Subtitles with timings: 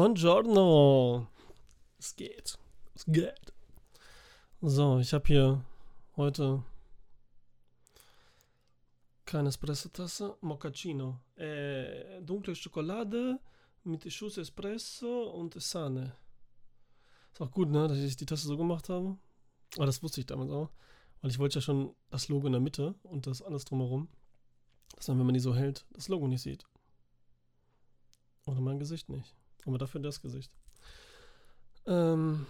[0.00, 1.26] Buongiorno.
[1.98, 2.58] Es geht.
[2.94, 3.52] Es geht.
[4.62, 5.62] So, ich habe hier
[6.16, 6.64] heute
[9.26, 11.20] keine Espresso-Tasse, Moccacino.
[11.36, 13.40] Äh, dunkle Schokolade
[13.84, 16.16] mit Schuss Espresso und Sahne.
[17.34, 19.18] Ist auch gut, ne, dass ich die Tasse so gemacht habe.
[19.76, 20.70] Aber das wusste ich damals auch.
[21.20, 24.08] Weil ich wollte ja schon das Logo in der Mitte und das alles drumherum.
[24.96, 26.64] Dass man, wenn man die so hält, das Logo nicht sieht.
[28.46, 29.36] Oder mein Gesicht nicht.
[29.66, 30.52] Aber dafür das Gesicht.
[31.86, 32.46] Ähm,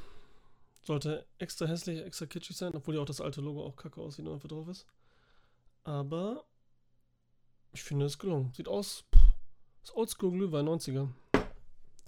[0.82, 4.26] sollte extra hässlich, extra kitschig sein, obwohl ja auch das alte Logo auch kacke aussieht
[4.26, 4.86] und einfach drauf ist.
[5.84, 6.44] Aber
[7.72, 8.52] ich finde es gelungen.
[8.54, 9.22] Sieht aus, pff,
[9.82, 11.08] ist Oldschool Glühwein 90er.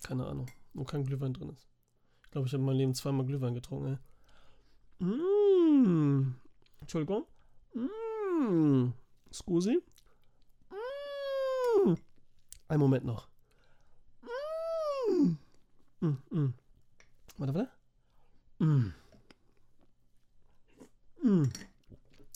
[0.02, 1.68] Keine Ahnung, wo kein Glühwein drin ist.
[2.24, 3.98] Ich glaube, ich habe in meinem Leben zweimal Glühwein getrunken,
[5.00, 5.06] ey.
[5.06, 6.34] Mmh.
[6.80, 7.26] Entschuldigung.
[7.74, 8.92] Mmh.
[9.32, 9.80] Scusi.
[10.70, 11.96] Mmh.
[12.68, 13.31] Ein Moment noch.
[16.02, 16.18] Mm.
[16.30, 16.54] Mm.
[17.38, 17.70] Warte, warte.
[18.58, 18.92] Mm.
[21.22, 21.52] Mm.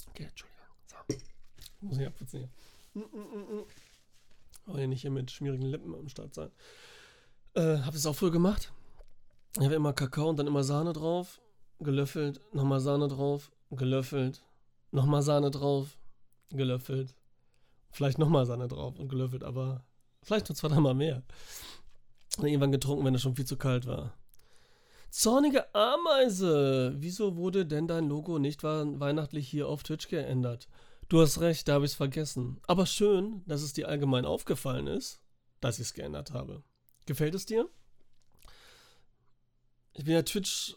[0.08, 0.66] Okay, Entschuldigung.
[0.86, 1.16] So.
[1.80, 2.50] Muss ich abputzen hier.
[2.94, 3.64] Mm, mm.
[4.68, 6.50] Oh, ja nicht hier mit schmierigen Lippen am Start sein.
[7.54, 8.72] Äh, hab das auch früher gemacht.
[9.56, 11.40] Ich habe immer Kakao und dann immer Sahne drauf.
[11.80, 14.42] Gelöffelt, nochmal Sahne drauf, gelöffelt,
[14.92, 15.98] nochmal Sahne drauf,
[16.50, 17.16] gelöffelt.
[17.90, 19.84] Vielleicht nochmal Sahne drauf und gelöffelt, aber
[20.22, 21.24] vielleicht nur zwei, dreimal mehr.
[22.44, 24.14] Irgendwann getrunken, wenn es schon viel zu kalt war.
[25.10, 26.94] Zornige Ameise!
[26.98, 30.68] Wieso wurde denn dein Logo nicht weihnachtlich hier auf Twitch geändert?
[31.08, 32.60] Du hast recht, da habe ich es vergessen.
[32.66, 35.20] Aber schön, dass es dir allgemein aufgefallen ist,
[35.60, 36.62] dass ich es geändert habe.
[37.06, 37.68] Gefällt es dir?
[39.94, 40.76] Ich bin ja Twitch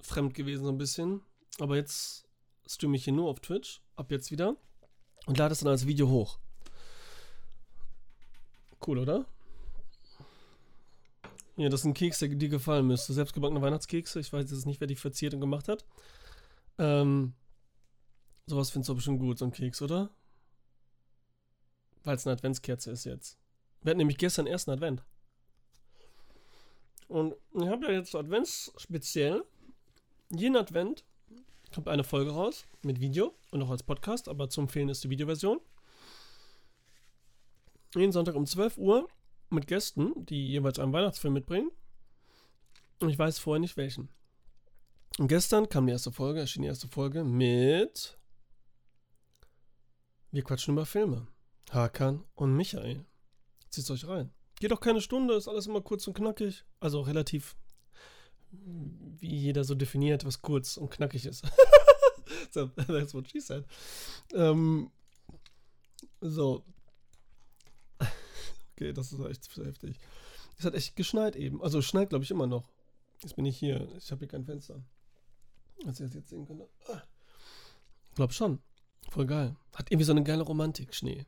[0.00, 1.20] fremd gewesen so ein bisschen,
[1.58, 2.26] aber jetzt
[2.66, 4.56] streame ich hier nur auf Twitch, ab jetzt wieder
[5.26, 6.38] und lade es dann als Video hoch.
[8.86, 9.26] Cool, oder?
[11.60, 13.12] Ja, das sind Kekse, die dir gefallen müsste.
[13.12, 14.18] Selbstgebackene Weihnachtskekse.
[14.18, 15.84] Ich weiß jetzt nicht, wer die verziert und gemacht hat.
[16.78, 17.34] Ähm,
[18.46, 20.08] sowas findest du bestimmt gut, so ein Keks, oder?
[22.02, 23.38] Weil es eine Adventskerze ist jetzt.
[23.82, 25.04] Wir hatten nämlich gestern ersten Advent.
[27.08, 29.44] Und ich habe ja jetzt Advents speziell.
[30.30, 31.04] Jeden Advent
[31.74, 35.10] kommt eine Folge raus mit Video und auch als Podcast, aber zum Empfehlen ist die
[35.10, 35.60] Videoversion.
[37.94, 39.10] Jeden Sonntag um 12 Uhr
[39.52, 41.70] mit Gästen, die jeweils einen Weihnachtsfilm mitbringen.
[43.00, 44.08] Und ich weiß vorher nicht welchen.
[45.18, 48.18] Und gestern kam die erste Folge, erschien die erste Folge mit
[50.30, 51.26] Wir quatschen über Filme.
[51.70, 53.04] Hakan und Michael.
[53.70, 54.30] Zieht euch rein.
[54.60, 56.64] Geht auch keine Stunde, ist alles immer kurz und knackig.
[56.80, 57.56] Also relativ,
[58.50, 61.44] wie jeder so definiert, was kurz und knackig ist.
[62.52, 63.64] that's what she said.
[64.34, 64.90] Ähm,
[66.20, 66.64] so,
[68.80, 70.00] Okay, das ist echt heftig.
[70.56, 71.62] Es hat echt geschneit eben.
[71.62, 72.70] Also schneit, glaube ich, immer noch.
[73.22, 73.86] Jetzt bin ich hier.
[73.98, 74.82] Ich habe hier kein Fenster.
[75.84, 76.62] Als ihr das jetzt sehen könnt.
[76.88, 77.02] Ah.
[78.14, 78.58] Glaub schon.
[79.10, 79.54] Voll geil.
[79.74, 81.26] Hat irgendwie so eine geile Romantik, Schnee.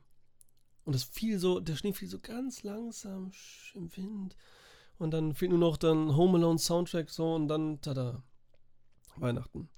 [0.83, 3.31] Und das fiel so, der Schnee fiel so ganz langsam
[3.75, 4.35] im Wind.
[4.97, 8.23] Und dann fehlt nur noch dann Home Alone Soundtrack so und dann, tada.
[9.15, 9.69] Weihnachten.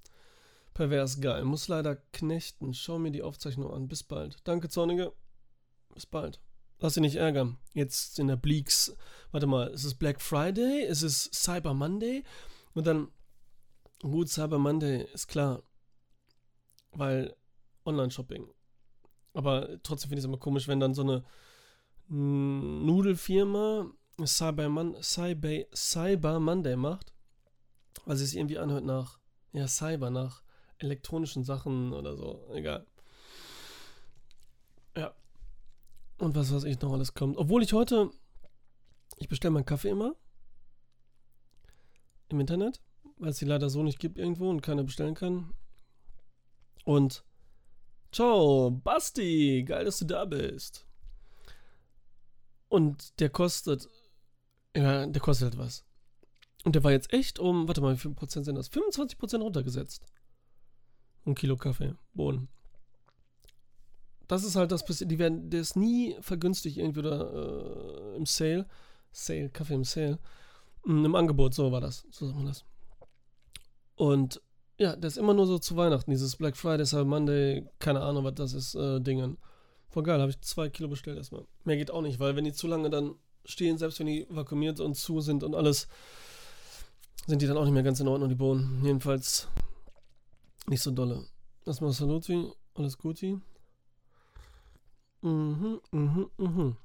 [0.72, 1.44] Pervers geil.
[1.44, 2.72] Muss leider knechten.
[2.72, 3.86] Schau mir die Aufzeichnung an.
[3.86, 4.38] Bis bald.
[4.44, 5.12] Danke, Zornige.
[5.92, 6.40] Bis bald.
[6.78, 7.58] Lass dich nicht ärgern.
[7.72, 8.94] Jetzt in der Bleaks,
[9.30, 10.84] warte mal, ist es Black Friday?
[10.84, 12.22] Ist es Cyber Monday?
[12.74, 13.08] Und dann,
[14.02, 15.62] gut, Cyber Monday ist klar,
[16.92, 17.34] weil
[17.84, 18.46] Online-Shopping.
[19.32, 21.24] Aber trotzdem finde ich es immer komisch, wenn dann so eine
[22.08, 23.90] Nudelfirma
[24.24, 27.12] Cyber, Mon Cyber, Cyber Monday macht,
[28.04, 29.18] weil sie es irgendwie anhört nach,
[29.52, 30.42] ja, Cyber, nach
[30.78, 32.48] elektronischen Sachen oder so.
[32.52, 32.86] Egal.
[34.96, 35.14] Ja,
[36.18, 37.36] und was weiß ich noch alles kommt.
[37.36, 38.10] Obwohl ich heute,
[39.18, 40.14] ich bestelle meinen Kaffee immer
[42.28, 42.80] im Internet,
[43.18, 45.52] weil es die leider so nicht gibt irgendwo und keiner bestellen kann.
[46.84, 47.24] Und
[48.12, 50.86] ciao, Basti, geil, dass du da bist.
[52.68, 53.88] Und der kostet,
[54.74, 55.84] ja, der kostet halt was.
[56.64, 58.68] Und der war jetzt echt um, warte mal, wie viel Prozent sind das?
[58.68, 60.04] 25 Prozent runtergesetzt.
[61.24, 62.48] Ein Kilo Kaffee, Bohnen
[64.28, 68.66] das ist halt das, die werden, der ist nie vergünstigt irgendwie oder äh, im Sale.
[69.12, 70.18] Sale, Kaffee im Sale.
[70.84, 72.06] Mm, Im Angebot, so war das.
[72.10, 72.64] So sagt man das.
[73.94, 74.40] Und
[74.78, 78.24] ja, der ist immer nur so zu Weihnachten, dieses Black Friday, Cyber Monday, keine Ahnung,
[78.24, 79.38] was das ist, äh, Dingen.
[79.88, 81.46] Voll geil, habe ich zwei Kilo bestellt erstmal.
[81.64, 83.14] Mehr geht auch nicht, weil wenn die zu lange dann
[83.46, 85.88] stehen, selbst wenn die vakuumiert und zu sind und alles,
[87.26, 88.84] sind die dann auch nicht mehr ganz in Ordnung, die Bohnen.
[88.84, 89.48] Jedenfalls
[90.68, 91.24] nicht so dolle.
[91.64, 93.40] Erstmal Saluti, alles Guti.
[95.26, 96.76] Mhm, mhm, mhm.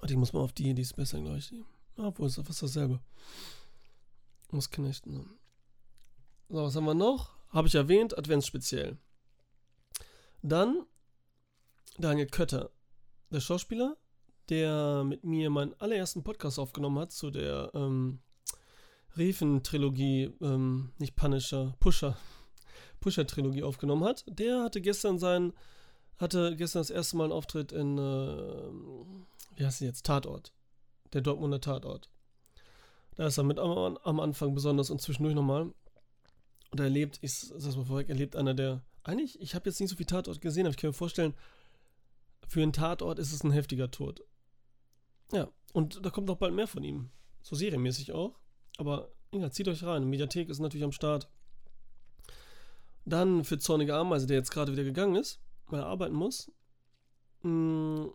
[0.00, 1.52] Warte, ich muss mal auf die, die ist besser, glaube ich.
[1.98, 2.98] Obwohl, ist fast dasselbe.
[4.50, 5.12] Muss knechten.
[5.12, 5.24] Ne?
[6.48, 7.36] So, was haben wir noch?
[7.50, 8.96] Habe ich erwähnt, Adventsspeziell.
[10.40, 10.86] Dann
[11.98, 12.70] Daniel Kötter,
[13.28, 13.98] der Schauspieler,
[14.48, 18.20] der mit mir meinen allerersten Podcast aufgenommen hat zu der ähm,
[19.18, 22.16] Reven-Trilogie, ähm, nicht Punisher, Pusher,
[23.00, 24.24] Pusher-Trilogie aufgenommen hat.
[24.26, 25.52] Der hatte gestern sein,
[26.18, 30.52] hatte gestern das erste Mal einen Auftritt in, äh, wie heißt sie jetzt, Tatort.
[31.12, 32.10] Der Dortmunder Tatort.
[33.14, 35.72] Da ist er mit am, am Anfang besonders und zwischendurch nochmal.
[36.70, 39.80] Und er erlebt, ich sag's mal vorweg, er lebt einer der, eigentlich, ich habe jetzt
[39.80, 41.34] nicht so viel Tatort gesehen, aber ich kann mir vorstellen,
[42.46, 44.22] für einen Tatort ist es ein heftiger Tod.
[45.32, 47.10] Ja, und da kommt noch bald mehr von ihm.
[47.42, 48.38] So serienmäßig auch.
[48.78, 50.08] Aber ja, zieht euch rein.
[50.08, 51.28] Mediathek ist natürlich am Start.
[53.04, 55.40] Dann für Zornige Ameise, der jetzt gerade wieder gegangen ist,
[55.76, 56.50] er arbeiten muss.
[57.42, 58.12] Mh, mm,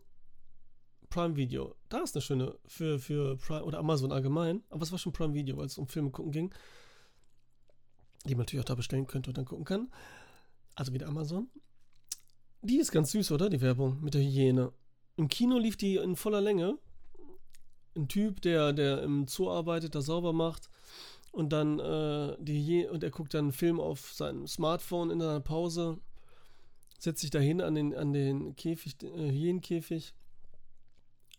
[1.09, 1.75] Prime Video.
[1.89, 4.63] Da ist eine schöne für, für Prime oder Amazon allgemein.
[4.69, 6.53] Aber es war schon Prime Video, weil es um Filme gucken ging.
[8.25, 9.91] Die man natürlich auch da bestellen könnte und dann gucken kann.
[10.75, 11.49] Also wieder Amazon.
[12.61, 13.49] Die ist ganz süß, oder?
[13.49, 14.71] Die Werbung mit der Hyäne.
[15.15, 16.79] Im Kino lief die in voller Länge.
[17.95, 20.69] Ein Typ, der, der im Zoo arbeitet, da sauber macht
[21.31, 25.21] und dann äh, die Hyäne, und er guckt dann einen Film auf seinem Smartphone in
[25.21, 25.99] einer Pause,
[27.03, 30.13] setzt sich dahin an den, an den Käfig, äh, Hyänenkäfig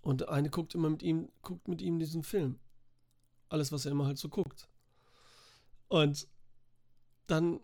[0.03, 2.59] und eine guckt immer mit ihm, guckt mit ihm diesen Film.
[3.49, 4.69] Alles, was er immer halt so guckt.
[5.89, 6.29] Und
[7.27, 7.61] dann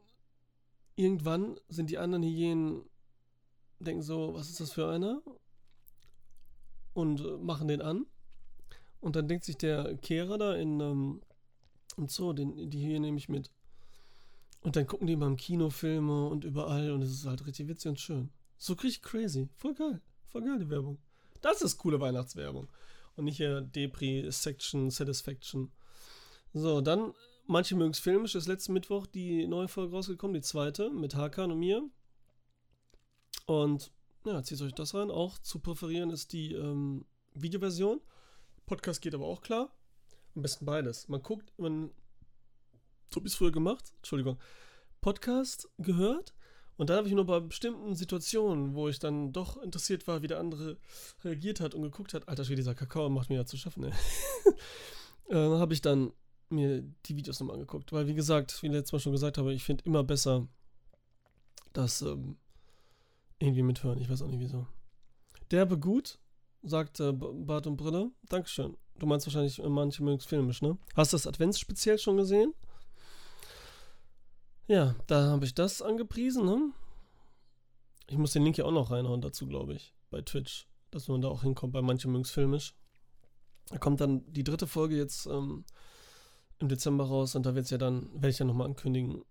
[0.96, 2.82] irgendwann sind die anderen Hyänen,
[3.80, 5.20] denken so, was ist das für einer?
[6.94, 8.06] Und äh, machen den an.
[9.00, 11.20] Und dann denkt sich der Kehrer da in, ähm,
[11.98, 13.50] im Zoo, den, die hier nehme ich mit.
[14.62, 17.90] Und dann gucken die mal im Kinofilme und überall und es ist halt richtig witzig
[17.90, 18.30] und schön.
[18.58, 19.48] So richtig crazy.
[19.56, 20.00] Voll geil.
[20.26, 20.98] Voll geil, die Werbung.
[21.40, 22.68] Das ist coole Weihnachtswerbung.
[23.16, 25.72] Und nicht hier Depri, Section, Satisfaction.
[26.52, 27.14] So, dann
[27.50, 31.50] Manche mögen es filmisch, ist letzten Mittwoch die neue Folge rausgekommen, die zweite, mit Hakan
[31.50, 31.82] und mir.
[33.44, 33.90] Und
[34.24, 35.10] ja, zieht euch das rein.
[35.10, 38.00] Auch zu präferieren ist die ähm, Videoversion.
[38.66, 39.74] Podcast geht aber auch klar.
[40.36, 41.08] Am besten beides.
[41.08, 41.90] Man guckt, man,
[43.24, 44.38] es früher gemacht, Entschuldigung,
[45.00, 46.34] Podcast gehört
[46.76, 50.28] und dann habe ich nur bei bestimmten Situationen, wo ich dann doch interessiert war, wie
[50.28, 50.78] der andere
[51.22, 53.92] reagiert hat und geguckt hat, alter Schwede, dieser Kakao macht mir ja zu schaffen, ey.
[55.28, 56.12] äh, habe ich dann
[56.48, 57.92] mir die Videos nochmal angeguckt.
[57.92, 60.48] Weil, wie gesagt, wie ich letztes Mal schon gesagt habe, ich finde immer besser
[61.74, 62.36] das ähm,
[63.38, 64.00] irgendwie mithören.
[64.00, 64.66] Ich weiß auch nicht wieso.
[65.50, 66.18] Derbe gut,
[66.62, 68.10] sagt äh, Bart und Brille.
[68.28, 68.76] Dankeschön.
[68.98, 70.78] Du meinst wahrscheinlich, äh, manche mögen es filmisch, ne?
[70.94, 72.54] Hast du das Adventsspeziell schon gesehen?
[74.70, 76.70] Ja, da habe ich das angepriesen, ne?
[78.06, 81.20] Ich muss den Link ja auch noch reinhauen dazu, glaube ich, bei Twitch, dass man
[81.20, 81.72] da auch hinkommt.
[81.72, 82.76] Bei manchen es filmisch.
[83.66, 85.64] Da kommt dann die dritte Folge jetzt ähm,
[86.60, 89.24] im Dezember raus und da wird es ja dann, werde ich ja nochmal ankündigen,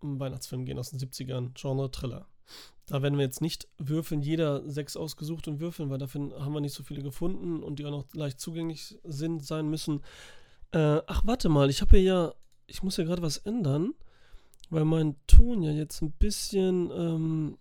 [0.00, 2.28] um Weihnachtsfilm gehen aus den 70ern, Genre Thriller.
[2.84, 6.60] Da werden wir jetzt nicht würfeln, jeder sechs ausgesucht und würfeln, weil dafür haben wir
[6.60, 10.02] nicht so viele gefunden und die auch noch leicht zugänglich sind, sein müssen.
[10.72, 12.34] Äh, ach, warte mal, ich habe ja,
[12.66, 13.94] ich muss ja gerade was ändern,
[14.72, 17.58] weil mein Ton ja jetzt ein bisschen ähm,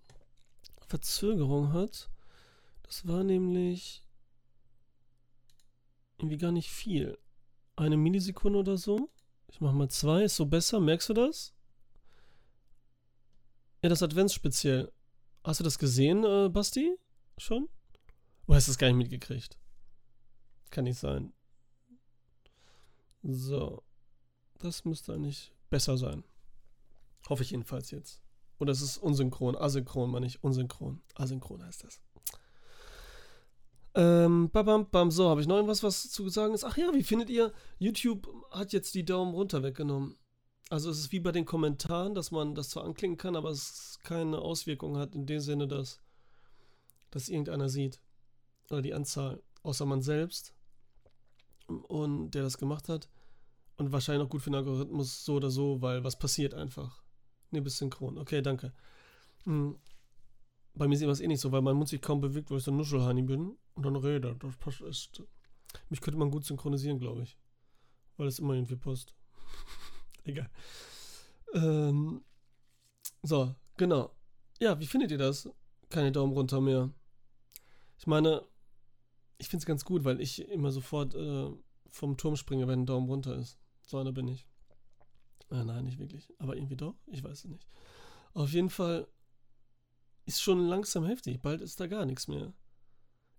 [0.88, 2.10] Verzögerung hat.
[2.84, 4.08] Das war nämlich
[6.18, 7.18] irgendwie gar nicht viel
[7.75, 9.10] eine Millisekunde oder so.
[9.50, 10.80] Ich mache mal zwei, ist so besser.
[10.80, 11.53] Merkst du das?
[13.84, 14.89] Ja, das Adventsspeziell.
[15.44, 16.96] Hast du das gesehen, äh, Basti?
[17.38, 17.68] Schon?
[18.48, 19.58] Oder hast du das gar nicht mitgekriegt?
[20.70, 21.34] Kann nicht sein.
[23.22, 23.84] So.
[24.60, 26.24] Das müsste eigentlich besser sein.
[27.32, 28.22] Hoffe ich jedenfalls jetzt.
[28.60, 30.44] Oder es ist unsynchron, asynchron, meine ich.
[30.44, 31.02] Unsynchron.
[31.16, 32.02] Asynchron heißt das.
[33.96, 36.66] Ähm, bam, bam, so, habe ich noch irgendwas, was zu sagen ist?
[36.66, 40.18] Ach ja, wie findet ihr, YouTube hat jetzt die Daumen runter weggenommen.
[40.70, 43.98] Also es ist wie bei den Kommentaren, dass man das zwar anklicken kann, aber es
[44.04, 46.02] keine Auswirkung hat in dem Sinne, dass
[47.12, 48.02] das irgendeiner sieht.
[48.70, 50.54] Oder die Anzahl, außer man selbst
[51.68, 53.08] und der das gemacht hat.
[53.78, 57.02] Und wahrscheinlich auch gut für den Algorithmus so oder so, weil was passiert einfach.
[57.51, 58.17] Ne, bis synchron.
[58.17, 58.74] Okay, danke.
[59.43, 59.77] Hm.
[60.74, 62.63] Bei mir man es eh nicht so, weil mein Mund sich kaum bewegt, weil ich
[62.63, 64.36] so ein Nuschelhani bin und dann rede.
[64.39, 65.22] Das passt, ist,
[65.89, 67.38] mich könnte man gut synchronisieren, glaube ich.
[68.17, 69.13] Weil es immer irgendwie passt.
[70.24, 70.50] Egal.
[71.53, 72.24] Ähm,
[73.24, 74.15] so, genau.
[74.60, 75.50] Ja, wie findet ihr das?
[75.89, 76.89] Keine Daumen runter mehr.
[77.98, 78.43] Ich meine,
[79.38, 81.50] ich finde es ganz gut, weil ich immer sofort äh,
[81.89, 83.58] vom Turm springe, wenn ein Daumen runter ist.
[83.86, 84.48] So einer bin ich.
[85.51, 86.34] Äh, nein, nicht wirklich.
[86.39, 86.96] Aber irgendwie doch.
[87.08, 87.67] Ich weiß es nicht.
[88.34, 89.08] Auf jeden Fall
[90.25, 91.41] ist schon langsam heftig.
[91.41, 92.53] Bald ist da gar nichts mehr.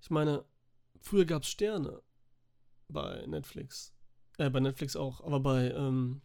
[0.01, 0.45] Ich meine,
[1.01, 2.03] früher gab es Sterne
[2.89, 3.95] bei Netflix.
[4.39, 6.21] Äh, bei Netflix auch, aber bei, ähm,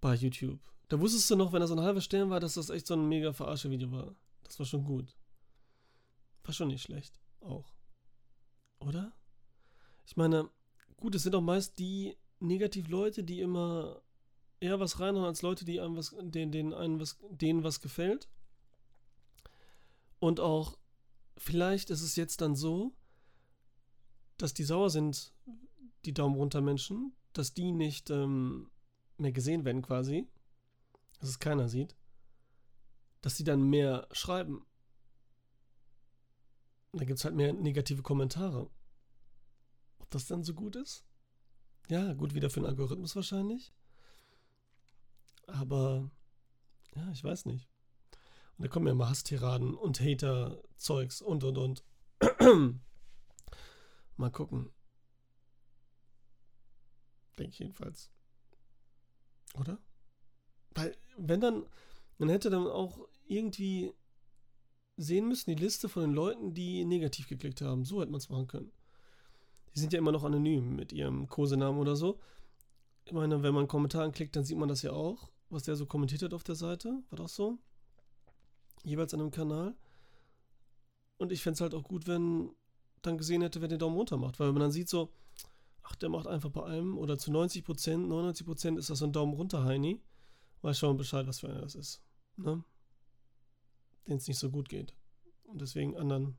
[0.00, 0.60] bei YouTube.
[0.88, 3.08] Da wusstest du noch, wenn das ein halber Stern war, dass das echt so ein
[3.08, 4.14] mega verarsche Video war.
[4.42, 5.16] Das war schon gut.
[6.42, 7.18] War schon nicht schlecht.
[7.40, 7.72] Auch.
[8.80, 9.12] Oder?
[10.06, 10.50] Ich meine,
[10.98, 14.02] gut, es sind auch meist die Negativ-Leute, die immer
[14.64, 18.28] eher was reinhauen als Leute, die einem was, denen, denen, einem was, denen was gefällt.
[20.18, 20.78] Und auch,
[21.36, 22.94] vielleicht ist es jetzt dann so,
[24.38, 25.34] dass die sauer sind,
[26.06, 28.70] die Daumen runter Menschen, dass die nicht ähm,
[29.18, 30.26] mehr gesehen werden quasi,
[31.20, 31.94] dass es keiner sieht,
[33.20, 34.64] dass sie dann mehr schreiben.
[36.92, 38.70] Da gibt es halt mehr negative Kommentare.
[39.98, 41.04] Ob das dann so gut ist?
[41.88, 43.72] Ja, gut wieder für den Algorithmus wahrscheinlich.
[45.46, 46.10] Aber
[46.94, 47.68] ja, ich weiß nicht.
[48.56, 51.84] Und da kommen ja immer Hasstiraden und Hater-Zeugs und und und.
[54.16, 54.70] Mal gucken.
[57.38, 58.10] Denke ich jedenfalls.
[59.58, 59.78] Oder?
[60.70, 61.66] Weil, wenn dann,
[62.18, 63.92] man hätte dann auch irgendwie
[64.96, 67.84] sehen müssen, die Liste von den Leuten, die negativ geklickt haben.
[67.84, 68.72] So hätte man es machen können.
[69.74, 72.20] Die sind ja immer noch anonym mit ihrem Kosenamen oder so.
[73.04, 75.76] Ich meine, wenn man einen Kommentar anklickt, dann sieht man das ja auch, was der
[75.76, 77.02] so kommentiert hat auf der Seite.
[77.10, 77.58] War das so?
[78.82, 79.74] Jeweils an einem Kanal.
[81.16, 82.50] Und ich fände es halt auch gut, wenn
[83.02, 84.38] dann gesehen hätte, wer den Daumen runter macht.
[84.38, 85.12] Weil wenn man dann sieht so,
[85.82, 89.06] ach, der macht einfach bei allem oder zu 90 Prozent, 99 Prozent ist das so
[89.06, 90.00] ein Daumen runter, Heini.
[90.62, 92.02] Weiß schon Bescheid, was für einer das ist.
[92.36, 92.64] Ne?
[94.08, 94.94] Denen es nicht so gut geht.
[95.44, 96.36] Und deswegen anderen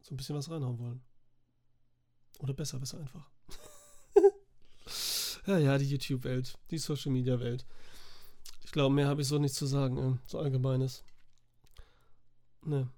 [0.00, 1.02] so ein bisschen was reinhauen wollen.
[2.38, 3.30] Oder besser, besser einfach.
[5.46, 7.66] ja, ja, die YouTube-Welt, die Social-Media-Welt.
[8.76, 11.02] Glaube, mehr habe ich so nicht zu sagen, äh, so allgemeines.
[12.60, 12.90] Ne.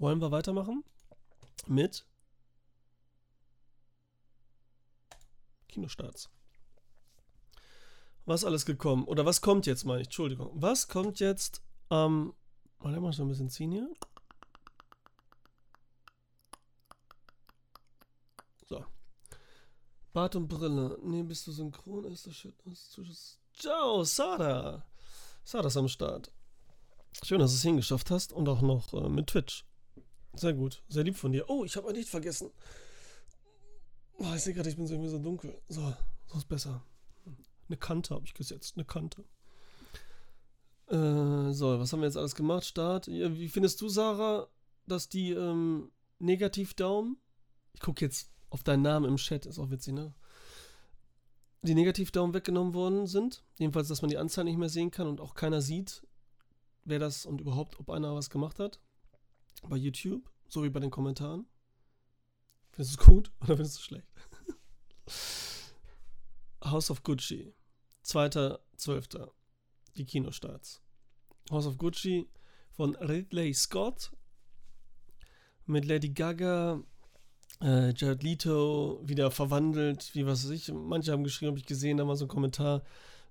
[0.00, 0.82] Wollen wir weitermachen?
[1.68, 2.04] Mit
[5.68, 6.28] Kinostarts.
[8.24, 9.04] Was alles gekommen?
[9.04, 10.08] Oder was kommt jetzt, meine ich?
[10.08, 10.50] Entschuldigung.
[10.60, 12.34] Was kommt jetzt am.
[12.80, 13.88] Ähm, mal mal so ein bisschen ziehen hier.
[18.66, 18.84] So.
[20.18, 20.98] Bart und Brille.
[21.04, 22.02] Nee, bist du synchron?
[22.02, 22.52] Ist das shit?
[23.56, 24.84] Ciao, Sada.
[25.44, 26.32] Sada ist am Start.
[27.22, 29.64] Schön, dass du es hingeschafft hast und auch noch äh, mit Twitch.
[30.34, 30.82] Sehr gut.
[30.88, 31.48] Sehr lieb von dir.
[31.48, 32.50] Oh, ich habe ein Licht vergessen.
[34.18, 35.56] Oh, ich sehe gerade, ich bin so irgendwie so dunkel.
[35.68, 35.94] So,
[36.26, 36.82] so ist besser.
[37.68, 38.72] Eine Kante habe ich gesetzt.
[38.74, 39.22] Eine Kante.
[40.88, 42.64] Äh, so, was haben wir jetzt alles gemacht?
[42.64, 43.06] Start.
[43.06, 44.48] Wie findest du, Sarah,
[44.84, 47.18] dass die ähm, Negativdaumen?
[47.74, 49.46] Ich gucke jetzt auf deinen Namen im Chat.
[49.46, 50.14] Ist auch witzig, ne?
[51.62, 53.42] Die Negativdaumen weggenommen worden sind.
[53.58, 56.06] Jedenfalls, dass man die Anzahl nicht mehr sehen kann und auch keiner sieht,
[56.84, 58.80] wer das und überhaupt, ob einer was gemacht hat
[59.62, 61.46] bei YouTube, so wie bei den Kommentaren.
[62.72, 64.08] Findest du es gut oder findest du es schlecht?
[66.64, 67.54] House of Gucci,
[68.04, 69.30] 2.12.
[69.96, 70.80] Die Kinostarts.
[71.50, 72.28] House of Gucci
[72.70, 74.12] von Ridley Scott
[75.66, 76.82] mit Lady Gaga,
[77.62, 80.72] äh, Jared Leto wieder verwandelt, wie was weiß ich.
[80.72, 82.82] Manche haben geschrieben, habe ich gesehen, da war so ein Kommentar,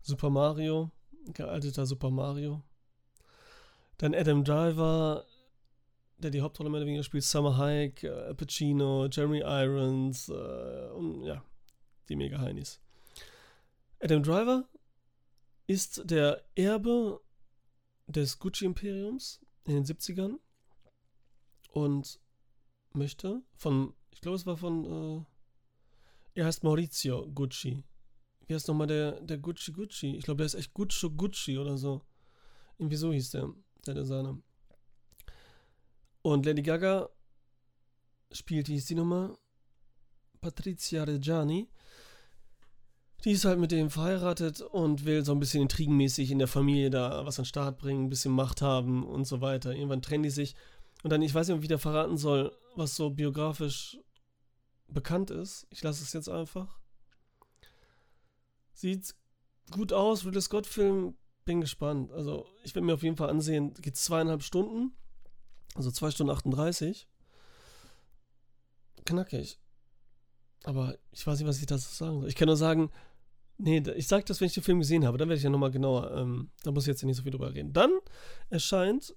[0.01, 0.91] Super Mario,
[1.34, 2.62] gealteter Super Mario.
[3.98, 5.25] Dann Adam Driver,
[6.17, 11.24] der die Hauptrolle mehr oder weniger spielt, Summer Hayek, äh, Pacino, Jeremy Irons äh, und
[11.24, 11.43] ja,
[12.10, 12.79] die mega Heinis.
[14.00, 14.67] Adam Driver
[15.65, 17.19] ist der Erbe
[18.07, 20.38] des Gucci-Imperiums in den 70ern
[21.72, 22.19] und
[22.93, 25.26] möchte von, ich glaube, es war von,
[26.34, 27.84] äh, er heißt Maurizio Gucci.
[28.48, 30.16] Wie heißt nochmal der, der Gucci Gucci?
[30.16, 32.02] Ich glaube, der ist echt Guccio Gucci oder so.
[32.80, 33.54] Irgendwie so hieß der,
[33.86, 34.40] der Designer.
[36.24, 37.10] Und Lady Gaga
[38.32, 39.38] spielt, wie hieß die Nummer?
[40.42, 41.70] Patrizia Reggiani.
[43.24, 46.90] Die ist halt mit dem verheiratet und will so ein bisschen intrigenmäßig in der Familie
[46.90, 49.76] da was an den Start bringen, ein bisschen Macht haben und so weiter.
[49.76, 50.56] Irgendwann trennen die sich.
[51.04, 54.00] Und dann, ich weiß nicht, ob ich wieder verraten soll, was so biografisch
[54.88, 55.67] bekannt ist.
[55.70, 56.79] Ich lasse es jetzt einfach.
[58.74, 59.15] Sieht
[59.72, 61.15] gut aus, Ridley Scott-Film.
[61.46, 62.12] Bin gespannt.
[62.12, 63.74] Also, ich werde mir auf jeden Fall ansehen.
[63.75, 64.94] Geht zweieinhalb Stunden.
[65.75, 67.08] Also 2 Stunden 38.
[69.06, 69.60] Knackig.
[70.63, 72.29] Aber ich weiß nicht, was ich dazu sagen soll.
[72.29, 72.89] Ich kann nur sagen,
[73.58, 75.17] nee, ich sage das, wenn ich den Film gesehen habe.
[75.17, 77.53] Dann werde ich ja nochmal genauer, ähm, da muss ich jetzt nicht so viel drüber
[77.53, 77.74] reden.
[77.74, 77.91] Dann
[78.50, 79.15] erscheint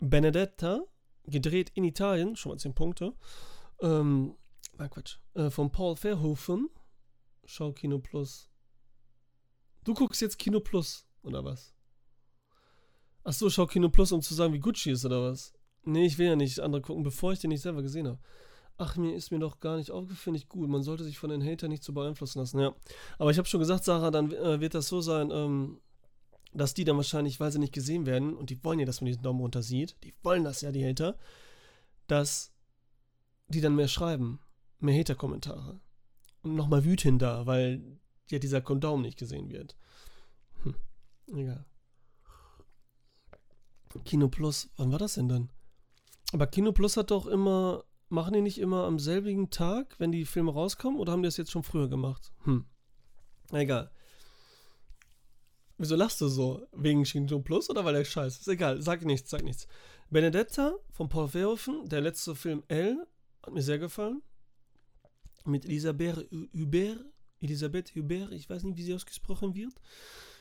[0.00, 0.82] Benedetta,
[1.26, 3.14] gedreht in Italien, schon mal 10 Punkte.
[3.80, 4.36] Ähm,
[4.78, 5.18] nein, Quatsch.
[5.34, 6.68] Äh, von Paul Verhoeven.
[7.44, 8.48] Schau Kino Plus.
[9.84, 11.74] Du guckst jetzt Kino Plus, oder was?
[13.22, 15.52] Ach so, schau Kino Plus, um zu sagen, wie Gucci ist, oder was?
[15.84, 18.18] Nee, ich will ja nicht andere gucken, bevor ich den nicht selber gesehen habe.
[18.76, 20.68] Ach, mir ist mir doch gar nicht aufgefallen, nicht gut.
[20.68, 22.74] Man sollte sich von den Hatern nicht so beeinflussen lassen, ja.
[23.18, 25.80] Aber ich habe schon gesagt, Sarah, dann äh, wird das so sein, ähm,
[26.52, 29.06] dass die dann wahrscheinlich, weil sie nicht gesehen werden, und die wollen ja, dass man
[29.06, 31.16] diesen Daumen runter sieht, die wollen das ja, die Hater,
[32.06, 32.52] dass
[33.48, 34.40] die dann mehr schreiben,
[34.80, 35.80] mehr Hater-Kommentare.
[36.42, 37.98] Und nochmal wütender, weil
[38.30, 39.76] ja dieser Kondom nicht gesehen wird.
[40.62, 40.74] Hm,
[41.28, 41.64] egal.
[44.04, 45.50] Kino Plus, wann war das denn dann?
[46.32, 50.24] Aber Kino Plus hat doch immer, machen die nicht immer am selbigen Tag, wenn die
[50.24, 52.32] Filme rauskommen, oder haben die das jetzt schon früher gemacht?
[52.44, 52.66] Hm.
[53.52, 53.90] Egal.
[55.78, 56.66] Wieso lachst du so?
[56.72, 58.38] Wegen Kino Plus oder weil der Scheiß?
[58.38, 59.66] Ist egal, sag nichts, sag nichts.
[60.10, 63.06] Benedetta von Paul Verhoeven, der letzte Film L,
[63.42, 64.22] hat mir sehr gefallen.
[65.44, 67.04] Mit Elisabeth Hubert,
[67.40, 69.74] Elisabeth Hubert, ich weiß nicht, wie sie ausgesprochen wird.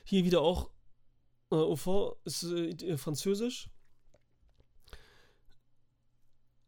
[0.05, 0.69] Hier wieder auch
[1.51, 3.69] äh, fond, ist äh, französisch.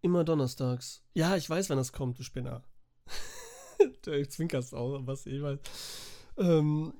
[0.02, 1.02] Immer donnerstags.
[1.14, 2.64] Ja, ich weiß, wann das kommt, du Spinner.
[4.04, 5.60] du zwinkerst auch, was ich weiß.
[6.38, 6.94] Ähm,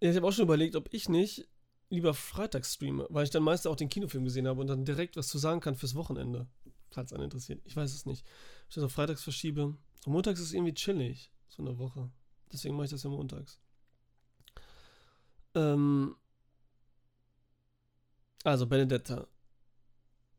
[0.00, 1.48] ja, ich habe auch schon überlegt, ob ich nicht
[1.88, 5.16] lieber freitags streame, weil ich dann meist auch den Kinofilm gesehen habe und dann direkt
[5.16, 6.48] was zu sagen kann fürs Wochenende.
[6.90, 7.60] Falls einen interessiert.
[7.64, 8.24] Ich weiß es nicht.
[8.24, 9.76] Ob ich das auf freitags verschiebe.
[10.04, 12.10] Und montags ist irgendwie chillig, so eine Woche.
[12.52, 13.58] Deswegen mache ich das ja montags.
[15.54, 16.16] Ähm,
[18.44, 19.26] also, Benedetta.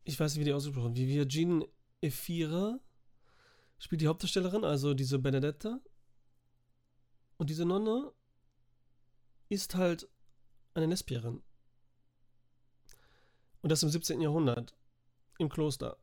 [0.04, 1.08] Ich weiß nicht, wie die ausgesprochen wird.
[1.08, 1.64] Virgin
[2.00, 2.80] Efira
[3.78, 5.80] spielt die Hauptdarstellerin, also diese Benedetta.
[7.36, 8.12] Und diese Nonne
[9.48, 10.08] ist halt
[10.74, 11.42] eine Lesbierin.
[13.62, 14.20] Und das im 17.
[14.20, 14.76] Jahrhundert.
[15.38, 15.98] Im Kloster.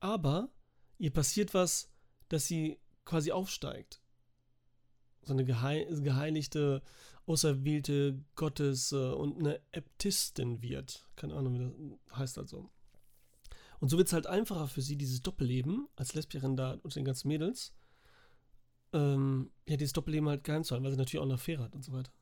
[0.00, 0.50] Aber
[0.98, 1.91] ihr passiert was,
[2.32, 4.00] dass sie quasi aufsteigt.
[5.22, 6.82] So eine geheiligte,
[7.26, 11.06] auserwählte Gottes äh, und eine Äbtistin wird.
[11.14, 12.70] Keine Ahnung, wie das heißt also.
[13.78, 17.04] Und so wird es halt einfacher für sie, dieses Doppelleben als Lesbierin da unter den
[17.04, 17.74] ganzen Mädels,
[18.92, 21.74] ähm, ja, dieses Doppelleben halt geheim zu halten, weil sie natürlich auch eine Affäre hat
[21.74, 22.12] und so weiter.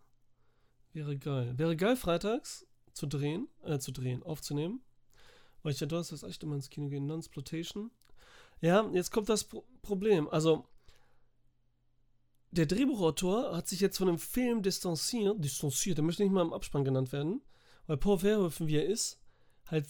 [0.92, 1.57] Wäre geil.
[1.57, 4.83] Wäre geil, freitags zu drehen, äh, zu drehen, aufzunehmen.
[5.62, 7.07] Weil ich ja donnerstags echt immer ins Kino gehen.
[7.07, 7.90] Non-Splotation.
[8.61, 10.29] Ja, jetzt kommt das Pro Problem.
[10.29, 10.66] Also,
[12.51, 16.53] der Drehbuchautor hat sich jetzt von dem Film distanziert, distanziert, der möchte nicht mal im
[16.53, 17.40] Abspann genannt werden,
[17.87, 19.18] weil Paul Verhoeven, wie er ist,
[19.66, 19.87] halt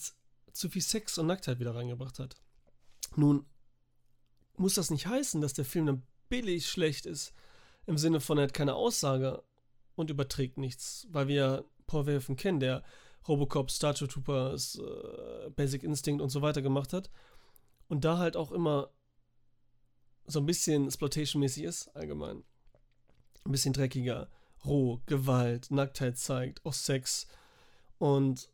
[0.52, 2.36] zu viel Sex und Nacktheit wieder reingebracht hat.
[3.16, 3.46] Nun,
[4.56, 7.32] muss das nicht heißen, dass der Film dann billig schlecht ist,
[7.86, 9.42] im Sinne von, er hat keine Aussage
[9.96, 12.84] und überträgt nichts, weil wir Paul Verhoeven kennen, der
[13.26, 17.10] Robocop, Star Troopers, äh, Basic Instinct und so weiter gemacht hat
[17.90, 18.88] und da halt auch immer
[20.24, 22.44] so ein bisschen Exploitation-mäßig ist, allgemein.
[23.44, 24.30] Ein bisschen dreckiger,
[24.64, 27.26] roh, Gewalt, Nacktheit zeigt, auch Sex.
[27.98, 28.48] Und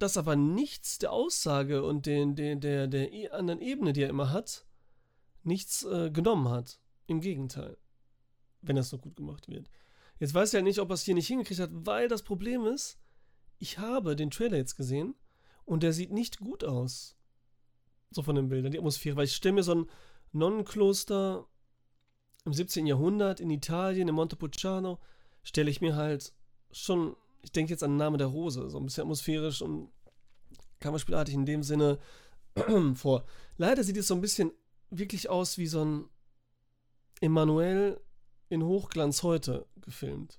[0.00, 4.10] das aber nichts der Aussage und den, den, der, der e, anderen Ebene, die er
[4.10, 4.66] immer hat,
[5.44, 6.80] nichts äh, genommen hat.
[7.06, 7.76] Im Gegenteil.
[8.60, 9.70] Wenn das so gut gemacht wird.
[10.18, 12.66] Jetzt weiß ich ja nicht, ob er es hier nicht hingekriegt hat, weil das Problem
[12.66, 12.98] ist,
[13.58, 15.14] ich habe den Trailer jetzt gesehen
[15.64, 17.16] und der sieht nicht gut aus.
[18.12, 19.86] So von den Bildern, die Atmosphäre, weil ich stelle mir so ein
[20.32, 21.46] Nonnenkloster
[22.44, 22.86] im 17.
[22.86, 24.98] Jahrhundert in Italien, in Montepulciano,
[25.42, 26.32] stelle ich mir halt
[26.70, 29.90] schon, ich denke jetzt an den Namen der Rose, so ein bisschen atmosphärisch und
[30.80, 31.98] kammerspielartig in dem Sinne
[32.94, 33.24] vor.
[33.56, 34.52] Leider sieht es so ein bisschen
[34.90, 36.08] wirklich aus wie so ein
[37.20, 38.00] Emanuel
[38.48, 40.38] in Hochglanz heute gefilmt.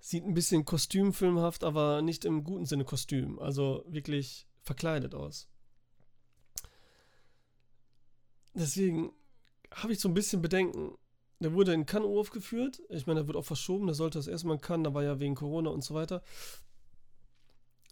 [0.00, 3.38] Sieht ein bisschen kostümfilmhaft, aber nicht im guten Sinne Kostüm.
[3.38, 5.49] Also wirklich verkleidet aus.
[8.54, 9.12] Deswegen
[9.72, 10.96] habe ich so ein bisschen Bedenken.
[11.40, 12.82] Der wurde in Cannes aufgeführt.
[12.90, 13.86] Ich meine, der wird auch verschoben.
[13.86, 14.84] Der sollte das erstmal in Cannes.
[14.84, 16.22] Da war ja wegen Corona und so weiter.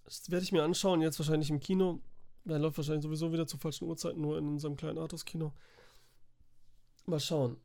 [0.05, 1.01] Das werde ich mir anschauen.
[1.01, 2.01] Jetzt wahrscheinlich im Kino.
[2.45, 5.53] Der läuft wahrscheinlich sowieso wieder zu falschen Uhrzeiten, nur in unserem kleinen Artus-Kino.
[7.07, 7.59] Mal schauen.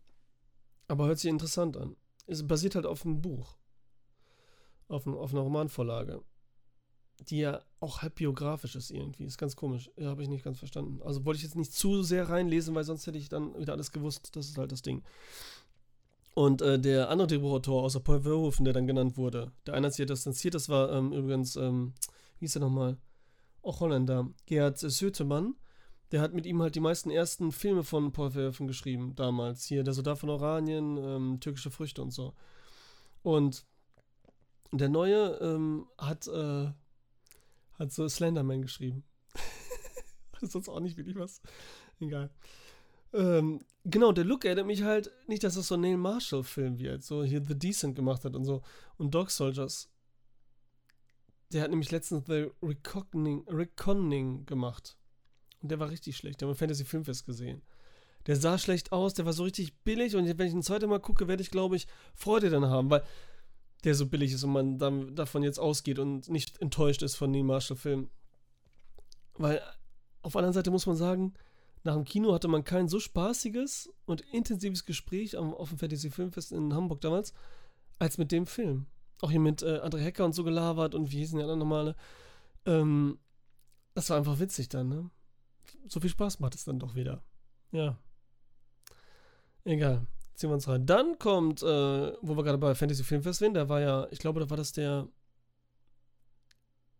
[0.87, 1.95] Aber hört sich interessant an.
[2.27, 3.57] Es basiert halt auf einem Buch.
[4.87, 6.21] Auf, auf einer Romanvorlage
[7.19, 9.25] die ja auch halb biografisch ist irgendwie.
[9.25, 9.91] Ist ganz komisch.
[9.97, 11.01] Ja, habe ich nicht ganz verstanden.
[11.03, 13.91] Also wollte ich jetzt nicht zu sehr reinlesen, weil sonst hätte ich dann wieder alles
[13.91, 14.35] gewusst.
[14.35, 15.03] Das ist halt das Ding.
[16.35, 19.93] Und äh, der andere Drehbuchautor außer Paul Verhoeven, der dann genannt wurde, der eine hat
[19.93, 21.93] sich distanziert, das war ähm, übrigens, ähm,
[22.39, 22.97] wie hieß er nochmal?
[23.61, 24.29] Auch Holländer.
[24.45, 25.55] Gerhard Sötemann.
[26.11, 29.65] Der hat mit ihm halt die meisten ersten Filme von Paul Verhoeven geschrieben, damals.
[29.65, 32.33] Hier, der Soldat von Oranien, ähm, türkische Früchte und so.
[33.21, 33.65] Und
[34.71, 36.71] der Neue ähm, hat äh,
[37.79, 39.03] hat so Slenderman geschrieben.
[40.41, 41.41] sonst auch nicht wirklich was.
[41.99, 42.29] Egal.
[43.13, 47.03] Ähm, genau, der Look erinnert mich halt nicht, dass das so ein Neil Marshall-Film wird,
[47.03, 48.63] so hier The Decent gemacht hat und so.
[48.97, 49.89] Und Dog Soldiers.
[51.51, 54.97] der hat nämlich letztens The Reckoning, Reckoning gemacht.
[55.61, 56.41] Und der war richtig schlecht.
[56.41, 57.61] Der haben wir Fantasy Filmfest gesehen.
[58.25, 60.99] Der sah schlecht aus, der war so richtig billig und wenn ich ein zweites Mal
[60.99, 63.03] gucke, werde ich, glaube ich, Freude dann haben, weil
[63.83, 67.33] der so billig ist und man dann davon jetzt ausgeht und nicht enttäuscht ist von
[67.33, 68.09] dem Marshall-Film.
[69.35, 69.61] Weil
[70.21, 71.33] auf der anderen Seite muss man sagen,
[71.83, 76.09] nach dem Kino hatte man kein so spaßiges und intensives Gespräch am, auf dem Fantasy
[76.09, 77.33] Filmfest in Hamburg damals,
[77.99, 78.85] als mit dem Film.
[79.21, 81.95] Auch hier mit äh, André Hecker und so gelabert und wie hießen die anderen normale.
[82.65, 83.19] Ähm,
[83.95, 85.09] das war einfach witzig dann, ne?
[85.87, 87.21] So viel Spaß macht es dann doch wieder.
[87.71, 87.97] Ja.
[89.65, 90.05] Egal.
[90.35, 90.85] Ziehen wir uns rein.
[90.85, 91.65] Dann kommt, äh,
[92.21, 94.71] wo wir gerade bei Fantasy Filmfest sind, da war ja, ich glaube, da war das
[94.71, 95.07] der.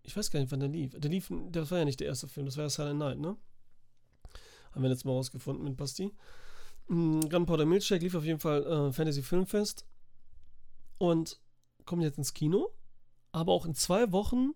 [0.04, 0.94] Ich weiß gar nicht, wann der lief.
[1.00, 3.38] Der lief, das war ja nicht der erste Film, das war ja Silent Night, ne?
[4.72, 6.12] Haben wir letztes Mal rausgefunden mit Basti.
[6.88, 9.86] Mhm, Gunpowder Milkshake lief auf jeden Fall äh, Fantasy Filmfest.
[10.98, 11.40] Und
[11.86, 12.70] kommt jetzt ins Kino,
[13.32, 14.52] aber auch in zwei Wochen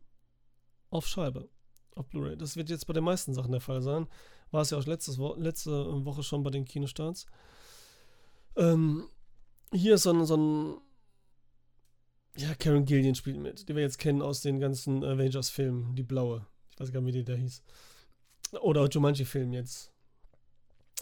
[0.89, 1.49] auf Scheibe,
[1.95, 2.37] auf Blu-ray.
[2.37, 4.07] Das wird jetzt bei den meisten Sachen der Fall sein.
[4.51, 7.25] War es ja auch letztes Wo letzte Woche schon bei den Kinostarts.
[8.57, 9.07] Ähm,
[9.71, 10.81] hier ist so ein, so ein
[12.37, 16.45] ja, Karen Gillian spielt mit, die wir jetzt kennen aus den ganzen Avengers-Filmen, die blaue.
[16.71, 17.63] Ich weiß gar nicht, wie die da hieß.
[18.61, 19.91] Oder Jumanji-Film jetzt.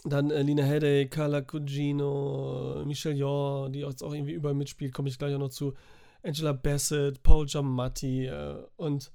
[0.04, 5.08] Dann äh, Lina Headey, Carla Cugino, Michelle Yeoh, die jetzt auch irgendwie überall mitspielt, komme
[5.08, 5.74] ich gleich auch noch zu.
[6.22, 9.12] Angela Bassett, Paul Giamatti äh, und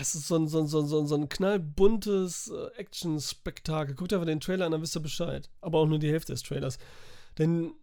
[0.00, 3.94] es ist so ein, so ein, so ein, so ein knallbuntes äh, Action-Spektakel.
[3.94, 5.50] Guckt einfach den Trailer an, dann wisst ihr Bescheid.
[5.60, 6.78] Aber auch nur die Hälfte des Trailers.
[7.38, 7.74] Denn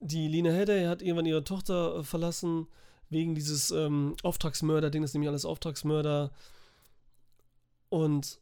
[0.00, 2.66] die Lina Headey hat irgendwann ihre Tochter äh, verlassen
[3.08, 6.32] wegen dieses ähm, Auftragsmörder-Ding, das ist nämlich alles Auftragsmörder.
[7.88, 8.40] Und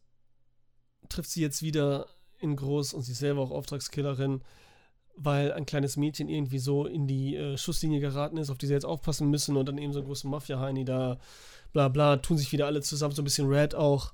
[1.09, 2.07] trifft sie jetzt wieder
[2.39, 4.43] in groß und sie ist selber auch Auftragskillerin,
[5.17, 8.73] weil ein kleines Mädchen irgendwie so in die äh, Schusslinie geraten ist, auf die sie
[8.73, 11.19] jetzt aufpassen müssen und dann eben so ein großer Mafia-Heini da,
[11.73, 14.13] bla bla, tun sich wieder alle zusammen, so ein bisschen Red auch.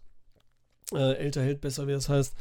[0.92, 2.34] Äh, älter hält besser, wie das heißt.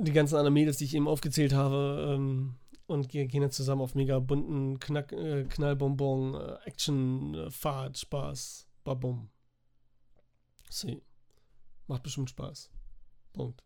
[0.00, 3.94] Die ganzen anderen Mädels, die ich eben aufgezählt habe, ähm, und gehen dann zusammen auf
[3.94, 9.30] mega bunten Knack, äh, Knallbonbon, äh, Action, äh, Fahrt, Spaß, babum.
[10.68, 11.02] See.
[11.86, 12.70] Macht bestimmt Spaß.
[13.32, 13.62] Punkt.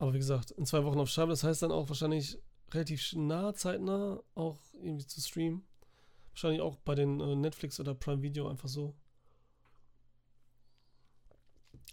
[0.00, 2.38] Aber wie gesagt, in zwei Wochen auf Scheibe, das heißt dann auch wahrscheinlich
[2.70, 5.62] relativ nah, zeitnah auch irgendwie zu streamen.
[6.30, 8.94] Wahrscheinlich auch bei den äh, Netflix oder Prime Video einfach so.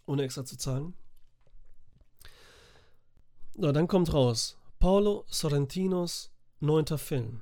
[0.05, 0.93] Ohne extra zu zahlen.
[3.55, 4.57] So, dann kommt raus.
[4.79, 7.41] Paolo Sorrentinos neunter Film.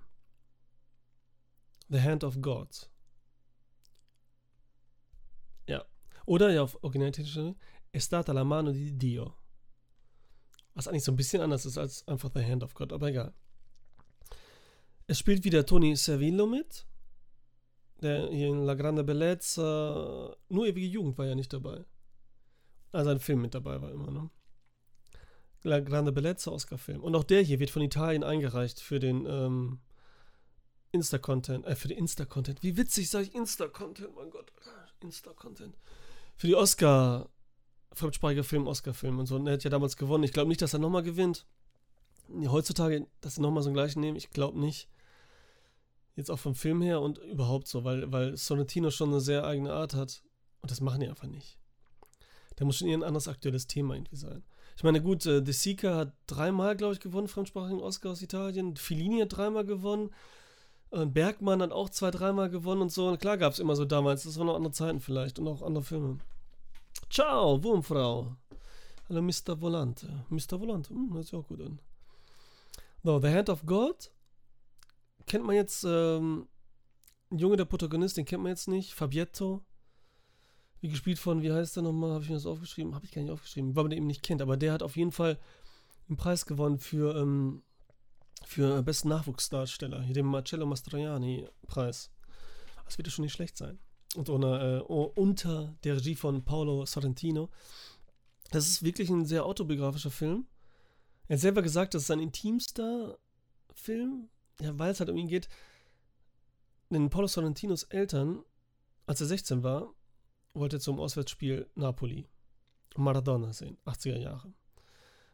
[1.89, 2.89] The Hand of God.
[5.67, 5.85] Ja.
[6.25, 7.53] Oder ja auf Originaltitel
[7.91, 9.44] È stata la mano di Dio.
[10.75, 13.33] Was eigentlich so ein bisschen anders ist als einfach The Hand of God, aber egal.
[15.07, 16.85] Es spielt wieder Tony Servillo mit,
[18.01, 21.85] der hier in La Grande Bellezza, nur ewige Jugend war ja nicht dabei.
[22.91, 24.29] Also ein Film mit dabei war immer, ne?
[25.63, 27.03] La Grande Bellezza Oscar-Film.
[27.03, 29.79] Und auch der hier wird von Italien eingereicht für den ähm,
[30.91, 32.61] Insta-Content, äh, für den Insta-Content.
[32.63, 34.51] Wie witzig sage ich Insta-Content, mein Gott.
[34.99, 35.77] Insta-Content.
[36.35, 37.29] Für die Oscar-
[37.95, 39.35] fremdsprachiger Film, Oscar-Film und so.
[39.35, 40.23] Und er hat ja damals gewonnen.
[40.23, 41.45] Ich glaube nicht, dass er nochmal gewinnt.
[42.47, 44.87] Heutzutage, dass sie nochmal so einen gleichen nehmen, ich glaube nicht.
[46.15, 49.73] Jetzt auch vom Film her und überhaupt so, weil, weil Sonatino schon eine sehr eigene
[49.73, 50.23] Art hat.
[50.61, 51.57] Und das machen die einfach nicht.
[52.55, 54.43] Da muss schon ein anderes aktuelles Thema irgendwie sein.
[54.77, 58.75] Ich meine, gut, äh, De Sica hat dreimal, glaube ich, gewonnen, fremdsprachigen Oscar aus Italien.
[58.75, 60.11] Fellini hat dreimal gewonnen.
[60.89, 63.07] Und Bergmann hat auch zwei, dreimal gewonnen und so.
[63.07, 64.23] Und klar gab es immer so damals.
[64.23, 66.19] Das waren noch andere Zeiten vielleicht und auch andere Filme.
[67.09, 68.35] Ciao, Wurmfrau.
[69.07, 69.61] Hallo, Mr.
[69.61, 70.25] Volante.
[70.29, 70.59] Mr.
[70.59, 71.79] Volante, hm, hört sich auch gut an.
[73.03, 74.11] So, The Hand of God.
[75.27, 76.47] Kennt man jetzt, ähm,
[77.31, 78.93] ein Junge, der Protagonist, den kennt man jetzt nicht.
[78.93, 79.63] Fabietto.
[80.81, 82.11] Wie gespielt von, wie heißt der nochmal?
[82.11, 82.95] Habe ich mir das aufgeschrieben?
[82.95, 84.41] Habe ich gar nicht aufgeschrieben, weil man den eben nicht kennt.
[84.41, 85.39] Aber der hat auf jeden Fall
[86.09, 87.63] einen Preis gewonnen für, ähm,
[88.43, 90.01] für besten Nachwuchsdarsteller.
[90.01, 92.11] Hier den Marcello Mastroianni-Preis.
[92.85, 93.79] Das wird ja schon nicht schlecht sein
[94.15, 97.49] und ohne, äh, unter der Regie von Paolo Sorrentino.
[98.51, 100.45] Das ist wirklich ein sehr autobiografischer Film.
[101.27, 103.17] Er hat selber gesagt, das ist sein intimster
[103.73, 105.49] Film, ja, weil es halt um ihn geht.
[106.89, 108.43] Denn Paolo Sorrentinos Eltern,
[109.07, 109.93] als er 16 war,
[110.53, 112.27] wollte er zum Auswärtsspiel Napoli
[112.95, 114.53] Maradona sehen, 80er Jahre.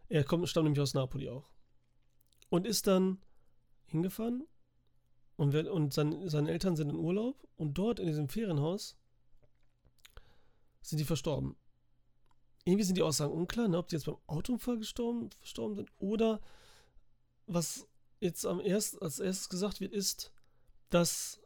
[0.09, 1.49] Er kommt, stammt nämlich aus Napoli auch.
[2.49, 3.19] Und ist dann
[3.85, 4.47] hingefahren
[5.41, 8.95] und, wir, und sein, seine Eltern sind in Urlaub und dort in diesem Ferienhaus
[10.81, 11.55] sind die verstorben.
[12.63, 16.41] Irgendwie sind die Aussagen unklar, ne, ob die jetzt beim Autounfall gestorben, verstorben sind oder
[17.47, 17.87] was
[18.19, 20.31] jetzt am erst, als erstes gesagt wird, ist,
[20.91, 21.41] dass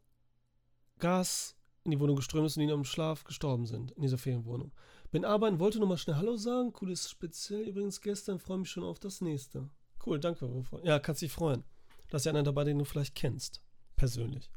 [0.99, 1.55] Gas
[1.85, 4.73] in die Wohnung geströmt ist und die im Schlaf gestorben sind, in dieser Ferienwohnung.
[5.09, 6.73] Bin arbeiten, wollte nur mal schnell Hallo sagen.
[6.73, 9.69] Cooles Speziell übrigens gestern, freue mich schon auf das nächste.
[10.05, 10.65] Cool, danke.
[10.83, 11.63] Ja, kannst dich freuen.
[12.09, 13.61] Da ist ja einer dabei, den du vielleicht kennst.
[13.95, 14.49] Persönlich.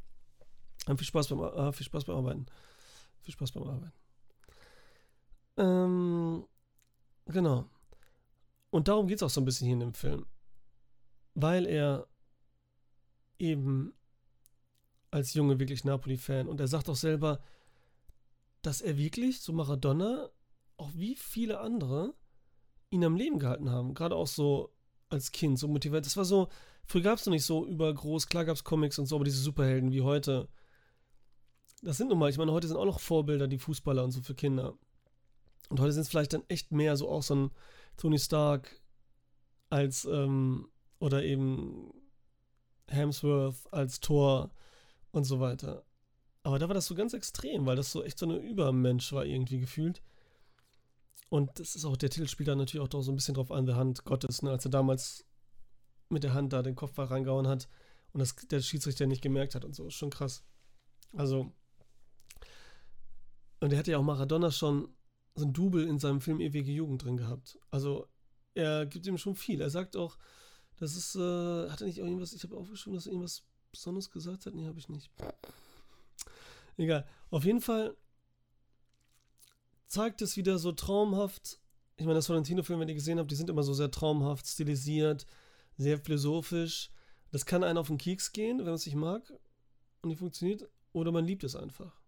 [0.86, 2.46] Dann viel Spaß beim, äh, viel Spaß beim Arbeiten.
[3.20, 3.92] Viel Spaß beim Arbeiten.
[5.56, 6.46] Ähm,
[7.26, 7.68] genau.
[8.70, 10.26] Und darum geht es auch so ein bisschen hier in dem Film.
[11.34, 12.06] Weil er
[13.38, 13.92] eben
[15.10, 17.40] als Junge wirklich Napoli-Fan und er sagt auch selber,
[18.62, 20.28] dass er wirklich, so Maradona,
[20.76, 22.14] auch wie viele andere,
[22.90, 23.94] ihn am Leben gehalten haben.
[23.94, 24.72] Gerade auch so
[25.10, 26.06] als Kind, so motiviert.
[26.06, 26.48] Das war so,
[26.84, 29.40] früher gab es noch nicht so übergroß, klar gab es Comics und so, aber diese
[29.40, 30.48] Superhelden wie heute,
[31.82, 34.22] das sind nun mal, ich meine, heute sind auch noch Vorbilder, die Fußballer und so
[34.22, 34.74] für Kinder.
[35.68, 37.50] Und heute sind es vielleicht dann echt mehr so auch so ein
[37.96, 38.80] Tony Stark
[39.70, 40.68] als, ähm,
[40.98, 41.92] oder eben
[42.88, 44.50] Hemsworth als Thor
[45.10, 45.84] und so weiter.
[46.42, 49.26] Aber da war das so ganz extrem, weil das so echt so eine Übermensch war
[49.26, 50.02] irgendwie gefühlt.
[51.28, 53.50] Und das ist auch, der Titel spielt da natürlich auch doch so ein bisschen drauf
[53.50, 54.50] an, der Hand Gottes, ne?
[54.50, 55.26] als er damals
[56.08, 57.68] mit der Hand da den Kopfball reingehauen hat
[58.12, 59.90] und das der Schiedsrichter nicht gemerkt hat und so.
[59.90, 60.42] Schon krass.
[61.12, 61.52] Also,
[63.60, 64.88] und er hatte ja auch Maradona schon
[65.34, 67.58] so ein Double in seinem Film Ewige Jugend drin gehabt.
[67.70, 68.08] Also,
[68.54, 69.60] er gibt ihm schon viel.
[69.60, 70.16] Er sagt auch,
[70.78, 74.46] das ist, äh, hat er nicht irgendwas, ich habe aufgeschrieben, dass er irgendwas Besonderes gesagt
[74.46, 74.54] hat?
[74.54, 75.10] Nee, habe ich nicht.
[76.76, 77.06] Egal.
[77.30, 77.96] Auf jeden Fall
[79.88, 81.58] zeigt es wieder so traumhaft.
[81.96, 85.26] Ich meine, das Sorrentino-Film, wenn ihr gesehen habt, die sind immer so sehr traumhaft, stilisiert,
[85.76, 86.90] sehr philosophisch.
[87.32, 89.28] Das kann einen auf den Keks gehen, wenn man es nicht mag
[90.02, 90.68] und nicht funktioniert.
[90.92, 92.00] Oder man liebt es einfach.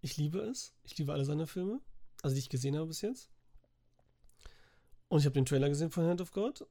[0.00, 0.74] Ich liebe es.
[0.82, 1.80] Ich liebe alle seine Filme.
[2.22, 3.30] Also, die ich gesehen habe bis jetzt.
[5.08, 6.66] Und ich habe den Trailer gesehen von Hand of God.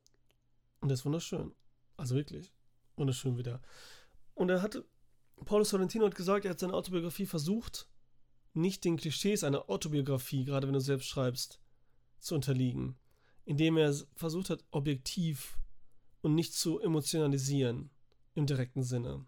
[0.81, 1.53] Und der ist wunderschön.
[1.97, 2.51] Also wirklich.
[2.97, 3.61] Wunderschön wieder.
[4.33, 4.85] Und er hatte,
[5.45, 7.87] Paulo Sorrentino hat gesagt, er hat seine Autobiografie versucht,
[8.55, 11.59] nicht den Klischees einer Autobiografie, gerade wenn du selbst schreibst,
[12.19, 12.97] zu unterliegen.
[13.43, 15.59] Indem er versucht hat, objektiv
[16.21, 17.91] und nicht zu emotionalisieren
[18.33, 19.25] im direkten Sinne.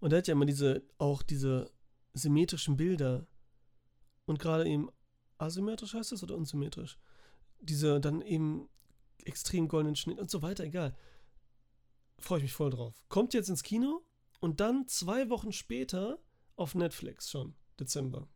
[0.00, 1.70] Und er hat ja immer diese, auch diese
[2.12, 3.26] symmetrischen Bilder
[4.26, 4.90] und gerade eben
[5.38, 6.98] asymmetrisch heißt das oder unsymmetrisch?
[7.60, 8.68] Diese dann eben
[9.24, 10.96] extrem goldenen Schnitt und so weiter, egal.
[12.18, 12.94] Freue ich mich voll drauf.
[13.08, 14.02] Kommt jetzt ins Kino
[14.40, 16.18] und dann zwei Wochen später
[16.60, 18.28] auf Netflix schon, Dezember.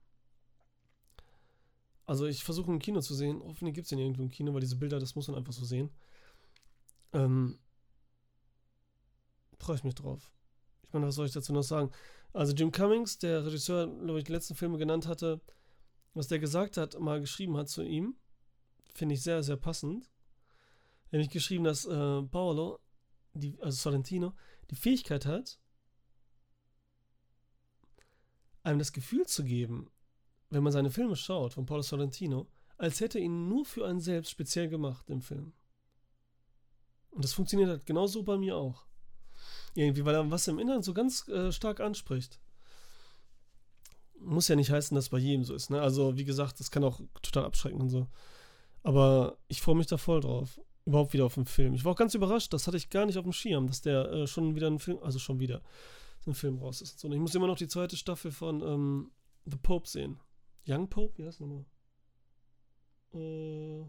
[2.07, 3.43] Also ich versuche im Kino zu sehen.
[3.45, 5.65] Hoffentlich gibt es den irgendwo im Kino, weil diese Bilder, das muss man einfach so
[5.65, 5.91] sehen.
[7.13, 7.59] Ähm,
[9.59, 10.33] Freue ich mich drauf.
[10.83, 11.91] Ich meine, was soll ich dazu noch sagen?
[12.33, 15.41] Also Jim Cummings, der Regisseur, glaube ich, die letzten Filme genannt hatte,
[16.15, 18.17] was der gesagt hat, mal geschrieben hat zu ihm,
[18.95, 20.05] finde ich sehr, sehr passend.
[20.05, 22.81] Er hat nämlich geschrieben, dass äh, Paolo,
[23.35, 24.35] die, also Sorrentino,
[24.71, 25.59] die Fähigkeit hat,
[28.65, 29.91] einem das Gefühl zu geben,
[30.51, 34.01] wenn man seine Filme schaut von Paolo Sorrentino, als hätte er ihn nur für einen
[34.01, 35.53] selbst speziell gemacht im Film.
[37.11, 38.85] Und das funktioniert halt genauso bei mir auch.
[39.75, 42.41] Irgendwie, weil er was im Inneren so ganz äh, stark anspricht.
[44.19, 45.71] Muss ja nicht heißen, dass es bei jedem so ist.
[45.71, 45.81] Ne?
[45.81, 48.09] Also, wie gesagt, das kann auch total abschrecken und so.
[48.83, 50.61] Aber ich freue mich da voll drauf.
[50.87, 51.75] Überhaupt wieder auf den Film.
[51.75, 54.11] Ich war auch ganz überrascht, das hatte ich gar nicht auf dem Schirm, dass der
[54.13, 55.63] äh, schon wieder ein Film, also schon wieder,
[56.25, 57.05] so ein Film raus ist.
[57.05, 59.13] Und ich muss immer noch die zweite Staffel von ähm,
[59.45, 60.19] The Pope sehen.
[60.67, 61.19] Young Pope?
[61.19, 61.67] Wie heißt nochmal?
[63.13, 63.81] Äh,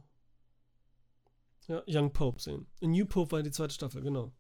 [1.68, 2.68] ja, Young Pope sehen.
[2.82, 4.34] A New Pope war die zweite Staffel, genau.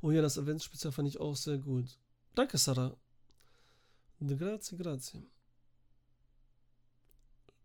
[0.00, 1.98] Oh ja, das Events-Spezial fand ich auch sehr gut.
[2.34, 2.96] Danke, Sarah.
[4.20, 5.22] Grazie, grazie.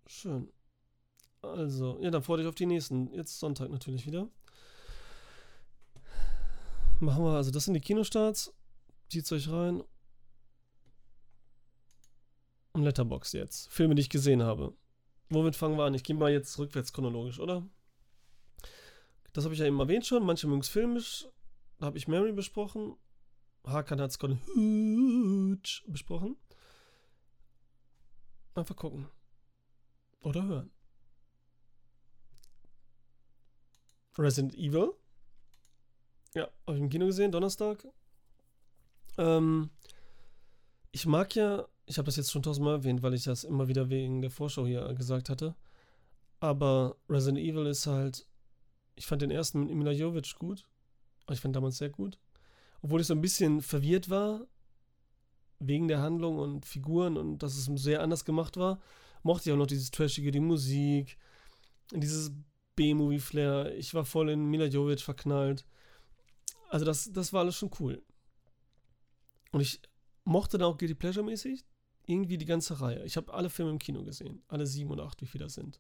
[0.06, 0.52] Schön.
[1.42, 3.12] Also, ja, dann freue dich auf die nächsten.
[3.14, 4.30] Jetzt Sonntag natürlich wieder.
[7.00, 8.54] Machen wir, also das sind die Kinostarts.
[9.10, 9.84] Zieht's euch rein.
[12.74, 13.72] Und Letterbox jetzt.
[13.72, 14.76] Filme, die ich gesehen habe.
[15.30, 15.94] Womit fangen wir an?
[15.94, 17.68] Ich gehe mal jetzt rückwärts chronologisch, oder?
[19.34, 20.26] Das habe ich ja eben erwähnt schon.
[20.26, 21.28] Manche mögen es filmisch.
[21.80, 22.96] Da habe ich Mary besprochen.
[23.66, 24.40] Hakan hat es gerade
[25.88, 26.38] besprochen.
[28.56, 29.08] Einfach gucken.
[30.22, 30.72] Oder hören.
[34.18, 34.94] Resident Evil.
[36.34, 37.86] Ja, habe ich im Kino gesehen, Donnerstag.
[39.18, 39.70] Ähm,
[40.92, 43.90] ich mag ja, ich habe das jetzt schon tausendmal erwähnt, weil ich das immer wieder
[43.90, 45.56] wegen der Vorschau hier gesagt hatte.
[46.40, 48.28] Aber Resident Evil ist halt,
[48.96, 50.66] ich fand den ersten mit Emila Jovic gut.
[51.32, 52.20] Ich fand damals sehr gut.
[52.82, 54.48] Obwohl ich so ein bisschen verwirrt war,
[55.60, 58.80] wegen der Handlung und Figuren und dass es sehr anders gemacht war,
[59.24, 61.18] mochte ich auch noch dieses Trashige, die Musik,
[61.92, 62.32] dieses
[62.76, 63.76] B-Movie-Flair.
[63.76, 65.66] Ich war voll in Mila Jovic verknallt.
[66.70, 68.04] Also das, das war alles schon cool.
[69.52, 69.82] Und ich
[70.24, 71.66] mochte dann auch Guilty Pleasure mäßig
[72.08, 73.04] irgendwie die ganze Reihe.
[73.06, 74.42] Ich habe alle Filme im Kino gesehen.
[74.48, 75.80] Alle sieben und acht, wie viele das sind.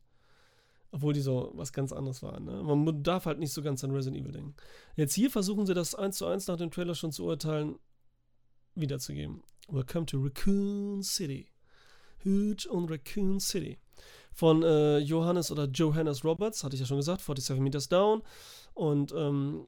[0.91, 2.45] Obwohl die so was ganz anderes waren.
[2.45, 2.63] Ne?
[2.63, 4.56] Man darf halt nicht so ganz an Resident Evil denken.
[4.95, 7.80] Jetzt hier versuchen sie das eins zu eins nach dem Trailer schon zu urteilen,
[8.75, 9.41] wiederzugeben.
[9.69, 11.49] Welcome to Raccoon City.
[12.23, 13.80] Huge on Raccoon City.
[14.34, 18.21] Von äh, Johannes oder Johannes Roberts, hatte ich ja schon gesagt, 47 Meters Down.
[18.73, 19.67] Und ähm,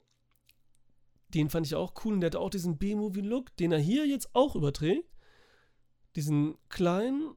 [1.34, 2.14] den fand ich auch cool.
[2.14, 5.10] Und der hatte auch diesen B-Movie-Look, den er hier jetzt auch überträgt.
[6.16, 7.36] Diesen kleinen,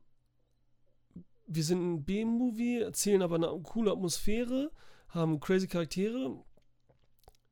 [1.47, 4.71] wir sind ein B-Movie, erzählen aber eine coole Atmosphäre,
[5.09, 6.43] haben crazy Charaktere.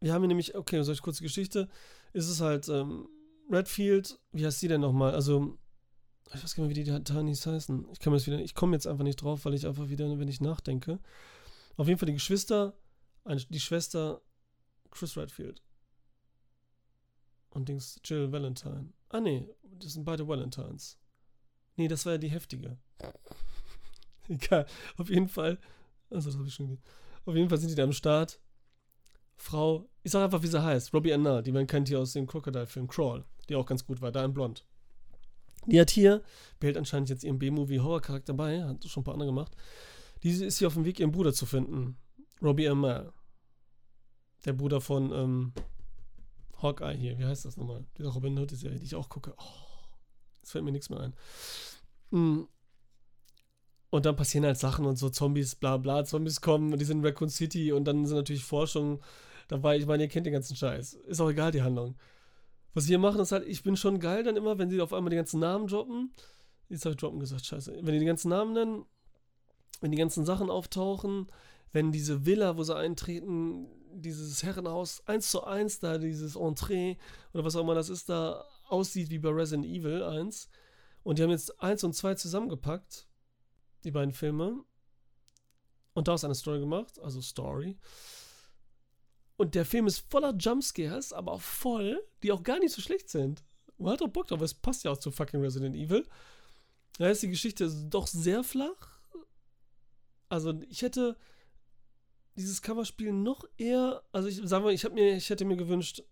[0.00, 1.68] Wir haben hier nämlich, okay, solche kurze Geschichte,
[2.14, 3.08] ist es halt ähm,
[3.50, 5.14] Redfield, wie heißt die denn nochmal?
[5.14, 5.58] Also,
[6.34, 7.86] ich weiß gar nicht, wie die Tanis heißen.
[7.92, 11.00] Ich ich komme jetzt einfach nicht drauf, weil ich einfach wieder, wenn ich nachdenke.
[11.76, 12.74] Auf jeden Fall die Geschwister,
[13.26, 14.22] die Schwester
[14.90, 15.62] Chris Redfield.
[17.50, 18.92] Und Dings Jill Valentine.
[19.08, 20.98] Ah, nee, das sind beide Valentines.
[21.76, 22.78] Nee, das war ja die heftige.
[24.28, 24.66] Egal.
[24.96, 25.58] Auf jeden Fall.
[26.10, 26.82] Also, das habe ich schon gesehen.
[27.24, 28.40] Auf jeden Fall sind die da am Start.
[29.36, 30.92] Frau, ich sag einfach, wie sie heißt.
[30.92, 34.12] Robbie Anna, die man kennt hier aus dem Crocodile-Film Crawl, die auch ganz gut war,
[34.12, 34.66] da in Blond.
[35.66, 36.22] Die hat hier,
[36.58, 39.56] behält anscheinend jetzt ihren B-Movie-Horror-Charakter bei, hat schon ein paar andere gemacht.
[40.22, 41.96] Die ist hier auf dem Weg, ihren Bruder zu finden.
[42.42, 43.12] Robbie Amell.
[44.44, 45.52] Der Bruder von ähm,
[46.62, 47.84] Hawkeye hier, wie heißt das nochmal?
[47.98, 49.34] Dieser Robin Hood-Serie, die ich auch gucke.
[49.36, 49.44] Oh,
[50.36, 51.14] jetzt fällt mir nichts mehr ein.
[52.10, 52.44] Mm.
[53.90, 56.98] Und dann passieren halt Sachen und so Zombies, bla bla, Zombies kommen und die sind
[56.98, 59.00] in Raccoon City und dann sind natürlich Forschungen
[59.48, 59.76] dabei.
[59.76, 60.94] Ich meine, ihr kennt den ganzen Scheiß.
[60.94, 61.96] Ist auch egal, die Handlung.
[62.72, 65.10] Was wir machen, ist halt, ich bin schon geil dann immer, wenn sie auf einmal
[65.10, 66.12] die ganzen Namen droppen.
[66.68, 67.78] Jetzt habe ich droppen gesagt, scheiße.
[67.82, 68.84] Wenn die die ganzen Namen nennen,
[69.80, 71.26] wenn die ganzen Sachen auftauchen,
[71.72, 76.96] wenn diese Villa, wo sie eintreten, dieses Herrenhaus eins zu eins da, dieses Entree
[77.32, 80.48] oder was auch immer das ist, da aussieht wie bei Resident Evil 1.
[81.02, 83.08] Und die haben jetzt 1 und 2 zusammengepackt,
[83.84, 84.64] die beiden Filme,
[85.94, 87.78] und daraus eine Story gemacht, also Story.
[89.36, 93.08] Und der Film ist voller Jumpscares, aber auch voll, die auch gar nicht so schlecht
[93.08, 93.42] sind.
[93.78, 96.06] Man hat auch Bock drauf, es passt ja auch zu fucking Resident Evil.
[96.98, 99.00] Da ist die Geschichte doch sehr flach.
[100.28, 101.16] Also ich hätte
[102.36, 106.02] dieses Coverspiel noch eher, also ich sag mal, ich habe mir, ich hätte mir gewünscht,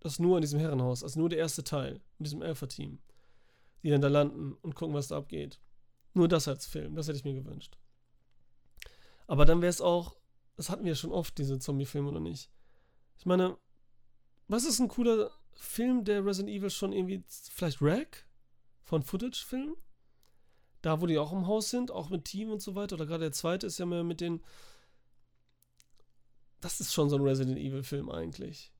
[0.00, 2.98] dass nur in diesem Herrenhaus, also nur der erste Teil, mit diesem Alpha-Team,
[3.82, 5.60] die dann da landen und gucken, was da abgeht.
[6.14, 7.78] Nur das als Film, das hätte ich mir gewünscht.
[9.26, 10.16] Aber dann wäre es auch,
[10.56, 12.50] das hatten wir ja schon oft, diese Zombie-Filme, oder nicht?
[13.18, 13.56] Ich meine,
[14.48, 18.26] was ist ein cooler Film, der Resident Evil schon irgendwie, vielleicht Rack
[18.82, 19.76] von Footage-Film?
[20.82, 22.96] Da, wo die auch im Haus sind, auch mit Team und so weiter.
[22.96, 24.42] Oder gerade der zweite ist ja mehr mit den.
[26.62, 28.72] Das ist schon so ein Resident Evil-Film eigentlich.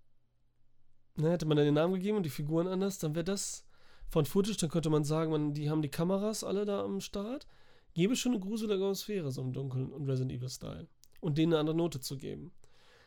[1.17, 3.67] Ne, hätte man dann den Namen gegeben und die Figuren anders, dann wäre das
[4.09, 7.47] von Footage, dann könnte man sagen, man, die haben die Kameras alle da am Start.
[7.93, 10.87] Gebe schon eine gruselige Atmosphäre, so im Dunkeln und Resident Evil-Style.
[11.21, 12.53] Und denen eine andere Note zu geben.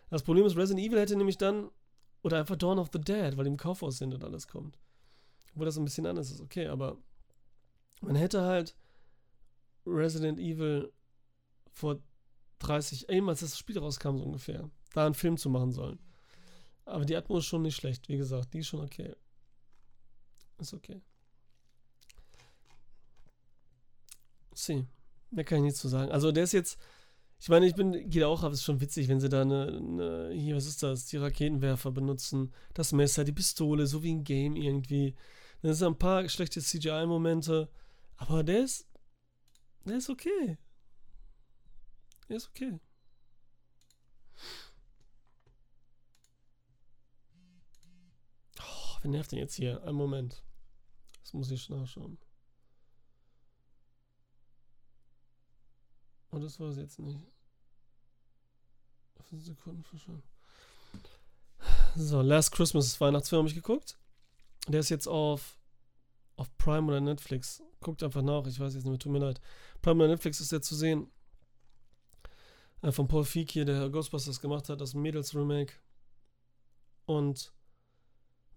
[0.10, 1.72] Das Problem ist, Resident Evil hätte nämlich dann,
[2.22, 4.78] oder einfach Dawn of the Dead, weil im Kaufhaus sind und alles kommt.
[5.54, 6.98] Obwohl das ein bisschen anders ist, okay, aber
[8.02, 8.76] man hätte halt
[9.86, 10.92] Resident Evil
[11.72, 12.02] vor
[12.60, 16.00] 30, eben als das Spiel rauskam, so ungefähr, da einen Film zu machen sollen.
[16.86, 19.16] Aber die Atmos ist schon nicht schlecht, wie gesagt, die ist schon okay.
[20.60, 21.02] Ist okay.
[24.54, 24.86] See,
[25.32, 26.12] mehr kann ich nicht zu sagen.
[26.12, 26.80] Also der ist jetzt,
[27.40, 29.68] ich meine, ich bin, geht auch, aber es ist schon witzig, wenn sie da eine,
[29.68, 34.24] eine, hier, was ist das, die Raketenwerfer benutzen, das Messer, die Pistole, so wie ein
[34.24, 35.16] Game irgendwie.
[35.62, 37.70] Dann sind ein paar schlechte CGI-Momente,
[38.18, 38.88] aber der ist,
[39.86, 40.58] der ist okay.
[42.30, 42.80] Der ist okay.
[48.60, 49.84] Oh, wer nervt denn jetzt hier?
[49.84, 50.44] Einen Moment.
[51.22, 52.18] Das muss ich nachschauen.
[56.30, 57.20] Und das war es jetzt nicht.
[59.30, 60.24] 5 Sekunden verschwunden.
[61.96, 63.98] So, Last Christmas Weihnachtsfilm habe ich geguckt.
[64.68, 65.58] Der ist jetzt auf,
[66.36, 67.64] auf Prime oder Netflix.
[67.80, 69.40] Guckt einfach nach, ich weiß jetzt nicht mehr, tut mir leid.
[69.82, 71.10] Prime oder Netflix ist jetzt zu sehen.
[72.82, 75.74] Äh, von Paul Feig hier, der Ghostbusters gemacht hat, das Mädels-Remake.
[77.06, 77.54] Und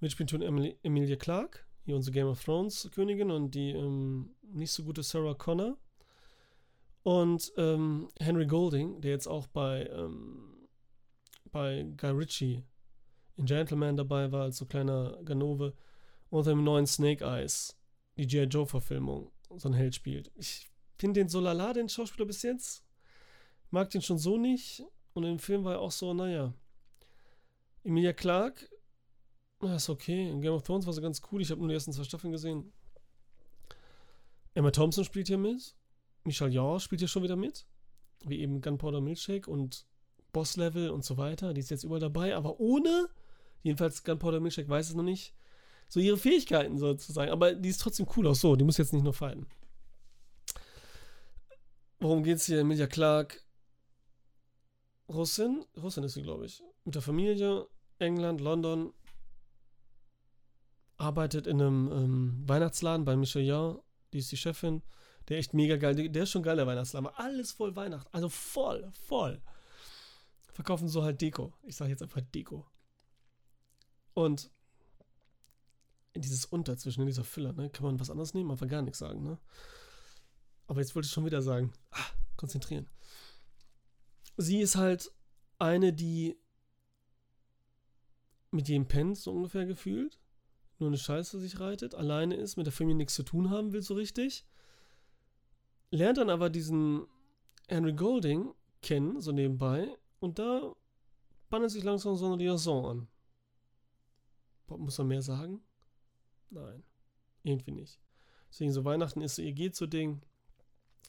[0.01, 4.73] mitspielen tun Emily, Emilia Clarke, hier unsere Game of Thrones Königin und die ähm, nicht
[4.73, 5.77] so gute Sarah Connor.
[7.03, 10.59] Und ähm, Henry Golding, der jetzt auch bei ähm,
[11.51, 12.65] bei Guy Ritchie
[13.37, 15.75] in Gentleman dabei war, als so kleiner Ganove.
[16.31, 17.79] Und im neuen Snake Eyes,
[18.17, 18.45] die G.I.
[18.45, 20.31] Joe-Verfilmung, so ein Held spielt.
[20.35, 22.85] Ich finde den so lala, den Schauspieler bis jetzt.
[23.71, 24.85] Mag den schon so nicht.
[25.15, 26.55] Und im Film war er auch so, naja.
[27.83, 28.69] Emilia Clark,
[29.61, 30.31] na, ist okay.
[30.31, 31.43] In Game of Thrones war sie ganz cool.
[31.43, 32.73] Ich habe nur die ersten zwei Staffeln gesehen.
[34.55, 35.75] Emma Thompson spielt hier mit.
[36.25, 37.67] Michelle Yeoh spielt hier schon wieder mit.
[38.25, 39.87] Wie eben Gunpowder Milkshake und
[40.33, 41.55] Boss Level und so weiter.
[41.55, 43.09] Die ist jetzt überall dabei, aber ohne,
[43.63, 45.35] jedenfalls Gunpowder Milkshake weiß es noch nicht,
[45.89, 47.31] so ihre Fähigkeiten sozusagen.
[47.31, 48.55] Aber die ist trotzdem cool auch so.
[48.55, 49.47] Die muss jetzt nicht nur fighten.
[51.99, 52.61] Worum geht's hier?
[52.61, 53.45] Emilia Clark.
[55.09, 55.65] Russin?
[55.77, 56.63] Russin ist sie, glaube ich.
[56.85, 57.67] Mit der Familie.
[57.99, 58.93] England, London.
[60.97, 63.85] Arbeitet in einem ähm, Weihnachtsladen bei Michelle Yeoh.
[64.13, 64.83] Die ist die Chefin.
[65.29, 66.09] Der echt mega geil.
[66.09, 67.09] Der ist schon geil, der Weihnachtsladen.
[67.17, 68.13] Alles voll Weihnacht.
[68.13, 69.41] Also voll, voll.
[70.53, 71.53] Verkaufen so halt Deko.
[71.63, 72.67] Ich sage jetzt einfach Deko.
[74.15, 74.51] Und
[76.17, 77.71] dieses Unter zwischen dieser Füller, ne?
[77.71, 78.51] Kann man was anderes nehmen?
[78.51, 79.39] Einfach gar nichts sagen, ne?
[80.67, 81.73] Aber jetzt wollte ich schon wieder sagen.
[81.93, 82.89] Ah, konzentrieren.
[84.39, 85.13] Sie ist halt
[85.59, 86.39] eine, die
[88.51, 90.19] mit jedem pennt, so ungefähr gefühlt.
[90.79, 93.83] Nur eine Scheiße sich reitet, alleine ist, mit der Familie nichts zu tun haben will,
[93.83, 94.47] so richtig.
[95.91, 97.07] Lernt dann aber diesen
[97.67, 99.89] Henry Golding kennen, so nebenbei.
[100.21, 100.75] Und da
[101.51, 103.09] bandelt sich langsam so eine Liaison an.
[104.79, 105.61] Muss man mehr sagen?
[106.51, 106.85] Nein.
[107.43, 107.99] Irgendwie nicht.
[108.51, 110.23] Deswegen so Weihnachten ist so ihr geht so Ding.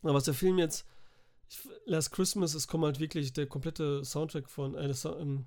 [0.02, 0.88] Aber was der Film jetzt,
[1.86, 5.46] Last Christmas, es kommt halt wirklich der komplette Soundtrack von, äh, das, ähm,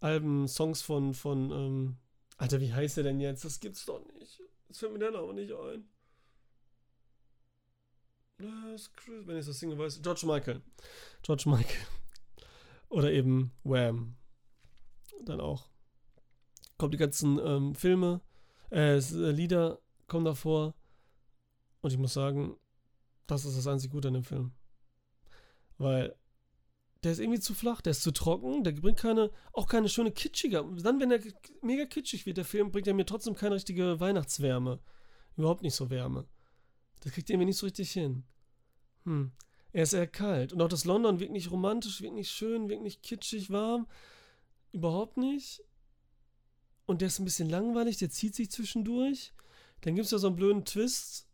[0.00, 1.96] Alben, Songs von, von, ähm,
[2.36, 3.44] Alter, wie heißt der denn jetzt?
[3.44, 4.42] Das gibt's doch nicht.
[4.68, 5.88] Das fällt mir der Name nicht ein.
[8.38, 10.02] Last Christmas, wenn ich das Single weiß.
[10.02, 10.62] George Michael.
[11.22, 11.86] George Michael.
[12.88, 14.16] Oder eben Wham.
[15.24, 15.68] Dann auch.
[16.78, 18.20] Kommen die ganzen ähm, Filme,
[18.70, 19.78] äh, äh Lieder
[20.08, 20.74] kommen davor.
[21.80, 22.56] Und ich muss sagen,
[23.26, 24.52] das ist das einzig Gute an dem Film.
[25.82, 26.14] Weil
[27.02, 30.12] der ist irgendwie zu flach, der ist zu trocken, der bringt keine, auch keine schöne
[30.12, 30.64] kitschige.
[30.82, 31.20] Dann, wenn er
[31.60, 34.78] mega kitschig wird, der Film, bringt er mir trotzdem keine richtige Weihnachtswärme.
[35.36, 36.28] Überhaupt nicht so Wärme.
[37.00, 38.22] Das kriegt er mir nicht so richtig hin.
[39.04, 39.32] Hm.
[39.72, 40.52] Er ist eher kalt.
[40.52, 43.88] Und auch das London wirkt nicht romantisch, wirkt nicht schön, wirkt nicht kitschig, warm.
[44.70, 45.64] Überhaupt nicht.
[46.86, 49.32] Und der ist ein bisschen langweilig, der zieht sich zwischendurch.
[49.80, 51.26] Dann gibt es ja so einen blöden Twist.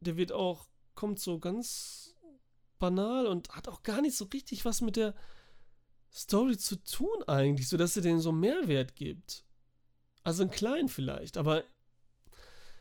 [0.00, 2.11] Der wird auch kommt so ganz
[2.82, 5.14] banal und hat auch gar nicht so richtig was mit der
[6.12, 9.44] Story zu tun eigentlich, sodass er denen so Mehrwert gibt.
[10.24, 11.62] Also einen kleinen vielleicht, aber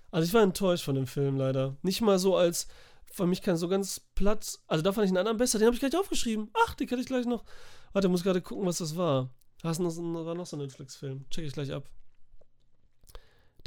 [0.10, 1.78] also ich war enttäuscht von dem Film leider.
[1.84, 2.68] Nicht mal so als
[3.12, 4.60] für mich kein so ganz platt.
[4.68, 5.60] Also da fand ich einen anderen besser.
[5.60, 6.50] Den habe ich gleich aufgeschrieben.
[6.66, 7.46] Ach, den kann ich gleich noch.
[7.94, 9.30] Warte, muss gerade gucken, was das war.
[9.62, 11.30] Das war noch so ein Netflix-Film.
[11.30, 11.90] Check ich gleich ab.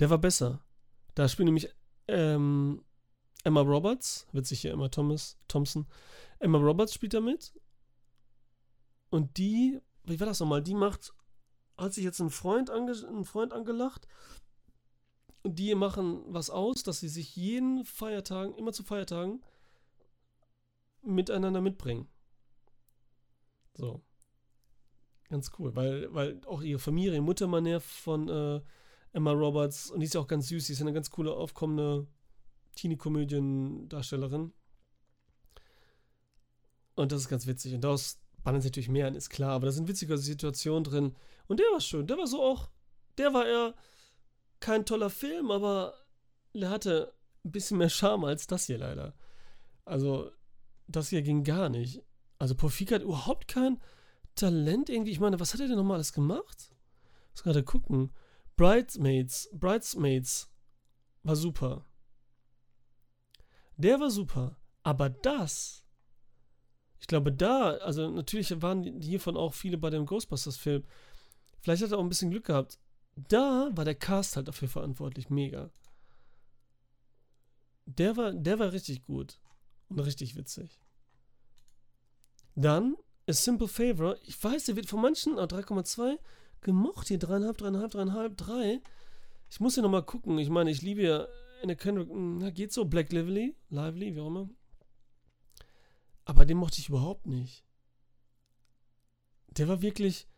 [0.01, 0.65] Der war besser.
[1.15, 1.69] Da spielt nämlich
[2.09, 2.83] ähm,
[3.45, 5.87] Emma Roberts, witzig hier Emma Thomas, Thompson.
[6.39, 7.53] Emma Roberts spielt da mit.
[9.11, 10.63] Und die, wie war das nochmal?
[10.63, 11.15] Die macht,
[11.77, 14.09] hat sich jetzt einen Freund, ange, einen Freund angelacht.
[15.43, 19.43] Und die machen was aus, dass sie sich jeden Feiertagen, immer zu Feiertagen,
[21.03, 22.09] miteinander mitbringen.
[23.75, 24.03] So.
[25.29, 28.61] Ganz cool, weil, weil auch ihre Familie, Mutter mal näher von äh,
[29.13, 32.07] Emma Roberts und die ist ja auch ganz süß, die ist eine ganz coole, aufkommende
[32.75, 34.53] Teenie-Komödien-Darstellerin.
[36.95, 37.75] Und das ist ganz witzig.
[37.75, 39.53] Und daraus bannen sie natürlich mehr an, ist klar.
[39.53, 41.17] Aber da sind witzige Situationen drin.
[41.49, 42.07] Und der war schön.
[42.07, 42.71] Der war so auch.
[43.19, 43.75] Der war eher
[44.61, 45.95] kein toller Film, aber
[46.55, 47.15] der hatte
[47.45, 49.15] ein bisschen mehr Charme als das hier leider.
[49.85, 50.31] Also,
[50.87, 52.03] das hier ging gar nicht.
[52.39, 53.81] Also, Profika hat überhaupt kein
[54.35, 55.13] Talent irgendwie.
[55.13, 56.73] Ich meine, was hat er denn nochmal alles gemacht?
[57.29, 58.13] Ich muss gerade gucken.
[58.57, 59.49] Bridesmaids.
[59.53, 60.51] Bridesmaids
[61.23, 61.85] war super.
[63.77, 64.57] Der war super.
[64.83, 65.85] Aber das,
[67.01, 70.85] ich glaube, da, also natürlich waren hiervon auch viele bei dem Ghostbusters-Film.
[71.61, 72.79] Vielleicht hat er auch ein bisschen Glück gehabt.
[73.17, 75.31] Da war der Cast halt dafür verantwortlich.
[75.31, 75.71] Mega.
[77.87, 79.39] Der war, der war richtig gut.
[79.89, 80.81] Und richtig witzig.
[82.55, 82.97] Dann
[83.29, 84.17] A Simple Favor.
[84.23, 86.19] Ich weiß, der wird von manchen, 3,2
[86.61, 87.19] gemocht hier.
[87.19, 88.81] 3,5, 3,5, 3,5, 3.
[89.51, 90.39] Ich muss hier nochmal gucken.
[90.39, 91.27] Ich meine, ich liebe ja
[91.65, 92.85] Anna Kendrick, hm, na, geht so.
[92.85, 94.51] Black Lively, Lively, wie auch immer.
[96.27, 97.65] Aber den mochte ich überhaupt nicht.
[99.49, 100.29] Der war wirklich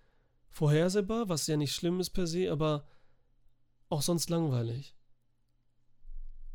[0.51, 2.87] vorhersehbar, was ja nicht schlimm ist per se, aber
[3.89, 4.95] auch sonst langweilig.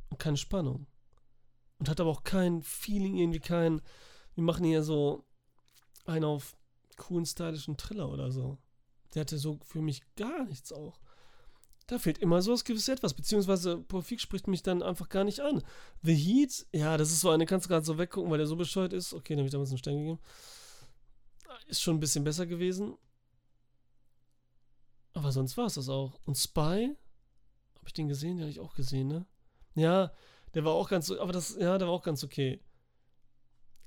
[0.09, 0.87] Und keine Spannung.
[1.77, 3.81] Und hat aber auch kein Feeling, irgendwie kein.
[4.35, 5.25] Wir machen hier so
[6.05, 6.55] einen auf
[6.95, 8.57] coolen, stylischen Thriller oder so.
[9.13, 10.97] Der hatte so für mich gar nichts auch.
[11.87, 15.41] Da fehlt immer so das gewisse Etwas, beziehungsweise Profik spricht mich dann einfach gar nicht
[15.41, 15.61] an.
[16.03, 18.55] The Heat, ja, das ist so eine, kannst du gerade so weggucken, weil der so
[18.55, 19.13] bescheuert ist.
[19.13, 20.19] Okay, dann habe ich damals einen Stern gegeben.
[21.67, 22.95] Ist schon ein bisschen besser gewesen.
[25.13, 26.19] Aber sonst war es das auch.
[26.25, 26.95] Und Spy,
[27.75, 28.37] habe ich den gesehen?
[28.37, 29.25] Den habe ich auch gesehen, ne?
[29.75, 30.11] Ja,
[30.53, 32.61] Der war auch ganz, aber das, ja, der war auch ganz okay.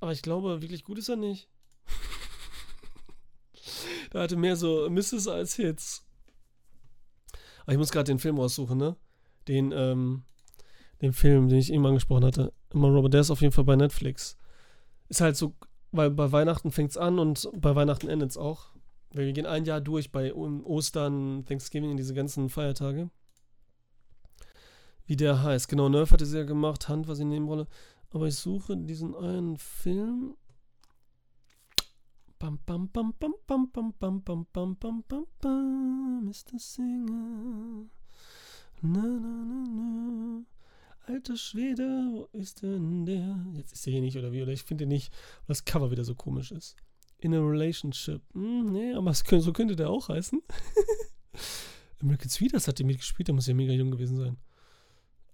[0.00, 1.48] Aber ich glaube, wirklich gut ist er nicht.
[4.12, 6.03] der hatte mehr so Misses als Hits.
[7.64, 8.96] Aber ich muss gerade den Film raussuchen, ne?
[9.48, 10.22] Den, ähm,
[11.00, 12.52] den Film, den ich eben angesprochen hatte.
[12.72, 14.36] Immer Robert, der ist auf jeden Fall bei Netflix.
[15.08, 15.54] Ist halt so,
[15.92, 18.70] weil bei Weihnachten fängt es an und bei Weihnachten endet es auch.
[19.12, 23.10] Weil wir gehen ein Jahr durch bei Ostern, Thanksgiving, diese ganzen Feiertage.
[25.06, 25.68] Wie der heißt.
[25.68, 27.66] Genau, Nerf hatte sie ja gemacht, Hand war sie in Nebenrolle.
[28.10, 30.36] Aber ich suche diesen einen Film.
[32.38, 36.58] Bam, bam, bam, bam, bam, bam, bam, bam, bam, bam, bam, Mr.
[36.58, 37.86] Singer.
[38.82, 40.44] Na, na, na, na.
[41.06, 43.38] Alter Schwede, wo ist denn der?
[43.54, 44.42] Jetzt ist er hier nicht, oder wie?
[44.42, 45.12] Oder ich finde nicht,
[45.46, 46.76] weil das Cover wieder so komisch ist.
[47.18, 48.22] In a relationship.
[48.32, 50.42] Hm, nee, aber so könnte der auch heißen.
[52.02, 54.36] American Sweeters hat die mitgespielt, der muss ja mega jung gewesen sein.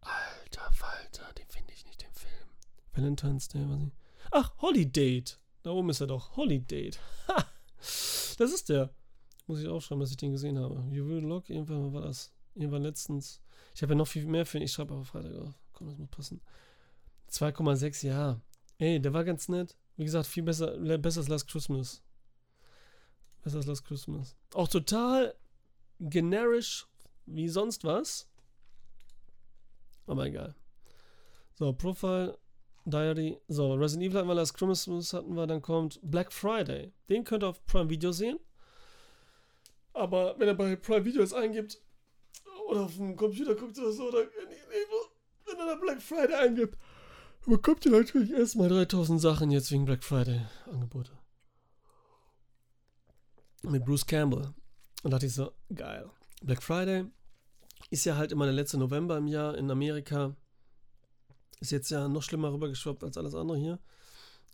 [0.01, 2.48] Alter Falter, den finde ich nicht, den Film.
[2.92, 3.92] Valentine's Day, was ich.
[4.30, 5.24] Ach, Holiday.
[5.62, 6.36] Da oben ist er doch.
[6.36, 6.90] Holiday.
[7.28, 7.46] Ha!
[8.38, 8.90] Das ist der.
[9.46, 10.82] Muss ich auch schreiben, dass ich den gesehen habe.
[10.90, 12.32] You will look, irgendwann war das.
[12.54, 13.40] Irgendwann letztens.
[13.74, 14.64] Ich habe ja noch viel mehr für ihn.
[14.64, 15.54] Ich schreibe aber Freitag auf.
[15.72, 16.40] Komm, das muss passen.
[17.30, 18.40] 2,6, ja.
[18.78, 19.76] Ey, der war ganz nett.
[19.96, 22.02] Wie gesagt, viel besser, besser als Last Christmas.
[23.42, 24.36] Besser als Last Christmas.
[24.54, 25.34] Auch total
[25.98, 26.86] generisch
[27.26, 28.28] wie sonst was.
[30.06, 30.54] Aber egal.
[31.54, 32.38] So, Profile,
[32.91, 33.38] Diary.
[33.49, 36.93] So, Resident Evil hatten wir, Last Christmas hatten wir, dann kommt Black Friday.
[37.09, 38.38] Den könnt ihr auf Prime Video sehen.
[39.93, 41.80] Aber wenn ihr bei Prime Videos eingibt,
[42.68, 46.78] oder auf dem Computer guckt oder so, oder wenn er da Black Friday eingibt,
[47.47, 51.12] bekommt ihr natürlich erstmal 3000 Sachen jetzt wegen Black Friday Angebote.
[53.62, 54.55] Mit Bruce Campbell.
[55.03, 56.09] Und dachte ich so, geil.
[56.43, 57.07] Black Friday
[57.91, 60.36] ist ja halt immer der letzte November im Jahr in Amerika.
[61.61, 63.78] Ist jetzt ja noch schlimmer rübergeschwappt als alles andere hier.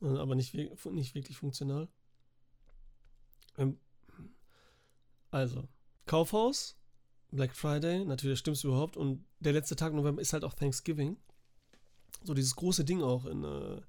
[0.02, 1.88] Aber nicht, nicht wirklich funktional.
[3.56, 3.78] Ähm,
[5.30, 5.68] also,
[6.06, 6.76] Kaufhaus,
[7.30, 8.96] Black Friday, natürlich stimmst du überhaupt.
[8.96, 11.16] Und der letzte Tag November ist halt auch Thanksgiving.
[12.24, 13.80] So dieses große Ding auch in, äh,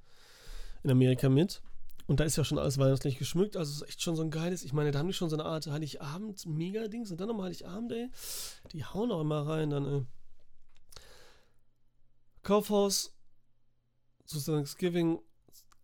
[0.84, 1.62] in Amerika mit.
[2.08, 3.58] Und da ist ja schon alles weihnachtlich geschmückt.
[3.58, 4.64] Also es ist echt schon so ein geiles.
[4.64, 7.12] Ich meine, da haben die schon so eine Art Heiligabend-Mega-Dings.
[7.12, 8.10] Und dann nochmal Heiligabend, ey.
[8.72, 9.72] Die hauen auch immer rein.
[9.72, 10.06] Dann, ey.
[12.48, 13.14] Kaufhaus
[14.24, 15.20] zu Thanksgiving.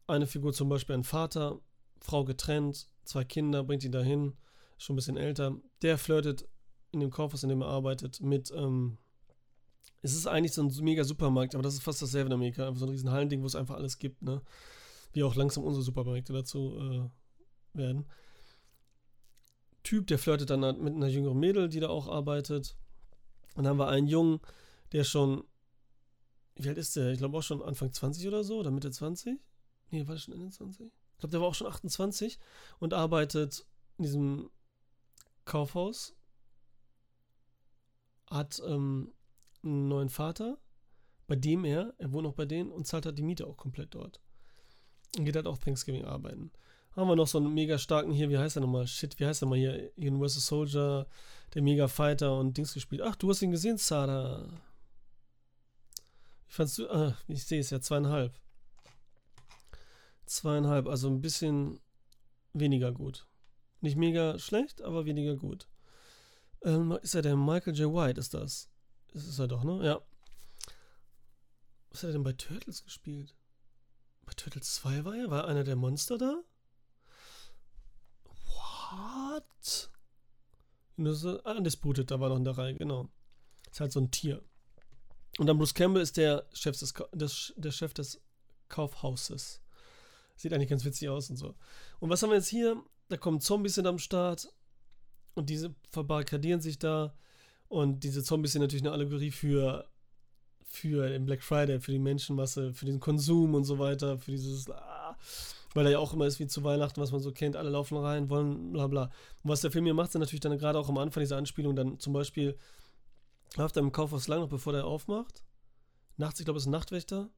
[0.08, 1.60] Eine Figur zum Beispiel ein Vater,
[2.00, 4.38] Frau getrennt, zwei Kinder, bringt ihn dahin.
[4.78, 5.58] Schon ein bisschen älter.
[5.82, 6.48] Der flirtet
[6.94, 8.98] in dem Kaufhaus, in dem er arbeitet, mit, ähm,
[10.04, 12.80] es ist eigentlich so ein mega Supermarkt, aber das ist fast dasselbe in Amerika, einfach
[12.80, 14.42] so ein riesen Hallending, wo es einfach alles gibt, ne?
[15.12, 18.06] Wie auch langsam unsere Supermärkte dazu äh, werden.
[19.84, 22.78] Typ, der flirtet dann halt mit einer jüngeren Mädel, die da auch arbeitet.
[23.56, 24.40] Und dann haben wir einen Jungen,
[24.94, 25.44] der schon,
[26.56, 27.12] wie alt ist der?
[27.12, 29.40] Ich glaube auch schon Anfang 20 oder so, oder Mitte 20?
[29.92, 30.86] Nee, war der schon Ende 20?
[30.88, 32.40] Ich glaube, der war auch schon 28
[32.80, 33.66] und arbeitet
[33.98, 34.50] in diesem
[35.46, 36.16] Kaufhaus
[38.30, 39.14] hat ähm,
[39.64, 40.58] einen neuen Vater,
[41.28, 43.94] bei dem er, er wohnt auch bei denen und zahlt halt die Miete auch komplett
[43.94, 44.20] dort.
[45.18, 46.52] Und geht halt auch Thanksgiving arbeiten.
[46.96, 48.88] Haben wir noch so einen mega starken hier, wie heißt er nochmal?
[48.88, 49.92] Shit, wie heißt er mal hier?
[49.98, 51.08] Universal Soldier,
[51.54, 53.02] der Mega Fighter und Dings gespielt.
[53.02, 54.48] Ach, du hast ihn gesehen, Sada.
[56.54, 56.88] Fandst du?
[56.88, 58.40] Ah, ich sehe es ja, zweieinhalb.
[60.28, 61.80] Zweieinhalb, also ein bisschen
[62.54, 63.26] weniger gut.
[63.82, 65.68] Nicht mega schlecht, aber weniger gut.
[66.62, 67.92] Ähm, ist er der Michael J.
[67.92, 68.70] White, ist das?
[69.14, 69.84] Das ist er doch, ne?
[69.84, 70.02] Ja.
[71.90, 73.36] Was hat er denn bei Turtles gespielt?
[74.24, 75.32] Bei Turtles 2 war er?
[75.32, 76.44] War einer der Monster da?
[79.32, 79.90] What?
[80.98, 83.10] Ist, ah, Undisputed, da war noch in der Reihe, genau.
[83.72, 84.44] Ist halt so ein Tier.
[85.40, 88.22] Und dann Bruce Campbell ist der Chef des, des, der Chef des
[88.70, 89.62] Kaufhauses.
[90.36, 91.56] Sieht eigentlich ganz witzig aus und so.
[92.00, 92.82] Und was haben wir jetzt hier?
[93.10, 94.52] Da kommen Zombies sind am Start.
[95.36, 97.16] Und diese verbarrikadieren sich da.
[97.68, 99.90] Und diese Zombies sind natürlich eine Allegorie für,
[100.64, 104.70] für den Black Friday, für die Menschenmasse, für den Konsum und so weiter, für dieses,
[104.70, 105.18] ah,
[105.74, 107.98] weil da ja auch immer ist wie zu Weihnachten, was man so kennt, alle laufen
[107.98, 109.04] rein, wollen, bla bla.
[109.44, 111.76] Und was der Film hier macht, sind natürlich dann gerade auch am Anfang dieser Anspielung
[111.76, 112.58] dann zum Beispiel,
[113.56, 115.44] läuft er im Kaufhaus lang noch, bevor der aufmacht.
[116.18, 117.30] Nachts, ich glaube, es ist ein Nachtwächter.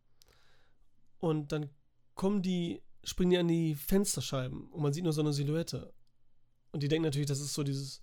[1.20, 1.70] Und dann
[2.14, 5.94] kommen die, springen die an die Fensterscheiben und man sieht nur so eine Silhouette.
[6.72, 8.02] Und die denken natürlich, das ist so dieses,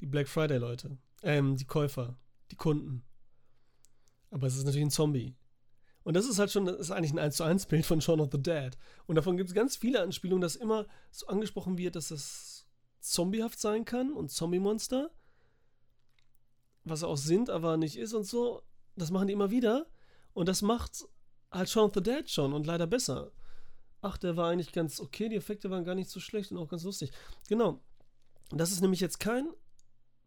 [0.00, 0.98] die Black Friday-Leute.
[1.22, 2.18] Ähm, die Käufer,
[2.50, 3.04] die Kunden.
[4.30, 5.36] Aber es ist natürlich ein Zombie.
[6.04, 8.20] Und das ist halt schon, das ist eigentlich ein 1 zu 1 Bild von Shaun
[8.20, 8.76] of the Dead.
[9.06, 12.66] Und davon gibt es ganz viele Anspielungen, dass immer so angesprochen wird, dass das
[13.00, 15.10] zombiehaft sein kann und Zombie-Monster.
[16.88, 18.62] Was auch sind, aber nicht ist und so.
[18.96, 19.86] Das machen die immer wieder.
[20.32, 21.04] Und das macht
[21.50, 23.32] halt Shaun of the Dead schon und leider besser.
[24.00, 26.68] Ach, der war eigentlich ganz okay, die Effekte waren gar nicht so schlecht und auch
[26.68, 27.10] ganz lustig.
[27.48, 27.80] Genau.
[28.50, 29.48] Das ist nämlich jetzt kein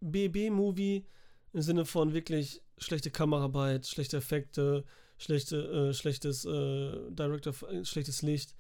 [0.02, 1.06] BB-Movie
[1.54, 4.84] im Sinne von wirklich schlechte Kameraarbeit, schlechte Effekte,
[5.18, 8.56] schlechte, äh, schlechtes äh, Director, äh, schlechtes Licht,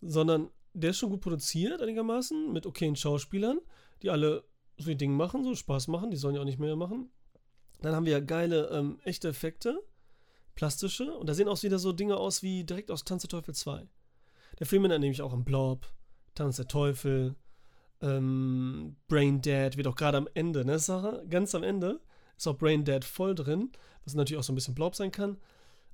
[0.00, 3.60] sondern der ist schon gut produziert einigermaßen mit okayen Schauspielern,
[4.02, 4.44] die alle
[4.78, 7.10] so die Dinge machen, so Spaß machen, die sollen ja auch nicht mehr machen.
[7.80, 9.82] Dann haben wir geile, ähm, echte Effekte,
[10.54, 13.54] plastische, und da sehen auch wieder so Dinge aus wie direkt aus Tanz der Teufel
[13.54, 13.86] 2.
[14.58, 15.86] Der Film erinnert nämlich auch an Blob,
[16.34, 17.36] Tanz der Teufel,
[18.00, 21.22] ähm, Brain Dead, wird auch gerade am Ende, ne, Sarah?
[21.28, 22.00] Ganz am Ende
[22.36, 23.72] ist auch Brain Dead voll drin,
[24.04, 25.38] was natürlich auch so ein bisschen Blob sein kann,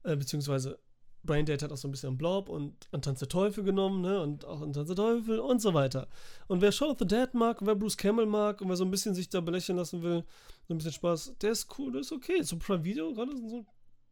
[0.05, 0.79] äh, beziehungsweise
[1.25, 4.21] Brain hat auch so ein bisschen an Blob und an Tanz der Teufel genommen, ne?
[4.21, 6.09] Und auch an Tanz der Teufel und so weiter.
[6.49, 8.85] Und wer Shaun of the Dead mag und wer Bruce Campbell mag und wer so
[8.85, 10.25] ein bisschen sich da belächeln lassen will,
[10.67, 12.43] so ein bisschen Spaß, der ist cool, der ist okay.
[12.43, 13.65] So Prime Video, gerade so,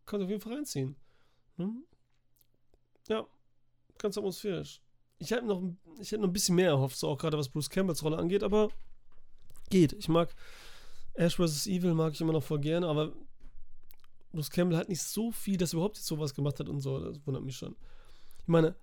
[0.06, 0.94] kannst du auf jeden Fall reinziehen.
[1.56, 1.84] Hm?
[3.08, 3.26] Ja,
[3.98, 4.80] ganz atmosphärisch.
[5.18, 5.62] Ich hätte noch,
[5.98, 8.44] ich hätte noch ein bisschen mehr erhofft, so auch gerade was Bruce Campbells Rolle angeht,
[8.44, 8.70] aber
[9.68, 9.92] geht.
[9.94, 10.34] Ich mag
[11.14, 11.66] Ash vs.
[11.66, 13.12] Evil, mag ich immer noch voll gerne, aber
[14.32, 17.00] Bruce Campbell hat nicht so viel, dass er überhaupt jetzt sowas gemacht hat und so.
[17.00, 17.76] Das wundert mich schon.
[18.40, 18.76] Ich meine,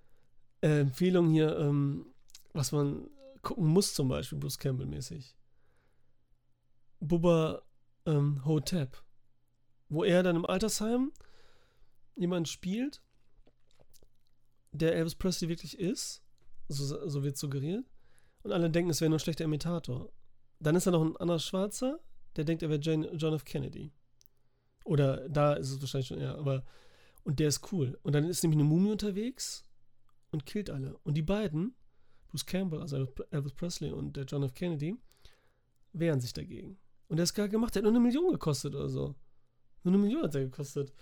[0.61, 2.07] äh, Empfehlung hier, ähm,
[2.53, 3.09] was man
[3.41, 5.35] gucken muss, zum Beispiel Bruce Campbell-mäßig.
[6.99, 7.61] Bubba
[8.05, 9.01] ähm, Hotep.
[9.89, 11.11] Wo er dann im Altersheim
[12.15, 13.01] jemanden spielt,
[14.71, 16.23] der Elvis Presley wirklich ist.
[16.67, 17.85] So, so wird suggeriert.
[18.43, 20.11] Und alle denken, es wäre nur ein schlechter Imitator.
[20.59, 21.99] Dann ist da noch ein anderer Schwarzer,
[22.35, 23.45] der denkt, er wäre John F.
[23.45, 23.93] Kennedy.
[24.87, 26.63] Oder da ist es wahrscheinlich schon, ja, aber.
[27.23, 27.99] Und der ist cool.
[28.03, 29.65] Und dann ist nämlich eine Mumie unterwegs
[30.31, 30.97] und killt alle.
[31.03, 31.75] Und die beiden,
[32.29, 34.53] Bruce Campbell, also Elvis Presley und der John F.
[34.53, 34.95] Kennedy,
[35.91, 36.77] wehren sich dagegen.
[37.09, 39.13] Und der ist gar gemacht, der hat nur eine Million gekostet oder so.
[39.83, 40.93] Nur eine Million hat der gekostet.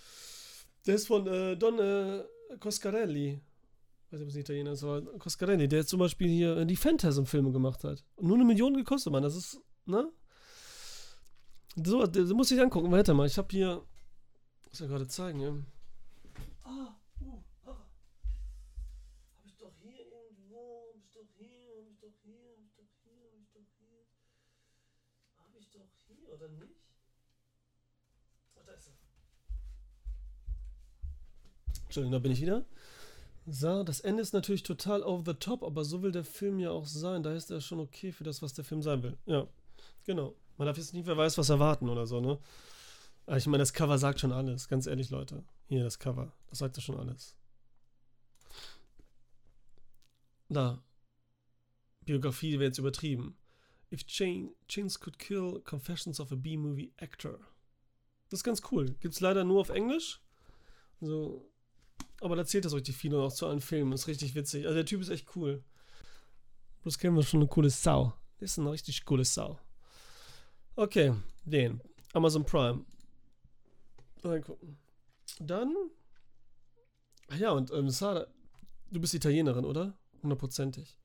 [0.88, 2.24] Der ist von äh, Don äh,
[2.60, 3.40] Coscarelli.
[4.10, 6.76] Weiß nicht, ob es ein Italiener ist, aber Coscarelli, der zum Beispiel hier äh, die
[6.76, 8.04] Phantasm-Filme gemacht hat.
[8.16, 9.22] Und nur eine Million gekostet, Mann.
[9.22, 10.12] Das ist, ne?
[11.76, 12.92] So, das muss ich angucken.
[12.92, 13.84] Warte mal, ich habe hier.
[14.70, 15.54] Muss ja gerade zeigen, ja.
[16.64, 17.76] Ah, uh, ah.
[19.38, 20.94] Hab ich doch hier irgendwo.
[20.94, 23.68] Hab ich doch hier, hab ich doch hier, hab ich doch hier, hab ich doch
[23.78, 24.06] hier.
[25.38, 26.82] Hab ich doch hier, oder nicht?
[28.58, 28.94] Ach, da ist er.
[31.84, 32.66] Entschuldigung, da bin ich wieder.
[33.48, 36.72] So, das Ende ist natürlich total over the top, aber so will der Film ja
[36.72, 37.22] auch sein.
[37.22, 39.18] Da ist er schon okay für das, was der Film sein will.
[39.26, 39.48] Ja,
[40.06, 40.36] genau.
[40.58, 42.40] Man darf jetzt nicht mehr weiß, was erwarten oder so, ne?
[43.26, 45.44] Aber ich meine, das Cover sagt schon alles, ganz ehrlich, Leute.
[45.68, 47.36] Hier, das Cover, das sagt ja schon alles.
[50.50, 50.84] Da.
[52.06, 53.36] Biografie wäre jetzt übertrieben.
[53.92, 57.40] If Chains could kill Confessions of a B-Movie Actor.
[58.30, 58.96] Das ist ganz cool.
[59.00, 60.22] Gibt's leider nur auf Englisch.
[61.02, 61.50] Also,
[62.22, 63.94] aber da zählt das richtig viel und auch zu allen Filmen.
[63.94, 64.66] ist richtig witzig.
[64.66, 65.64] Also der Typ ist echt cool.
[66.82, 68.14] Bloß kennen wir schon eine coole Sau.
[68.40, 69.60] Das ist eine richtig coole Sau.
[70.78, 71.14] Okay,
[71.46, 71.82] den.
[72.14, 72.86] Amazon Prime.
[74.24, 74.78] Reingucken.
[75.40, 75.74] Dann.
[77.30, 78.28] Ach ja, und ähm, Sarah,
[78.92, 79.98] du bist Italienerin, oder?
[80.22, 80.98] Hundertprozentig.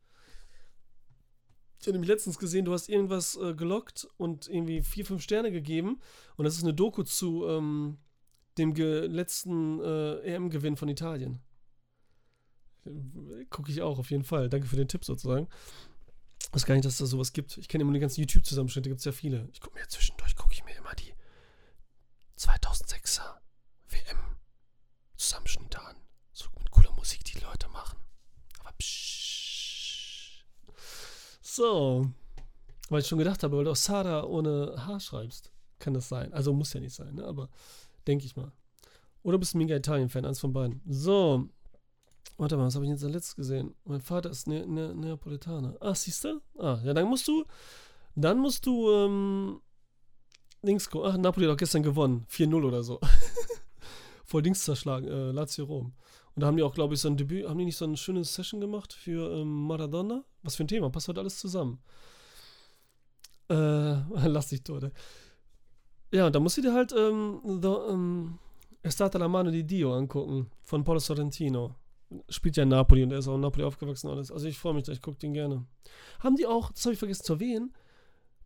[1.80, 5.50] Ich habe nämlich letztens gesehen, du hast irgendwas äh, gelockt und irgendwie vier, fünf Sterne
[5.50, 6.00] gegeben.
[6.36, 7.98] Und das ist eine Doku zu ähm,
[8.58, 11.40] dem letzten äh, EM-Gewinn von Italien.
[13.50, 14.48] Gucke ich auch auf jeden Fall.
[14.48, 15.48] Danke für den Tipp sozusagen.
[16.50, 17.58] Ich weiß gar nicht, dass es da sowas gibt.
[17.58, 19.48] Ich kenne immer die ganzen YouTube-Zusammenschnitte, gibt es ja viele.
[19.52, 21.14] Ich gucke mir zwischendurch, gucke ich mir immer die
[22.36, 23.36] 2006er
[23.88, 25.96] WM-Zusammenschnitte an.
[26.32, 28.00] So mit cooler Musik, die, die Leute machen.
[28.58, 30.44] Aber psch.
[31.40, 32.10] So.
[32.88, 35.52] Weil ich schon gedacht habe, weil du auch Sada ohne H schreibst.
[35.78, 36.32] Kann das sein?
[36.32, 37.26] Also muss ja nicht sein, ne?
[37.26, 37.48] Aber
[38.08, 38.50] denke ich mal.
[39.22, 40.82] Oder bist du ein mega Italien-Fan, eins von beiden.
[40.84, 41.48] So,
[42.40, 43.74] Warte mal, was habe ich jetzt letztes gesehen?
[43.84, 45.76] Mein Vater ist ne ne Neapolitaner.
[45.78, 46.40] Ach, siehst du?
[46.56, 47.44] Ah, ja, dann musst du,
[48.14, 49.60] dann musst du, ähm,
[50.62, 52.24] Dings Ach, Napoli hat auch gestern gewonnen.
[52.30, 52.98] 4-0 oder so.
[54.24, 55.92] Voll Dings zerschlagen, äh, Lazio Rom.
[56.34, 57.98] Und da haben die auch, glaube ich, so ein Debüt, haben die nicht so eine
[57.98, 60.24] schöne Session gemacht für ähm, Maradona?
[60.42, 61.78] Was für ein Thema, passt heute alles zusammen.
[63.50, 63.54] Äh,
[64.28, 64.90] lass dich ey.
[66.10, 68.38] Ja, und da musst du dir halt, ähm, the, ähm,
[68.82, 71.76] Estata la mano di Dio angucken, von Paolo Sorrentino
[72.28, 74.32] spielt ja in Napoli und er ist auch in Napoli aufgewachsen und alles.
[74.32, 75.64] Also ich freue mich da, ich gucke den gerne.
[76.20, 77.72] Haben die auch, das habe ich vergessen zu erwähnen,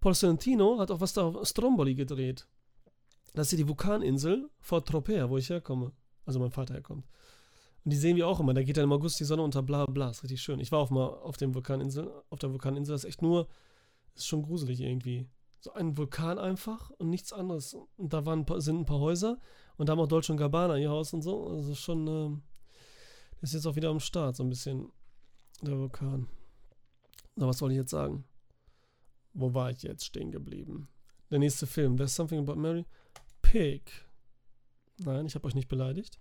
[0.01, 2.47] Paul Sorrentino hat auch was da auf Stromboli gedreht.
[3.33, 5.93] Das ist hier die Vulkaninsel vor Tropea, wo ich herkomme.
[6.27, 7.07] Also mein Vater herkommt.
[7.85, 8.55] Und die sehen wir auch immer.
[8.55, 10.11] Da geht dann im August die Sonne unter, bla bla.
[10.11, 10.61] Ist richtig schön.
[10.61, 12.95] Ich war auch mal auf dem Vulkaninsel, auf der Vulkaninsel.
[12.95, 13.49] Das ist echt nur,
[14.15, 15.27] ist schon gruselig irgendwie.
[15.61, 17.75] So ein Vulkan einfach und nichts anderes.
[17.97, 19.39] Und da waren sind ein paar Häuser
[19.77, 21.49] Und da haben auch Dolce und Gabbana ihr Haus und so.
[21.49, 22.43] Also schon, ähm,
[23.45, 24.91] ist jetzt auch wieder am Start, so ein bisschen
[25.63, 26.29] der Vulkan.
[27.37, 28.25] Na, was soll ich jetzt sagen?
[29.33, 30.89] Wo war ich jetzt stehen geblieben?
[31.31, 32.87] Der nächste Film, There's Something About Mary?
[33.43, 33.83] Pig.
[34.99, 36.19] Nein, ich habe euch nicht beleidigt.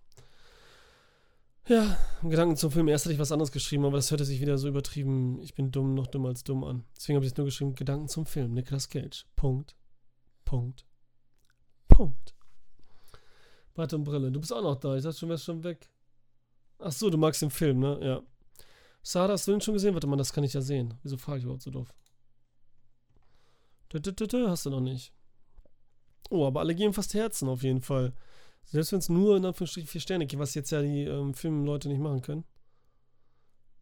[1.68, 2.90] Ja, Gedanken zum Film.
[2.90, 5.72] Erst hatte ich was anderes geschrieben, aber das hörte sich wieder so übertrieben, ich bin
[5.72, 6.84] dumm, noch dümmer als dumm an.
[6.98, 8.54] Deswegen habe ich jetzt nur geschrieben, Gedanken zum Film.
[8.54, 9.26] Nicolas Cage.
[9.36, 9.78] Punkt.
[10.44, 10.86] Punkt.
[11.88, 12.36] Punkt.
[13.76, 14.32] Bart und Brille.
[14.32, 14.98] Du bist auch noch da.
[14.98, 15.90] Ich dachte schon, wärst schon weg.
[16.86, 17.98] Ach so, du magst den Film, ne?
[18.02, 18.22] Ja.
[19.04, 19.94] Sarah, hast du den schon gesehen?
[19.94, 20.94] Warte mal, das kann ich ja sehen.
[21.02, 21.94] Wieso frage ich überhaupt so doof?
[23.94, 25.14] Hast du noch nicht.
[26.30, 28.14] Oh, aber alle geben fast Herzen auf jeden Fall.
[28.66, 31.88] Selbst wenn es nur in Anführungsstrichen vier Sterne gibt, was jetzt ja die ähm, Filmleute
[31.88, 32.44] nicht machen können.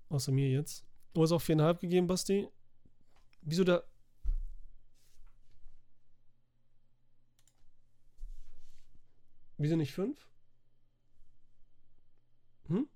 [0.10, 0.86] Außer mir jetzt.
[1.14, 2.50] Du hast auch viereinhalb gegeben, Basti.
[3.42, 3.84] Wieso da.
[9.58, 10.28] Wieso nicht fünf?
[12.68, 12.88] Hm?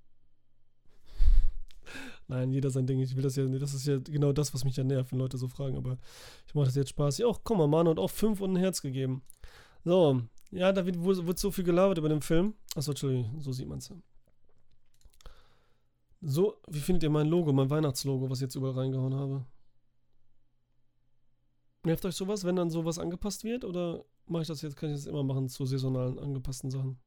[2.28, 3.00] Nein, jeder sein Ding.
[3.00, 5.38] Ich will das ja, das ist ja genau das, was mich ja nervt, wenn Leute
[5.38, 5.98] so fragen, aber
[6.48, 7.20] ich mache das jetzt Spaß.
[7.20, 9.22] Ja, komm mal, Mann, und auch fünf und ein Herz gegeben.
[9.84, 10.22] So,
[10.52, 12.56] ja, da wird, wird so viel gelabert über den Film.
[12.76, 13.94] Achso, Entschuldigung, so sieht man es.
[16.22, 19.46] So, wie findet ihr mein Logo, mein Weihnachtslogo, was ich jetzt überall reingehauen habe?
[21.84, 23.64] Nervt euch sowas, wenn dann sowas angepasst wird?
[23.64, 26.98] Oder mache ich das jetzt, kann ich das immer machen zu saisonalen angepassten Sachen?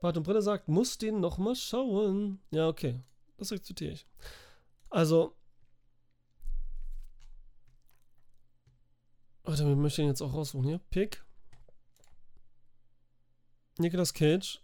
[0.00, 2.40] Bart und Brille sagt, muss den nochmal schauen.
[2.50, 3.00] Ja, okay.
[3.38, 4.06] Das akzeptiere ich.
[4.90, 5.34] Also.
[9.44, 10.80] Warte, wir möchten jetzt auch raussuchen hier.
[10.90, 11.24] Pick.
[13.78, 14.60] Nicolas Cage.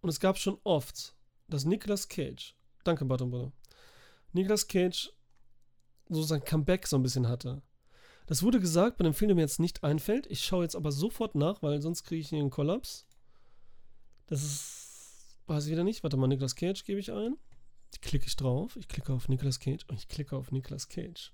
[0.00, 1.14] Und es gab schon oft,
[1.48, 2.54] dass Nicolas Cage,
[2.84, 3.52] danke Button Brother,
[4.32, 5.12] Nicolas Cage
[6.08, 7.62] so sein Comeback so ein bisschen hatte.
[8.26, 10.26] Das wurde gesagt bei dem Film, der mir jetzt nicht einfällt.
[10.26, 13.06] Ich schaue jetzt aber sofort nach, weil sonst kriege ich einen Kollaps.
[14.26, 16.02] Das ist, weiß ich wieder nicht.
[16.02, 17.36] Warte mal, Nicolas Cage gebe ich ein.
[18.00, 18.76] Klicke ich drauf.
[18.76, 21.32] Ich klicke auf Nicolas Cage und ich klicke auf Nicolas Cage.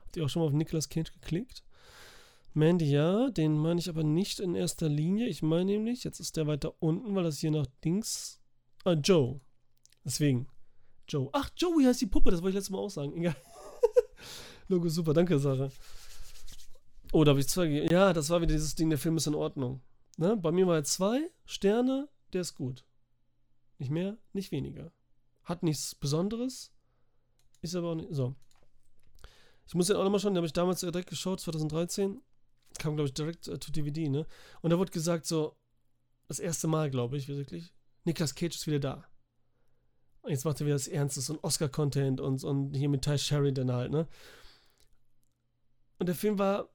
[0.00, 1.64] Habt ihr auch schon mal auf Nicolas Cage geklickt?
[2.52, 5.26] Mandy, ja, den meine ich aber nicht in erster Linie.
[5.26, 8.40] Ich meine nämlich, jetzt ist der weiter unten, weil das hier nach Dings.
[8.84, 9.40] Ah, Joe.
[10.04, 10.46] Deswegen.
[11.08, 11.28] Joe.
[11.32, 13.16] Ach, Joey heißt die Puppe, das wollte ich letztes Mal auch sagen.
[13.16, 13.36] Egal.
[14.68, 15.70] Logo super, danke, Sarah.
[17.12, 17.66] Oh, da habe ich zwei.
[17.66, 19.82] Ja, das war wieder dieses Ding, der Film ist in Ordnung.
[20.16, 20.36] Ne?
[20.36, 22.84] Bei mir war er zwei Sterne, der ist gut.
[23.78, 24.92] Nicht mehr, nicht weniger.
[25.44, 26.72] Hat nichts Besonderes.
[27.60, 28.08] Ist aber auch nicht.
[28.12, 28.34] So.
[29.66, 32.20] Ich muss den auch nochmal schauen, den habe ich damals direkt geschaut, 2013
[32.78, 34.26] kam, glaube ich, direkt äh, to DVD, ne?
[34.60, 35.56] Und da wurde gesagt, so,
[36.28, 37.72] das erste Mal, glaube ich, wirklich,
[38.04, 39.04] Niklas Cage ist wieder da.
[40.22, 43.72] Und jetzt macht er wieder das Ernstes und Oscar-Content und, und hier mit Ty Sheridan
[43.72, 44.08] halt, ne?
[45.98, 46.68] Und der Film war,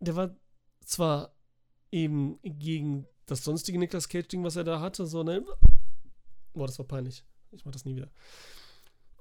[0.00, 0.36] der war
[0.84, 1.34] zwar
[1.90, 5.44] eben gegen das sonstige Niklas Cage-Ding, was er da hatte, so, ne?
[6.54, 7.24] Boah, das war peinlich.
[7.50, 8.10] Ich mach das nie wieder.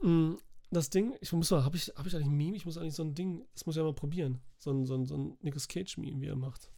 [0.02, 0.36] Mm,
[0.72, 2.56] das Ding, ich muss mal, habe ich, hab ich eigentlich ein Meme?
[2.56, 4.42] Ich muss eigentlich so ein Ding, das muss ich ja mal probieren.
[4.58, 6.72] So ein, so ein, so ein Nicolas Cage-Meme, wie er macht.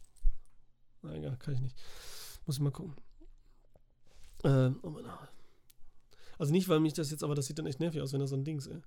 [1.02, 1.76] Nein, ja, kann ich nicht.
[2.46, 2.96] Muss ich mal gucken.
[4.42, 5.04] Ähm, oh mein
[6.38, 8.26] Also nicht, weil mich das jetzt, aber das sieht dann echt nervig aus, wenn er
[8.26, 8.80] so ein Ding ist, ey.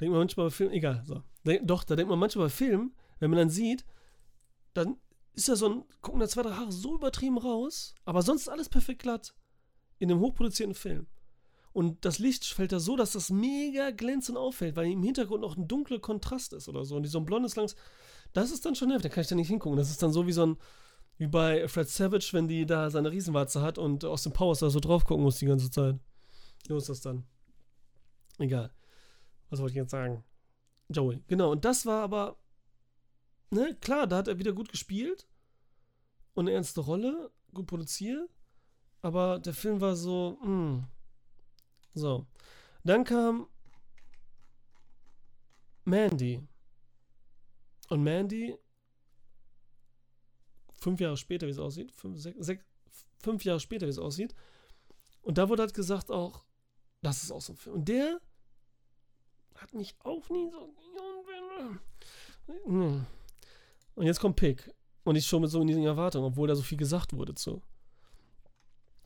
[0.00, 1.22] Denkt man manchmal bei Filmen, egal, so.
[1.46, 3.84] Denk, doch, da denkt man manchmal bei Filmen, wenn man dann sieht,
[4.74, 4.96] dann
[5.32, 8.68] ist ja so ein, gucken da zwei, drei Haare so übertrieben raus, aber sonst alles
[8.68, 9.34] perfekt glatt.
[9.98, 11.06] In einem hochproduzierten Film.
[11.72, 15.56] Und das Licht fällt da so, dass das mega glänzend auffällt, weil im Hintergrund noch
[15.56, 16.94] ein dunkler Kontrast ist oder so.
[16.94, 17.74] Und die so ein blondes langs.
[18.32, 19.76] Das ist dann schon nervig, da kann ich da nicht hingucken.
[19.76, 20.56] Das ist dann so wie so ein.
[21.16, 24.70] Wie bei Fred Savage, wenn die da seine Riesenwarze hat und aus dem Powers da
[24.70, 25.96] so drauf gucken muss die ganze Zeit.
[26.66, 27.24] So ist das dann.
[28.38, 28.72] Egal.
[29.50, 30.24] Was wollte ich jetzt sagen?
[30.88, 31.22] Joey.
[31.28, 32.36] Genau, und das war aber.
[33.50, 35.28] Ne, klar, da hat er wieder gut gespielt.
[36.34, 38.28] Und eine ernste Rolle, gut produziert.
[39.04, 40.84] Aber der Film war so, mh, hm,
[41.92, 42.26] so.
[42.84, 43.46] Dann kam
[45.84, 46.40] Mandy.
[47.90, 48.56] Und Mandy,
[50.80, 52.64] fünf Jahre später, wie es aussieht, fünf, sechs, sechs,
[53.18, 54.34] fünf Jahre später, wie es aussieht.
[55.20, 56.42] Und da wurde halt gesagt auch,
[57.02, 57.76] das ist auch so ein Film.
[57.76, 58.22] Und der
[59.56, 60.72] hat mich auch nie so.
[62.64, 63.04] Hm.
[63.96, 64.74] Und jetzt kommt Pick.
[65.02, 67.60] Und ich schon mit so diesen Erwartungen, obwohl da so viel gesagt wurde zu.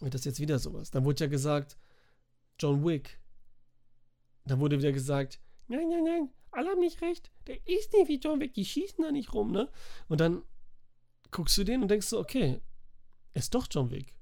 [0.00, 0.90] Wird das jetzt wieder sowas?
[0.90, 1.76] Dann wurde ja gesagt,
[2.58, 3.20] John Wick.
[4.44, 7.30] Da wurde wieder gesagt, nein, nein, nein, alle haben nicht recht.
[7.46, 9.70] Der ist nicht wie John Wick, die schießen da nicht rum, ne?
[10.08, 10.42] Und dann
[11.30, 12.60] guckst du den und denkst so, okay,
[13.34, 14.14] er ist doch John Wick.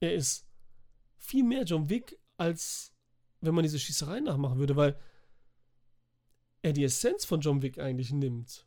[0.00, 0.46] Er ist
[1.16, 2.92] viel mehr John Wick, als
[3.40, 4.98] wenn man diese Schießerei nachmachen würde, weil
[6.62, 8.66] er die Essenz von John Wick eigentlich nimmt.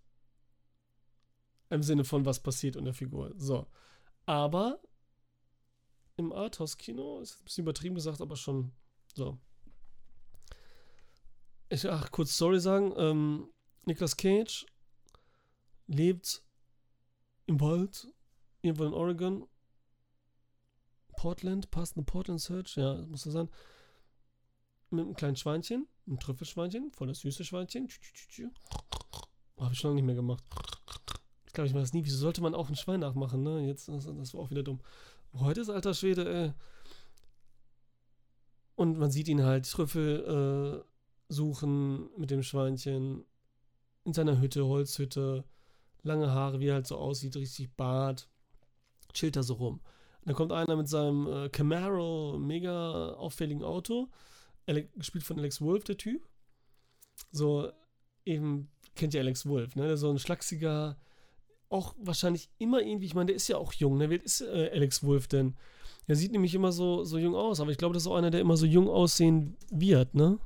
[1.69, 3.33] Im Sinne von, was passiert in der Figur.
[3.37, 3.67] So.
[4.25, 4.81] Aber
[6.17, 8.71] im Arthouse-Kino, ist ein bisschen übertrieben gesagt, aber schon
[9.13, 9.37] so.
[11.69, 12.93] Ich, ach, kurz Story sagen.
[12.97, 13.49] Ähm,
[13.85, 14.65] Nicolas Cage
[15.87, 16.43] lebt
[17.47, 18.07] im Wald,
[18.61, 19.47] irgendwo in Oregon.
[21.17, 23.49] Portland, passt eine Portland Search, ja, muss das sein.
[24.89, 27.87] Mit einem kleinen Schweinchen, einem Trüffelschweinchen, voll das süße Schweinchen.
[29.57, 30.43] Habe ich schon lange nicht mehr gemacht.
[31.47, 32.03] Ich glaube, ich mache das nie.
[32.03, 33.65] Wieso sollte man auch ein Schwein nachmachen, ne?
[33.65, 34.81] Jetzt, das, das war auch wieder dumm.
[35.39, 36.53] Heute ist alter Schwede, ey.
[38.75, 43.25] Und man sieht ihn halt Trüffel äh, suchen mit dem Schweinchen
[44.03, 45.43] in seiner Hütte, Holzhütte,
[46.03, 48.29] lange Haare, wie er halt so aussieht, richtig Bart,
[49.13, 49.75] chillt da so rum.
[50.21, 54.09] Und dann kommt einer mit seinem äh, Camaro, mega auffälligen Auto,
[54.65, 56.27] gespielt von Alex Wolf, der Typ.
[57.31, 57.71] So,
[58.25, 59.87] eben, kennt ja Alex Wolf, ne?
[59.87, 60.97] Der so ein schlachsiger,
[61.75, 64.09] auch wahrscheinlich immer irgendwie, ich meine, der ist ja auch jung, ne?
[64.09, 65.55] Wer ist äh, Alex Wolf denn?
[66.07, 68.31] Er sieht nämlich immer so, so jung aus, aber ich glaube, das ist auch einer,
[68.31, 70.39] der immer so jung aussehen wird, ne?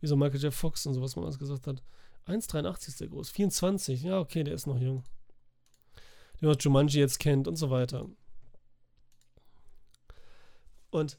[0.00, 1.82] Wie so Michael Jeff Fox und so, was man alles gesagt hat.
[2.26, 3.30] 1,83 ist der groß.
[3.30, 5.02] 24, ja, okay, der ist noch jung.
[6.40, 8.06] Den man Jumanji jetzt kennt und so weiter.
[10.90, 11.18] Und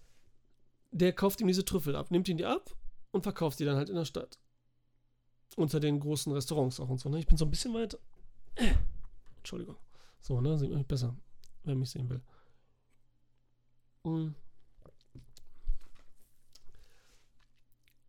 [0.91, 2.73] der kauft ihm diese Trüffel ab, nimmt ihn die ab
[3.11, 4.39] und verkauft die dann halt in der Stadt.
[5.57, 7.09] Unter den großen Restaurants auch und so.
[7.09, 7.19] Ne?
[7.19, 7.97] Ich bin so ein bisschen weit.
[9.45, 9.77] Entschuldigung.
[10.21, 10.57] So, ne?
[10.57, 11.15] Sieht man mich besser,
[11.63, 12.23] wer mich sehen will.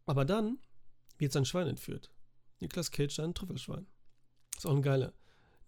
[0.07, 0.59] Aber dann
[1.19, 2.11] wird sein Schwein entführt.
[2.61, 3.87] Niklas Cage sein Trüffelschwein.
[4.57, 5.13] Ist auch ein geiler.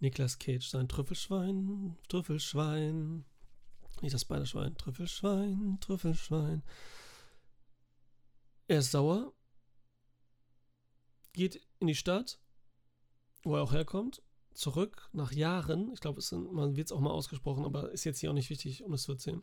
[0.01, 3.27] Niklas Cage sein Trüffelschwein, Trüffelschwein.
[4.01, 4.75] Nicht das Spiderschwein.
[4.77, 6.63] Trüffelschwein, Trüffelschwein.
[8.69, 9.35] Er ist sauer.
[11.35, 12.41] Geht in die Stadt,
[13.43, 14.23] wo er auch herkommt.
[14.59, 15.93] Zurück nach Jahren.
[15.93, 16.21] Ich glaube,
[16.53, 19.05] man wird es auch mal ausgesprochen, aber ist jetzt hier auch nicht wichtig, um es
[19.05, 19.41] zu erzählen.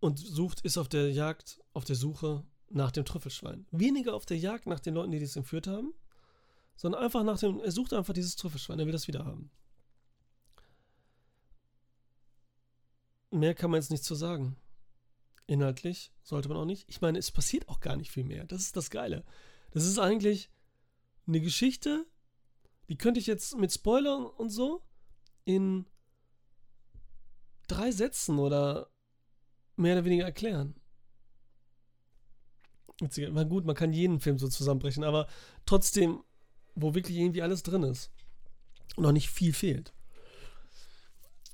[0.00, 3.64] Und sucht, ist auf der Jagd, auf der Suche nach dem Trüffelschwein.
[3.70, 5.94] Weniger auf der Jagd nach den Leuten, die das entführt haben,
[6.74, 9.52] sondern einfach nach dem, er sucht einfach dieses Trüffelschwein, er will das wieder haben.
[13.30, 14.56] Mehr kann man jetzt nicht zu sagen.
[15.46, 16.88] Inhaltlich sollte man auch nicht.
[16.88, 18.46] Ich meine, es passiert auch gar nicht viel mehr.
[18.46, 19.24] Das ist das Geile.
[19.70, 20.50] Das ist eigentlich
[21.28, 22.04] eine Geschichte,
[22.88, 24.82] die könnte ich jetzt mit Spoilern und so
[25.44, 25.86] in
[27.68, 28.90] drei Sätzen oder
[29.76, 30.74] mehr oder weniger erklären.
[33.00, 35.26] Na gut, man kann jeden Film so zusammenbrechen, aber
[35.66, 36.22] trotzdem,
[36.74, 38.10] wo wirklich irgendwie alles drin ist
[38.96, 39.92] und noch nicht viel fehlt.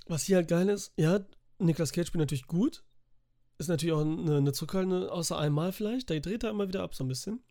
[0.07, 1.25] Was hier halt geil ist, ja,
[1.59, 2.85] Niklas Cage spielt natürlich gut.
[3.59, 6.11] Ist natürlich auch eine, eine zurückhaltende, außer einmal vielleicht.
[6.11, 7.43] Da dreht er immer wieder ab so ein bisschen.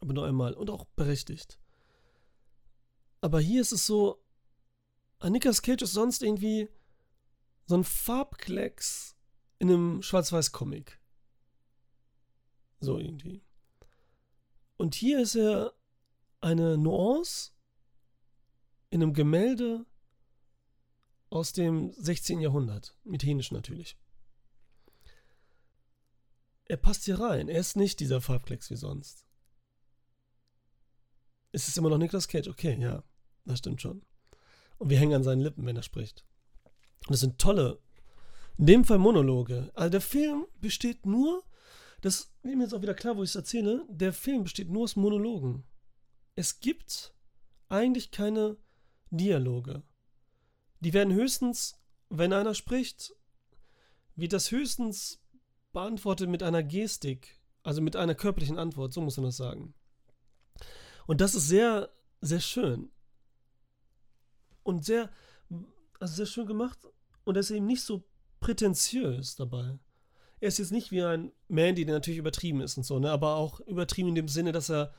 [0.00, 0.54] Aber nur einmal.
[0.54, 1.58] Und auch berechtigt.
[3.26, 4.24] Aber hier ist es so,
[5.20, 6.68] Niklas Cage ist sonst irgendwie
[7.64, 9.16] so ein Farbklecks
[9.58, 11.00] in einem Schwarz-Weiß-Comic.
[12.78, 13.42] So irgendwie.
[14.76, 15.74] Und hier ist er
[16.40, 17.50] eine Nuance
[18.90, 19.84] in einem Gemälde
[21.28, 22.38] aus dem 16.
[22.38, 22.96] Jahrhundert.
[23.02, 23.98] Methenisch natürlich.
[26.66, 27.48] Er passt hier rein.
[27.48, 29.26] Er ist nicht dieser Farbklecks wie sonst.
[31.50, 32.46] Es ist immer noch Nicolas Cage.
[32.46, 33.02] Okay, ja,
[33.46, 34.02] das stimmt schon.
[34.78, 36.24] Und wir hängen an seinen Lippen, wenn er spricht.
[37.06, 37.78] Und das sind tolle,
[38.58, 39.70] in dem Fall Monologe.
[39.74, 41.42] Also der Film besteht nur
[42.00, 43.84] das wird mir jetzt auch wieder klar, wo ich es erzähle.
[43.88, 45.64] Der Film besteht nur aus Monologen.
[46.34, 47.14] Es gibt
[47.68, 48.56] eigentlich keine
[49.10, 49.82] Dialoge.
[50.80, 53.14] Die werden höchstens, wenn einer spricht,
[54.14, 55.20] wird das höchstens
[55.72, 59.74] beantwortet mit einer Gestik, also mit einer körperlichen Antwort, so muss man das sagen.
[61.06, 61.90] Und das ist sehr,
[62.20, 62.90] sehr schön.
[64.66, 65.10] Und sehr,
[66.00, 66.78] also sehr schön gemacht.
[67.24, 68.04] Und er ist eben nicht so
[68.40, 69.78] prätentiös dabei
[70.40, 73.10] er ist jetzt nicht wie ein Mandy, der natürlich übertrieben ist und so, ne?
[73.10, 74.94] aber auch übertrieben in dem Sinne, dass er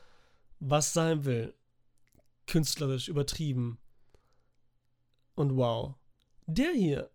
[0.60, 1.54] was sein will.
[2.48, 3.78] Künstlerisch übertrieben.
[5.36, 5.96] Und wow.
[6.48, 7.12] Der hier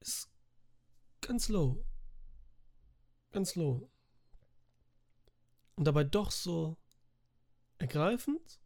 [0.00, 0.30] ist
[1.20, 1.84] ganz low.
[3.32, 3.90] Ganz low.
[5.76, 6.76] Und dabei doch so
[7.78, 8.60] ergreifend.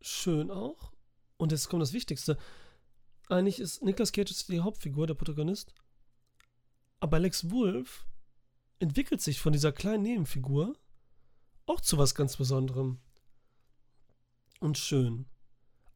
[0.00, 0.92] Schön auch.
[1.36, 2.36] Und jetzt kommt das Wichtigste
[3.30, 5.72] eigentlich ist Nicolas Cage die Hauptfigur, der Protagonist.
[6.98, 8.06] Aber Alex Wolf
[8.78, 10.76] entwickelt sich von dieser kleinen Nebenfigur
[11.66, 12.98] auch zu was ganz Besonderem.
[14.58, 15.26] Und schön.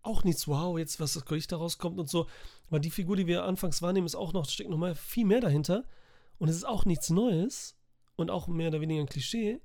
[0.02, 2.28] Auch nichts, wow, jetzt was das Gericht daraus kommt und so.
[2.70, 5.40] Weil die Figur, die wir anfangs wahrnehmen, ist auch noch, steckt noch mal viel mehr
[5.40, 5.84] dahinter.
[6.38, 7.76] Und es ist auch nichts Neues
[8.16, 9.60] und auch mehr oder weniger ein Klischee,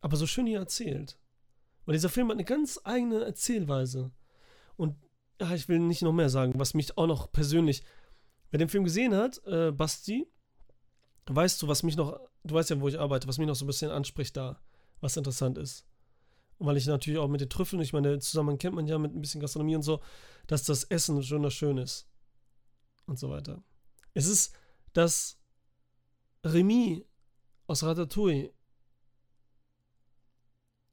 [0.00, 1.18] aber so schön hier erzählt.
[1.86, 4.10] Weil dieser Film hat eine ganz eigene Erzählweise.
[4.76, 4.96] Und
[5.40, 7.82] ja, ich will nicht noch mehr sagen, was mich auch noch persönlich,
[8.50, 10.26] wer den Film gesehen hat, äh, Basti,
[11.26, 13.64] weißt du, was mich noch, du weißt ja, wo ich arbeite, was mich noch so
[13.64, 14.60] ein bisschen anspricht da,
[15.00, 15.86] was interessant ist.
[16.58, 19.14] Und weil ich natürlich auch mit den Trüffeln, ich meine, zusammen kennt man ja mit
[19.14, 20.00] ein bisschen Gastronomie und so,
[20.46, 22.08] dass das Essen schon schön ist.
[23.06, 23.62] Und so weiter.
[24.14, 24.54] Es ist
[24.92, 25.38] das
[26.42, 27.06] Remy
[27.66, 28.52] aus Ratatouille.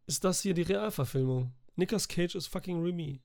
[0.06, 1.54] Ist das hier die Realverfilmung?
[1.76, 3.22] Nicolas Cage ist fucking Remy.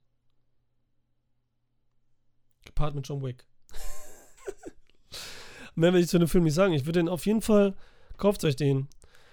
[2.65, 3.47] Gepaart mit John Wick.
[5.75, 6.73] Mehr will ich zu dem Film nicht sagen.
[6.73, 7.75] Ich würde den auf jeden Fall.
[8.17, 8.89] Kauft euch den.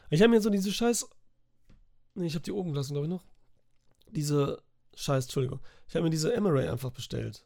[0.09, 1.07] Ich habe mir so diese scheiß.
[2.15, 3.25] Nee, ich habe die oben gelassen, glaube ich noch.
[4.09, 4.61] Diese.
[4.95, 5.59] Scheiß, Entschuldigung.
[5.87, 7.45] Ich habe mir diese Emery einfach bestellt.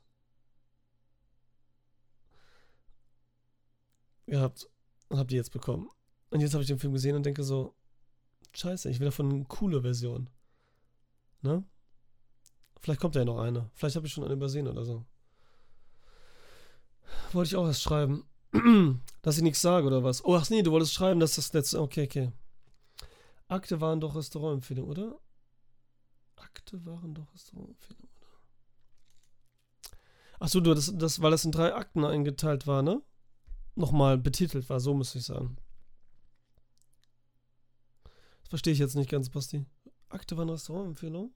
[4.27, 4.69] Gehabt.
[5.07, 5.89] Und habe die jetzt bekommen.
[6.29, 7.73] Und jetzt habe ich den Film gesehen und denke so.
[8.53, 10.29] Scheiße, ich will davon eine coole Version.
[11.41, 11.63] Ne?
[12.81, 13.69] Vielleicht kommt ja noch eine.
[13.73, 15.05] Vielleicht habe ich schon eine übersehen oder so.
[17.33, 18.25] Wollte ich auch erst schreiben.
[19.21, 20.25] dass ich nichts sage oder was?
[20.25, 21.81] Oh, ach nee, du wolltest schreiben, dass das letzte.
[21.81, 22.31] Okay, okay.
[23.47, 25.19] Akte waren doch Restaurantempfehlungen, oder?
[26.35, 28.27] Akte waren doch Restaurantempfehlungen, oder?
[30.39, 33.01] Achso, du, das, das, weil das in drei Akten eingeteilt war, ne?
[33.75, 35.57] Nochmal betitelt war, so muss ich sagen.
[38.49, 39.65] Verstehe ich jetzt nicht ganz, Basti.
[40.09, 41.33] Akte waren Restaurantempfehlungen?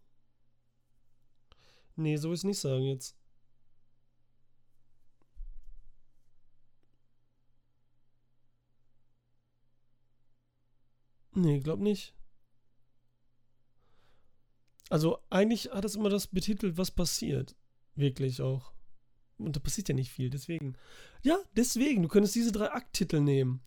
[1.95, 3.16] Nee, so will ich es nicht sagen jetzt.
[11.36, 12.14] Nee, glaub nicht.
[14.89, 17.55] Also eigentlich hat es immer das betitelt, was passiert.
[17.95, 18.72] Wirklich auch.
[19.38, 20.76] Und da passiert ja nicht viel, deswegen.
[21.24, 23.61] Ja, deswegen, du könntest diese drei Akttitel nehmen.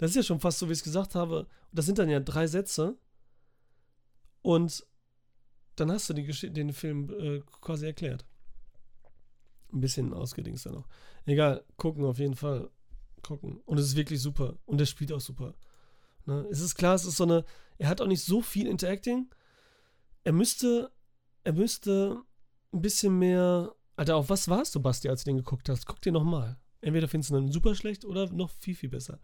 [0.00, 1.46] Das ist ja schon fast so, wie ich es gesagt habe.
[1.72, 2.96] Das sind dann ja drei Sätze.
[4.40, 4.86] Und
[5.76, 8.24] dann hast du den Film äh, quasi erklärt.
[9.70, 10.88] Ein bisschen ausgedingst dann noch.
[11.26, 12.70] Egal, gucken auf jeden Fall.
[13.22, 13.60] Gucken.
[13.66, 14.56] Und es ist wirklich super.
[14.64, 15.54] Und der spielt auch super.
[16.24, 16.46] Ne?
[16.50, 17.44] Es ist klar, es ist so eine.
[17.76, 19.28] Er hat auch nicht so viel Interacting.
[20.24, 20.90] Er müsste.
[21.44, 22.22] Er müsste
[22.72, 23.74] ein bisschen mehr.
[23.96, 25.84] Alter, auf was warst du, Basti, als du den geguckt hast?
[25.84, 26.58] Guck dir nochmal.
[26.80, 29.18] Entweder findest du ihn super schlecht oder noch viel, viel besser.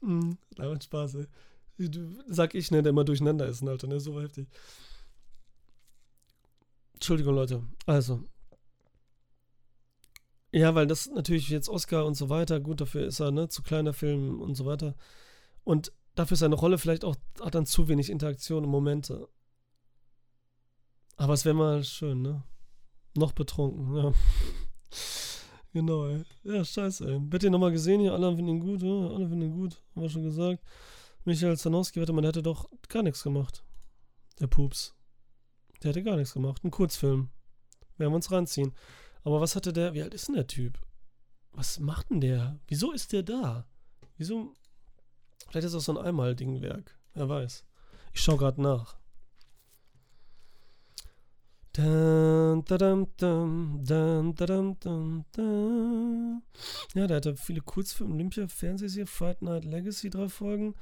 [0.00, 0.38] Mhm,
[0.80, 1.26] Spaß, ey.
[2.28, 3.98] Sag ich, ne, der immer durcheinander ist, Alter, ne?
[3.98, 4.48] So heftig.
[6.94, 7.64] Entschuldigung, Leute.
[7.86, 8.22] Also.
[10.52, 13.62] Ja, weil das natürlich jetzt Oscar und so weiter, gut, dafür ist er, ne, zu
[13.62, 14.94] kleiner Film und so weiter.
[15.64, 19.28] Und dafür ist seine Rolle vielleicht auch, hat dann zu wenig Interaktion und Momente.
[21.16, 22.44] Aber es wäre mal schön, ne?
[23.16, 24.12] Noch betrunken, ja.
[25.74, 26.22] Genau, ey.
[26.44, 27.20] Ja, scheiße, ey.
[27.30, 28.14] Wird ihr nochmal gesehen hier?
[28.14, 29.08] Alle finden ihn gut, ja?
[29.08, 30.64] Alle finden ihn gut, haben wir schon gesagt.
[31.26, 33.62] Michael Zanowski, warte mal, der hätte doch gar nichts gemacht.
[34.40, 34.94] Der Pups.
[35.82, 36.64] Der hätte gar nichts gemacht.
[36.64, 37.28] Ein Kurzfilm.
[37.98, 38.72] Werden wir uns reinziehen.
[39.22, 40.78] Aber was hatte der, wie alt ist denn der Typ?
[41.52, 42.58] Was macht denn der?
[42.66, 43.66] Wieso ist der da?
[44.16, 44.54] Wieso
[45.54, 46.98] Vielleicht ist das so ein Einmal-Dingwerk.
[47.12, 47.64] Wer weiß.
[48.12, 48.96] Ich schaue gerade nach.
[51.76, 53.84] Dun, dun, dun,
[56.94, 60.76] ja, der hatte viele Kurzfilme, Olympia, Fernsehserie, Fight Night Legacy, drei Folgen.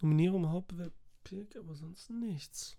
[0.00, 0.94] Nominierung im Hauptbewerb
[1.24, 2.78] Pick, aber sonst nichts.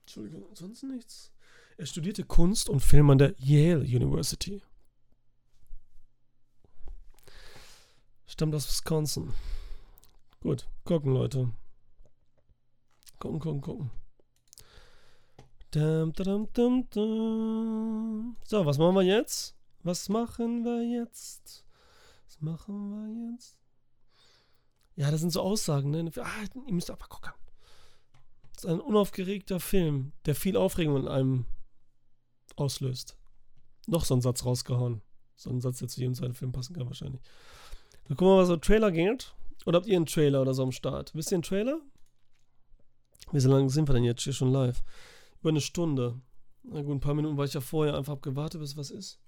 [0.00, 1.32] Entschuldigung, sonst nichts.
[1.78, 4.62] Er studierte Kunst und Film an der Yale University.
[8.26, 9.32] Stammt aus Wisconsin.
[10.40, 11.50] Gut, gucken, Leute.
[13.18, 14.01] Gucken, gucken, gucken.
[15.72, 18.36] Dum, dum, dum.
[18.44, 19.56] So, was machen wir jetzt?
[19.82, 21.64] Was machen wir jetzt?
[22.26, 23.56] Was machen wir jetzt?
[24.96, 26.10] Ja, das sind so Aussagen, ne?
[26.18, 26.28] Ah,
[26.66, 27.32] ihr müsst aber gucken.
[28.52, 31.46] Das ist ein unaufgeregter Film, der viel Aufregung in einem
[32.56, 33.16] auslöst.
[33.86, 35.00] Noch so ein Satz rausgehauen.
[35.36, 37.22] So ein Satz, der zu jedem zweiten Film passen kann, wahrscheinlich.
[38.08, 39.34] Dann gucken wir mal, was so Trailer geht.
[39.64, 41.14] Oder habt ihr einen Trailer oder so am Start?
[41.14, 41.80] Wisst ihr einen Trailer?
[43.30, 44.82] Wie lange sind wir denn jetzt hier schon live?
[45.42, 46.22] Über eine Stunde.
[46.62, 49.20] Na gut, ein paar Minuten, weil ich ja vorher einfach gewartet, bis was ist.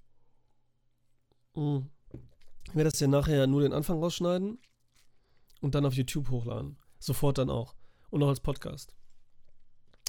[1.55, 1.89] Hm.
[2.63, 4.57] Ich werde das ja nachher nur den Anfang rausschneiden
[5.59, 6.77] und dann auf YouTube hochladen.
[6.99, 7.75] Sofort dann auch.
[8.11, 8.95] Und auch als Podcast.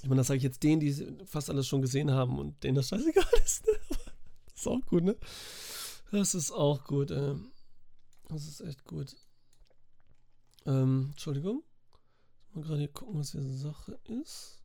[0.02, 0.92] Ich meine, das sage ich jetzt denen, die
[1.26, 3.66] fast alles schon gesehen haben und denen das scheißegal ist.
[3.66, 3.72] Ne?
[4.46, 5.16] Das ist auch gut, ne?
[6.12, 7.50] Das ist auch gut, ähm.
[8.28, 9.16] Das ist echt gut.
[10.66, 11.64] Ähm, Entschuldigung.
[12.52, 14.62] Mal gerade hier gucken, was diese Sache ist.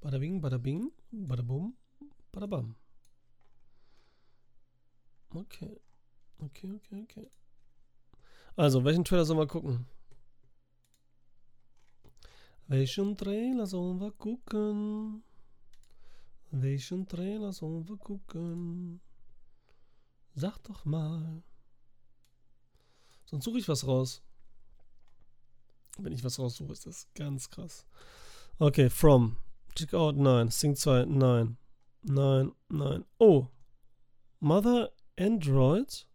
[0.00, 1.74] Bada bing, bada bing, bada bum,
[2.32, 2.76] bada bam.
[5.34, 5.80] Okay.
[6.38, 7.30] Okay, okay, okay.
[8.56, 9.86] Also, welchen Trailer sollen wir gucken?
[12.68, 15.22] Welchen Trailer sollen wir gucken?
[16.50, 19.00] Welchen Trailer sollen wir gucken?
[20.34, 21.42] Sag doch mal.
[23.24, 24.22] Sonst suche ich was raus.
[25.98, 27.86] Wenn ich was raussuche, ist das ganz krass.
[28.58, 29.36] Okay, From.
[29.76, 30.50] Check out 9.
[30.50, 31.04] Sing 2.
[31.04, 31.56] 9.
[32.04, 32.52] 9.
[32.70, 33.04] 9.
[33.18, 33.46] Oh.
[34.40, 36.06] Mother Android.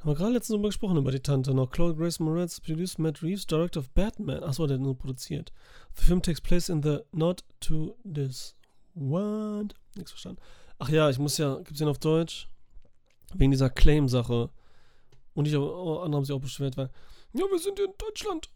[0.00, 1.70] Haben wir gerade letztens drüber gesprochen, über die Tante noch.
[1.70, 4.42] Chloe Grace Moretz produced Matt Reeves, Director of Batman.
[4.42, 5.52] Achso, der hat nur produziert.
[5.96, 8.56] The film takes place in the not to this.
[8.94, 9.74] What?
[9.94, 10.40] Nichts verstanden.
[10.78, 12.48] Ach ja, ich muss ja, gibt's den auf Deutsch?
[13.34, 14.50] Wegen dieser Claim-Sache.
[15.34, 16.90] Und ich, oh, andere haben sich auch beschwert, weil,
[17.32, 18.50] ja, wir sind in Deutschland.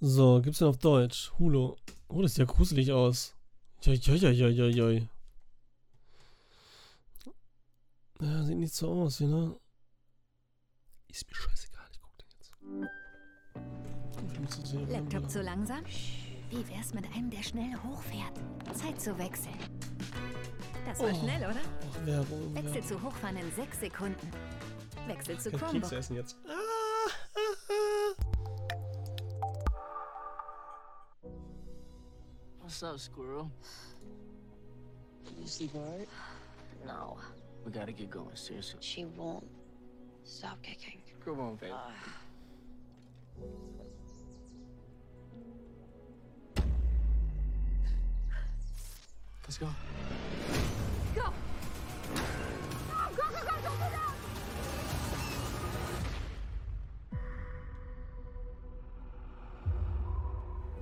[0.00, 1.30] So, gibt's den auf Deutsch?
[1.38, 1.76] Hulu.
[2.08, 3.34] Oh, das sieht ja gruselig aus.
[3.82, 3.94] Joi,
[8.20, 9.56] Ja, sieht nicht so aus, ne?
[11.08, 12.28] Ist mir scheißegal, ich guck den
[14.42, 14.90] jetzt.
[14.90, 15.84] Laptop zu langsam?
[16.50, 18.32] Wie wär's mit einem, der schnell hochfährt?
[18.74, 19.54] Zeit zu wechseln.
[20.86, 21.14] Das war oh.
[21.14, 21.60] schnell, oder?
[21.90, 22.86] Ach, Werbung, Wechsel ja.
[22.86, 24.30] zu hochfahren in sechs Sekunden.
[25.06, 25.82] Wechsel zu Chromebook.
[25.82, 26.36] Kekse essen jetzt.
[32.70, 33.50] What's up, squirrel?
[35.40, 36.08] You sleep alright?
[36.86, 37.18] No.
[37.66, 38.78] We gotta get going, seriously.
[38.80, 39.44] She won't
[40.22, 41.00] stop kicking.
[41.24, 41.72] Come on, baby.
[41.72, 41.90] Uh.
[49.42, 49.66] Let's go.
[51.16, 51.32] Go!
[52.14, 52.22] Go,
[53.16, 53.98] go, go, go, go, go!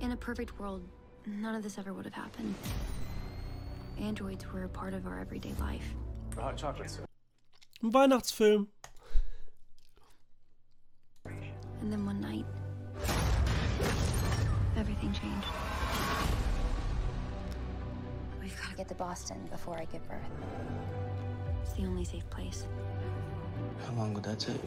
[0.01, 0.83] In a perfect world,
[1.37, 2.55] None of this ever would have happened.
[3.99, 5.93] Androids were a part of our everyday life.
[6.37, 6.99] Hot chocolates.
[7.83, 8.67] Ein Weihnachtsfilm.
[11.81, 12.45] And then one night,
[14.75, 15.47] everything changed.
[18.41, 20.19] We've got to get to Boston before I give birth.
[21.63, 22.65] It's the only safe place.
[23.85, 24.61] How long would that take?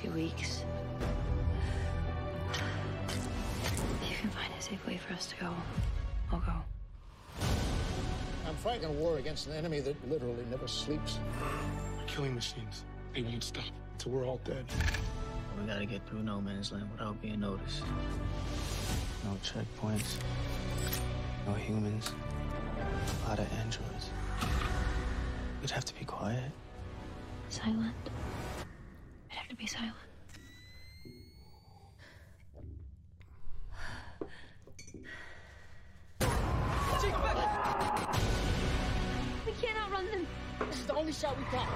[0.00, 0.64] Two weeks.
[4.02, 5.52] If you can find a safe way for us to go,
[6.34, 7.46] I'll go.
[8.48, 11.20] I'm fighting a war against an enemy that literally never sleeps.
[12.08, 12.84] Killing machines.
[13.14, 14.64] They won't stop until we're all dead.
[15.60, 17.84] We gotta get through no man's land without being noticed.
[19.22, 20.16] No checkpoints.
[21.46, 22.12] No humans.
[23.26, 24.10] A lot of androids.
[25.60, 26.50] We'd have to be quiet.
[27.48, 27.94] Silent.
[29.30, 29.94] I'd have to be silent.
[41.04, 41.68] Only shot we've got.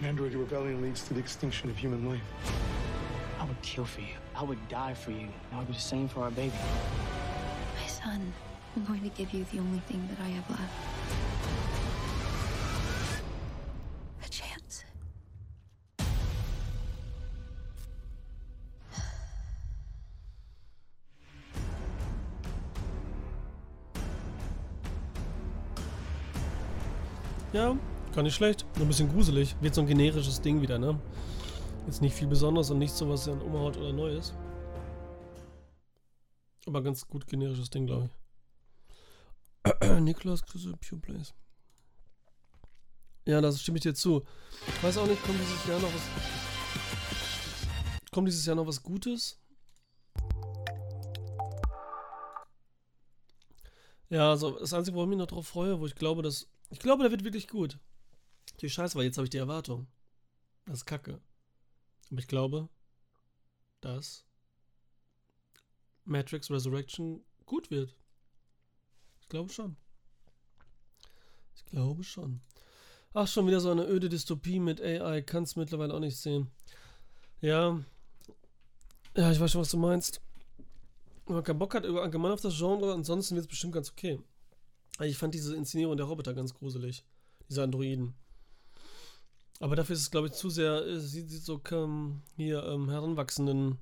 [0.00, 2.20] An android rebellion leads to the extinction of human life.
[3.38, 4.16] I would kill for you.
[4.36, 5.20] I would die for you.
[5.20, 6.52] And I would do the same for our baby.
[7.80, 8.32] My son,
[8.76, 11.29] I'm going to give you the only thing that I have left.
[28.20, 28.66] Gar nicht schlecht.
[28.76, 29.56] Nur ein bisschen gruselig.
[29.62, 31.00] Wird so ein generisches Ding wieder, ne?
[31.86, 34.34] Jetzt nicht viel Besonderes und nichts so, was dann umhaut oder neu ist.
[36.66, 38.10] Aber ganz gut generisches Ding, glaube
[39.64, 39.90] ich.
[40.00, 41.32] Niklas Grüße, Pure Place.
[43.24, 44.22] Ja, das stimme ich dir zu.
[44.66, 46.02] Ich weiß auch nicht, kommt dieses Jahr noch was.
[48.10, 49.40] Kommt dieses Jahr noch was Gutes?
[54.10, 56.80] Ja, also das Einzige, wo ich mich noch drauf freue, wo ich glaube, dass ich
[56.80, 57.78] glaube, der wird wirklich gut.
[58.60, 59.86] Die Scheiße, weil jetzt habe ich die Erwartung.
[60.66, 61.20] Das ist kacke.
[62.10, 62.68] Aber ich glaube,
[63.80, 64.24] dass
[66.04, 67.94] Matrix Resurrection gut wird.
[69.20, 69.76] Ich glaube schon.
[71.54, 72.40] Ich glaube schon.
[73.14, 75.22] Ach, schon wieder so eine öde Dystopie mit AI.
[75.22, 76.50] Kannst mittlerweile auch nicht sehen.
[77.40, 77.80] Ja.
[79.16, 80.20] Ja, ich weiß schon, was du meinst.
[81.26, 84.20] Wenn man keinen Bock hat allgemein auf das Genre, ansonsten wird es bestimmt ganz okay.
[85.00, 87.04] Ich fand diese Inszenierung der Roboter ganz gruselig.
[87.48, 88.14] Diese Androiden.
[89.60, 92.88] Aber dafür ist es, glaube ich, zu sehr, äh, sieht, sieht so ähm, hier ähm,
[92.88, 93.78] heranwachsenden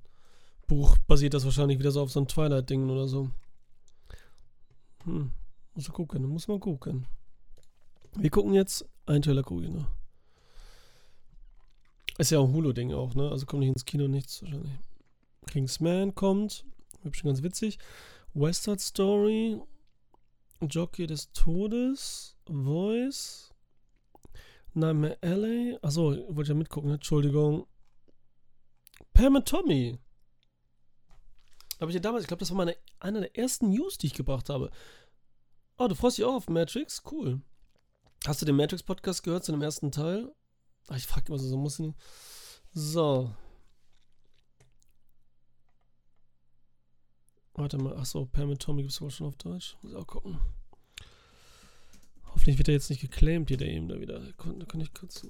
[0.66, 3.30] Buch basiert das wahrscheinlich wieder so auf so ein Twilight-Ding oder so.
[5.04, 5.32] Hm,
[5.74, 7.06] muss man gucken, muss man gucken.
[8.16, 9.86] Wir gucken jetzt ein Trailer gucken, ne?
[12.18, 13.30] Ist ja auch ein Hulu-Ding auch, ne?
[13.30, 14.72] Also kommt nicht ins Kino nichts wahrscheinlich.
[15.46, 16.64] Kingsman kommt,
[17.02, 17.78] hübsch ganz witzig.
[18.34, 19.62] West Side Story,
[20.60, 23.47] Jockey des Todes, Voice,
[24.74, 25.78] Nightmare Alley.
[25.82, 27.66] Achso, wollte ja mitgucken, Entschuldigung.
[29.12, 29.98] Pam und Tommy.
[31.80, 34.14] Habe ich ja damals, ich glaube, das war meine, eine der ersten News, die ich
[34.14, 34.70] gebracht habe.
[35.76, 37.02] Oh, du freust dich auch auf Matrix?
[37.10, 37.40] Cool.
[38.26, 40.34] Hast du den Matrix-Podcast gehört zu dem ersten Teil?
[40.88, 41.98] Ach, ich frage immer so, so muss ich nicht.
[42.72, 43.32] So.
[47.54, 49.76] Warte mal, achso, Pam und Tommy gibt es wohl schon auf Deutsch.
[49.82, 50.40] Muss ich auch gucken.
[52.48, 54.20] Hoffentlich wird er jetzt nicht geclaimed, hier der eben da wieder.
[54.20, 55.22] Da kann ich kurz.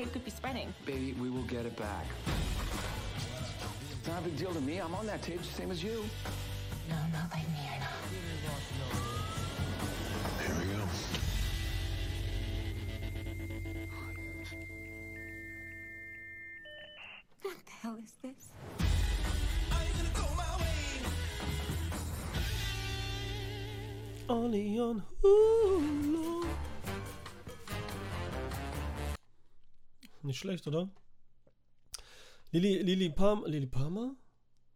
[0.00, 0.72] Tape could be spreading.
[0.86, 2.06] Baby, we will get it back.
[3.98, 4.78] It's not a big deal to me.
[4.78, 6.04] I'm on that tape, same as you.
[30.40, 30.90] Schlecht, oder?
[32.50, 34.16] Lili, Lili Palmer, Lili Palmer?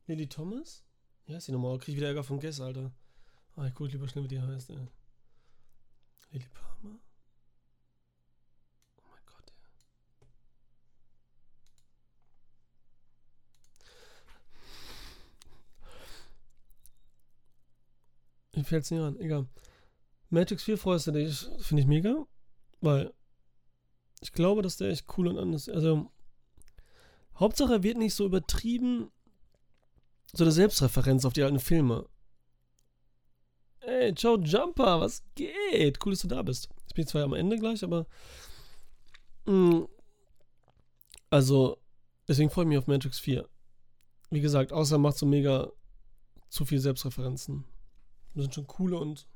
[0.06, 0.84] Lili Thomas?
[1.26, 1.78] Ja, ist die nochmal.
[1.78, 2.92] Krieg ich wieder Ärger vom Guess, Alter.
[3.56, 4.88] Ah, ich guck lieber schnell, wie die heißt, ey.
[6.30, 6.98] Lili Palmer?
[8.98, 9.52] Oh mein Gott,
[18.52, 18.58] ey.
[18.58, 19.48] Mir fällt's nicht an, egal.
[20.28, 22.26] Matrix 4 freust du dich, finde ich mega,
[22.80, 23.12] weil
[24.20, 26.10] ich glaube, dass der echt cool und anders Also,
[27.36, 29.10] Hauptsache, er wird nicht so übertrieben,
[30.32, 32.08] so eine Selbstreferenz auf die alten Filme.
[33.80, 36.04] Ey, ciao Jumper, was geht?
[36.04, 36.68] Cool, dass du da bist.
[36.88, 38.06] Ich bin zwar am Ende gleich, aber.
[39.46, 39.86] Mh,
[41.28, 41.78] also,
[42.28, 43.48] deswegen freue ich mich auf Matrix 4.
[44.30, 45.70] Wie gesagt, außer er macht so mega
[46.48, 47.64] zu viel Selbstreferenzen.
[48.34, 49.26] Das sind schon coole und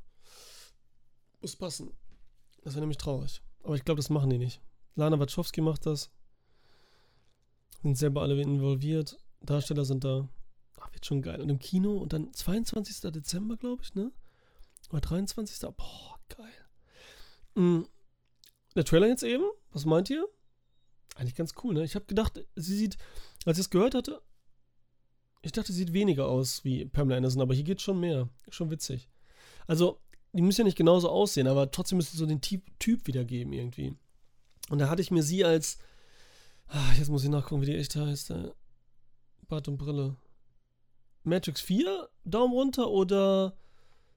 [1.41, 1.93] muss passen.
[2.63, 3.43] Das wäre nämlich traurig.
[3.63, 4.61] Aber ich glaube, das machen die nicht.
[4.99, 6.11] Lana Wachowski macht das.
[7.83, 9.17] Sind selber alle involviert.
[9.41, 10.29] Darsteller sind da.
[10.81, 11.41] Ach, wird schon geil.
[11.41, 13.13] Und im Kino und dann 22.
[13.13, 14.11] Dezember, glaube ich, ne?
[14.91, 15.61] Oder 23.
[15.77, 16.53] Boah, geil.
[17.55, 17.87] Mhm.
[18.75, 20.27] Der Trailer jetzt eben, was meint ihr?
[21.15, 21.85] Eigentlich ganz cool, ne?
[21.85, 22.99] Ich habe gedacht, sie sieht,
[23.45, 24.21] als ich es gehört hatte,
[25.43, 28.29] ich dachte, sie sieht weniger aus wie Pamela Anderson, aber hier geht schon mehr.
[28.49, 29.09] Schon witzig.
[29.69, 30.01] Also,
[30.33, 33.53] die müssen ja nicht genauso aussehen, aber trotzdem müssen sie so den Typ, typ wiedergeben
[33.53, 33.97] irgendwie.
[34.71, 35.79] Und da hatte ich mir sie als.
[36.69, 38.31] Ah, jetzt muss ich nachgucken, wie die echt heißt.
[38.31, 38.53] Äh,
[39.49, 40.17] Bart und Brille.
[41.25, 43.57] Matrix 4, Daumen runter oder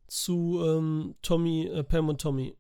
[0.08, 2.58] zu ähm, Tommy, äh, Pam und Tommy?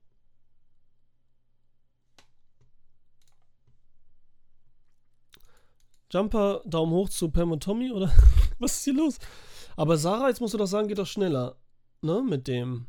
[6.11, 8.11] Jumper, Daumen hoch zu Pam und Tommy oder
[8.59, 9.19] was ist hier los?
[9.77, 11.57] Aber Sarah, jetzt musst du doch sagen, geht doch schneller,
[12.01, 12.21] ne?
[12.21, 12.87] Mit dem,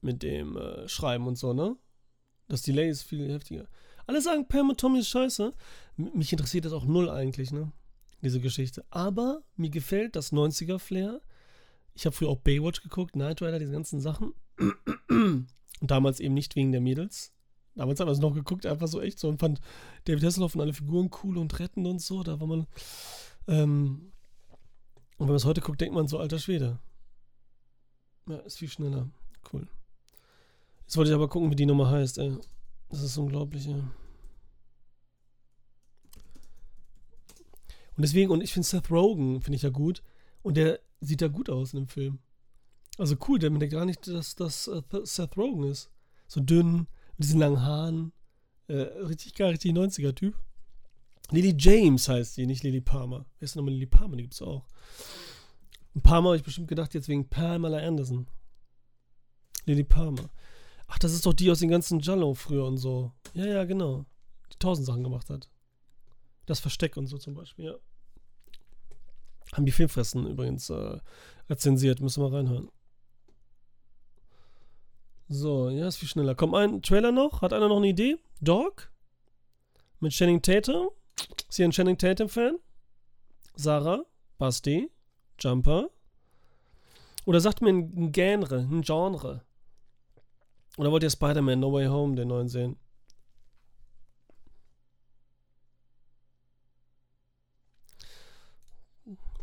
[0.00, 1.76] mit dem äh, Schreiben und so, ne?
[2.48, 3.66] Das Delay ist viel heftiger.
[4.06, 5.52] Alle sagen, Pam und Tommy ist scheiße.
[5.98, 7.72] M mich interessiert das auch null eigentlich, ne?
[8.22, 8.84] Diese Geschichte.
[8.90, 11.20] Aber mir gefällt das 90er-Flair.
[11.94, 14.32] Ich habe früher auch Baywatch geguckt, Knight Rider, diese ganzen Sachen.
[15.08, 15.46] Und
[15.80, 17.32] damals eben nicht wegen der Mädels.
[17.74, 19.60] Damals haben wir es noch geguckt, einfach so echt so und fand
[20.04, 22.22] David Hasselhoff und alle Figuren cool und rettend und so.
[22.22, 22.66] Da war man.
[23.48, 24.12] Ähm,
[25.18, 26.78] und wenn man es heute guckt, denkt man so, alter Schwede.
[28.28, 29.08] Ja, ist viel schneller.
[29.52, 29.68] Cool.
[30.86, 32.36] Jetzt wollte ich aber gucken, wie die Nummer heißt, ey.
[32.88, 33.82] Das ist unglaublich, ey.
[37.96, 40.02] Und deswegen, und ich finde Seth Rogen, finde ich ja gut.
[40.42, 42.20] Und der sieht da gut aus in dem Film.
[42.98, 45.90] Also cool, der denkt gar nicht, dass das äh, Seth Rogen ist.
[46.28, 46.86] So dünn,
[47.16, 48.12] mit diesen langen Haaren.
[48.68, 50.34] Äh, richtig geil, richtig 90er-Typ.
[51.30, 53.26] Lily James heißt die, nicht Lily Palmer.
[53.38, 54.16] Wer ist denn nochmal Lily Palmer?
[54.16, 54.64] Die gibt's auch.
[55.94, 58.28] Ein paar Mal habe ich bestimmt gedacht, jetzt wegen Pamela Anderson.
[59.64, 60.30] Lily Palmer.
[60.88, 63.12] Ach, das ist doch die aus den ganzen Jallo früher und so.
[63.34, 64.04] Ja, ja, genau.
[64.52, 65.48] Die tausend Sachen gemacht hat.
[66.46, 67.74] Das Versteck und so zum Beispiel, ja.
[69.52, 70.98] Haben die Filmfressen übrigens äh,
[71.48, 72.00] rezensiert.
[72.00, 72.70] Müssen wir reinhören.
[75.28, 76.34] So, ja, ist viel schneller.
[76.34, 77.42] Kommt ein Trailer noch?
[77.42, 78.18] Hat einer noch eine Idee?
[78.40, 78.90] Dog?
[79.98, 80.90] Mit Channing Tatum?
[81.48, 82.58] Ist hier ein Channing Tatum-Fan?
[83.56, 84.04] Sarah?
[84.38, 84.90] Basti?
[85.40, 85.90] Jumper?
[87.24, 89.42] Oder sagt mir ein Genre, ein Genre?
[90.76, 92.76] Oder wollt ihr Spider-Man No Way Home, den neuen sehen?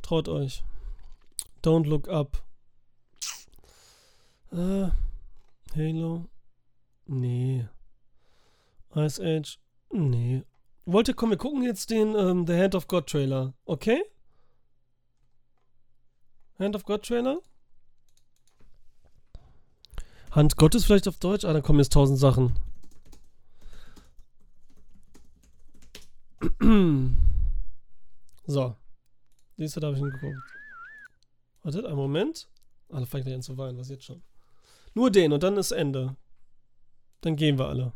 [0.02, 0.64] Traut euch.
[1.64, 2.44] Don't look up.
[4.52, 4.90] Äh,
[5.76, 6.26] Halo?
[7.06, 7.68] Nee.
[8.96, 9.60] Ice Age?
[9.92, 10.44] Nee.
[10.86, 14.04] Wollt ihr, komm, wir gucken jetzt den ähm, The Hand of God Trailer, okay?
[16.60, 17.40] Hand of God Trailer?
[20.36, 21.46] Hand Gottes vielleicht auf Deutsch?
[21.46, 22.56] Ah, da kommen jetzt tausend Sachen.
[28.46, 28.76] so.
[29.58, 30.36] Da habe ich ihn geguckt.
[31.62, 32.50] Wartet, einen Moment.
[32.90, 34.24] Ah, da fange ich gleich an zu weinen, was jetzt schon.
[34.96, 36.16] Nur den und dann ist Ende.
[37.22, 37.94] Dann gehen wir alle.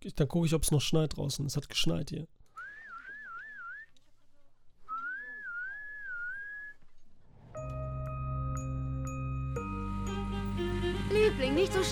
[0.00, 1.44] Ich, dann gucke ich, ob es noch schneit draußen.
[1.46, 2.28] Es hat geschneit hier.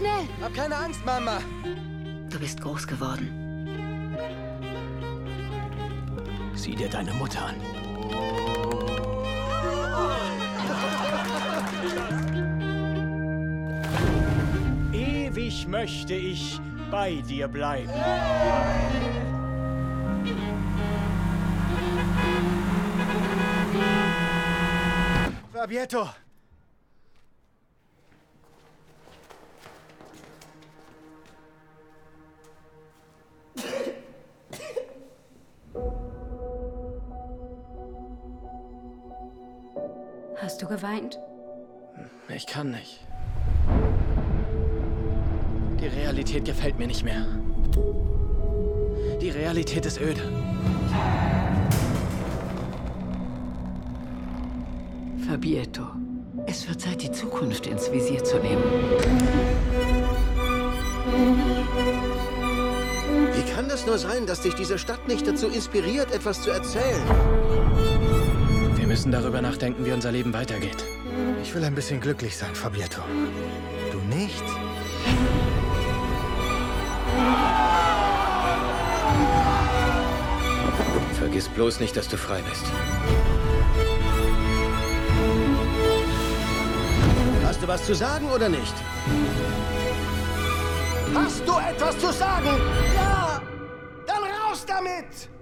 [0.01, 0.29] Schnell.
[0.41, 1.39] Hab keine Angst, Mama.
[2.31, 3.29] Du bist groß geworden.
[6.55, 7.57] Sieh dir deine Mutter an.
[14.93, 16.61] Ewig möchte ich
[16.91, 17.93] bei dir bleiben.
[25.53, 26.09] Fabietto.
[40.61, 41.19] Hast du geweint?
[42.29, 43.07] Ich kann nicht.
[45.81, 47.25] Die Realität gefällt mir nicht mehr.
[49.23, 50.21] Die Realität ist öde.
[55.27, 55.85] Fabietto,
[56.45, 58.63] es wird Zeit, die Zukunft ins Visier zu nehmen.
[63.33, 67.01] Wie kann das nur sein, dass dich diese Stadt nicht dazu inspiriert, etwas zu erzählen?
[68.91, 70.85] Wir müssen darüber nachdenken, wie unser Leben weitergeht.
[71.45, 73.01] Ich will ein bisschen glücklich sein, Fabietto.
[73.93, 74.43] Du nicht?
[81.21, 82.65] Vergiss bloß nicht, dass du frei bist.
[87.45, 88.75] Hast du was zu sagen oder nicht?
[91.15, 92.61] Hast du etwas zu sagen?
[92.97, 93.41] Ja!
[94.09, 95.40] Dann raus damit!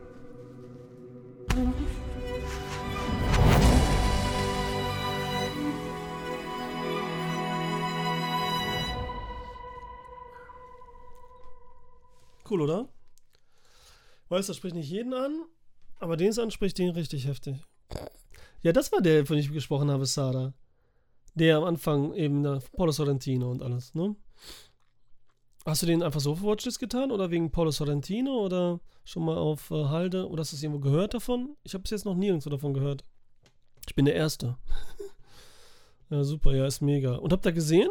[12.51, 12.89] Cool, oder?
[14.29, 15.45] Weißt du, das spricht nicht jeden an,
[15.99, 17.57] aber den es anspricht, den richtig heftig.
[18.63, 20.53] Ja, das war der, von dem ich gesprochen habe, Sada.
[21.35, 24.17] Der am Anfang eben, der Paulo Sorrentino und alles, ne?
[25.65, 29.37] Hast du den einfach so für Watchlist getan oder wegen Paulo Sorrentino oder schon mal
[29.37, 31.57] auf äh, Halde oder hast du es irgendwo gehört davon?
[31.63, 33.05] Ich habe bis jetzt noch nirgendwo davon gehört.
[33.87, 34.57] Ich bin der Erste.
[36.11, 37.17] ja, super, ja, ist mega.
[37.17, 37.91] Und habt ihr gesehen?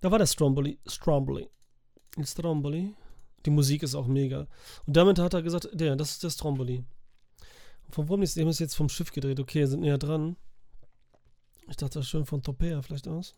[0.00, 0.78] Da war der Stromboli.
[0.86, 1.48] Stromboli.
[2.22, 2.94] Stromboli.
[3.44, 4.46] Die Musik ist auch mega.
[4.86, 6.84] Und damit hat er gesagt, der, das ist der Stromboli.
[7.90, 9.38] Von wo ist, die haben es jetzt vom Schiff gedreht.
[9.38, 10.36] Okay, sind näher dran.
[11.68, 13.34] Ich dachte, das ist schön von Topea vielleicht aus.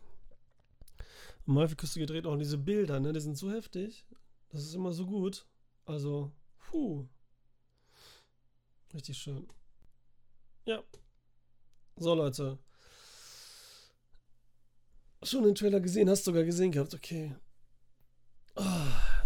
[1.45, 3.13] Malfiküste gedreht auch diese Bilder, ne?
[3.13, 4.05] Die sind so heftig.
[4.49, 5.45] Das ist immer so gut.
[5.85, 7.07] Also, puh.
[8.93, 9.47] Richtig schön.
[10.65, 10.83] Ja.
[11.95, 12.57] So, Leute.
[15.23, 17.35] Schon den Trailer gesehen, hast du sogar gesehen gehabt, okay.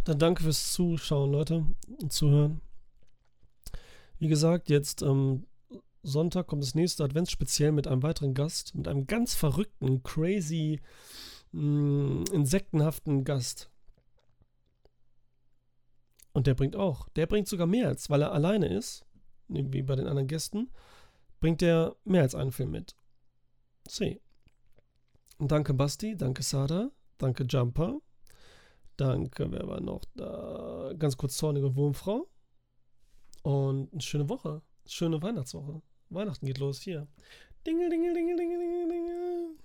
[0.06, 1.65] Dann danke fürs Zuschauen, Leute,
[2.02, 2.61] und Zuhören.
[4.18, 5.45] Wie gesagt, jetzt ähm,
[6.03, 10.80] Sonntag kommt das nächste Adventsspeziell mit einem weiteren Gast, mit einem ganz verrückten, crazy,
[11.52, 13.69] mh, insektenhaften Gast.
[16.34, 17.10] Und der bringt auch.
[17.10, 19.06] Der bringt sogar mehr, als weil er alleine ist,
[19.48, 20.72] wie bei den anderen Gästen.
[21.40, 22.95] bringt er mehr als einen Film mit.
[23.88, 24.22] C.
[25.40, 27.99] Danke Basti, danke Sada, danke Jumper,
[29.02, 30.94] danke, wer war noch da?
[30.98, 32.28] Ganz kurz zornige Wurmfrau.
[33.41, 35.82] Und eine schöne Woche, schöne Weihnachtswoche.
[36.10, 37.07] Weihnachten geht los hier.
[37.65, 39.56] Dingel, dingel, dingel, dingel, dingel, dingel.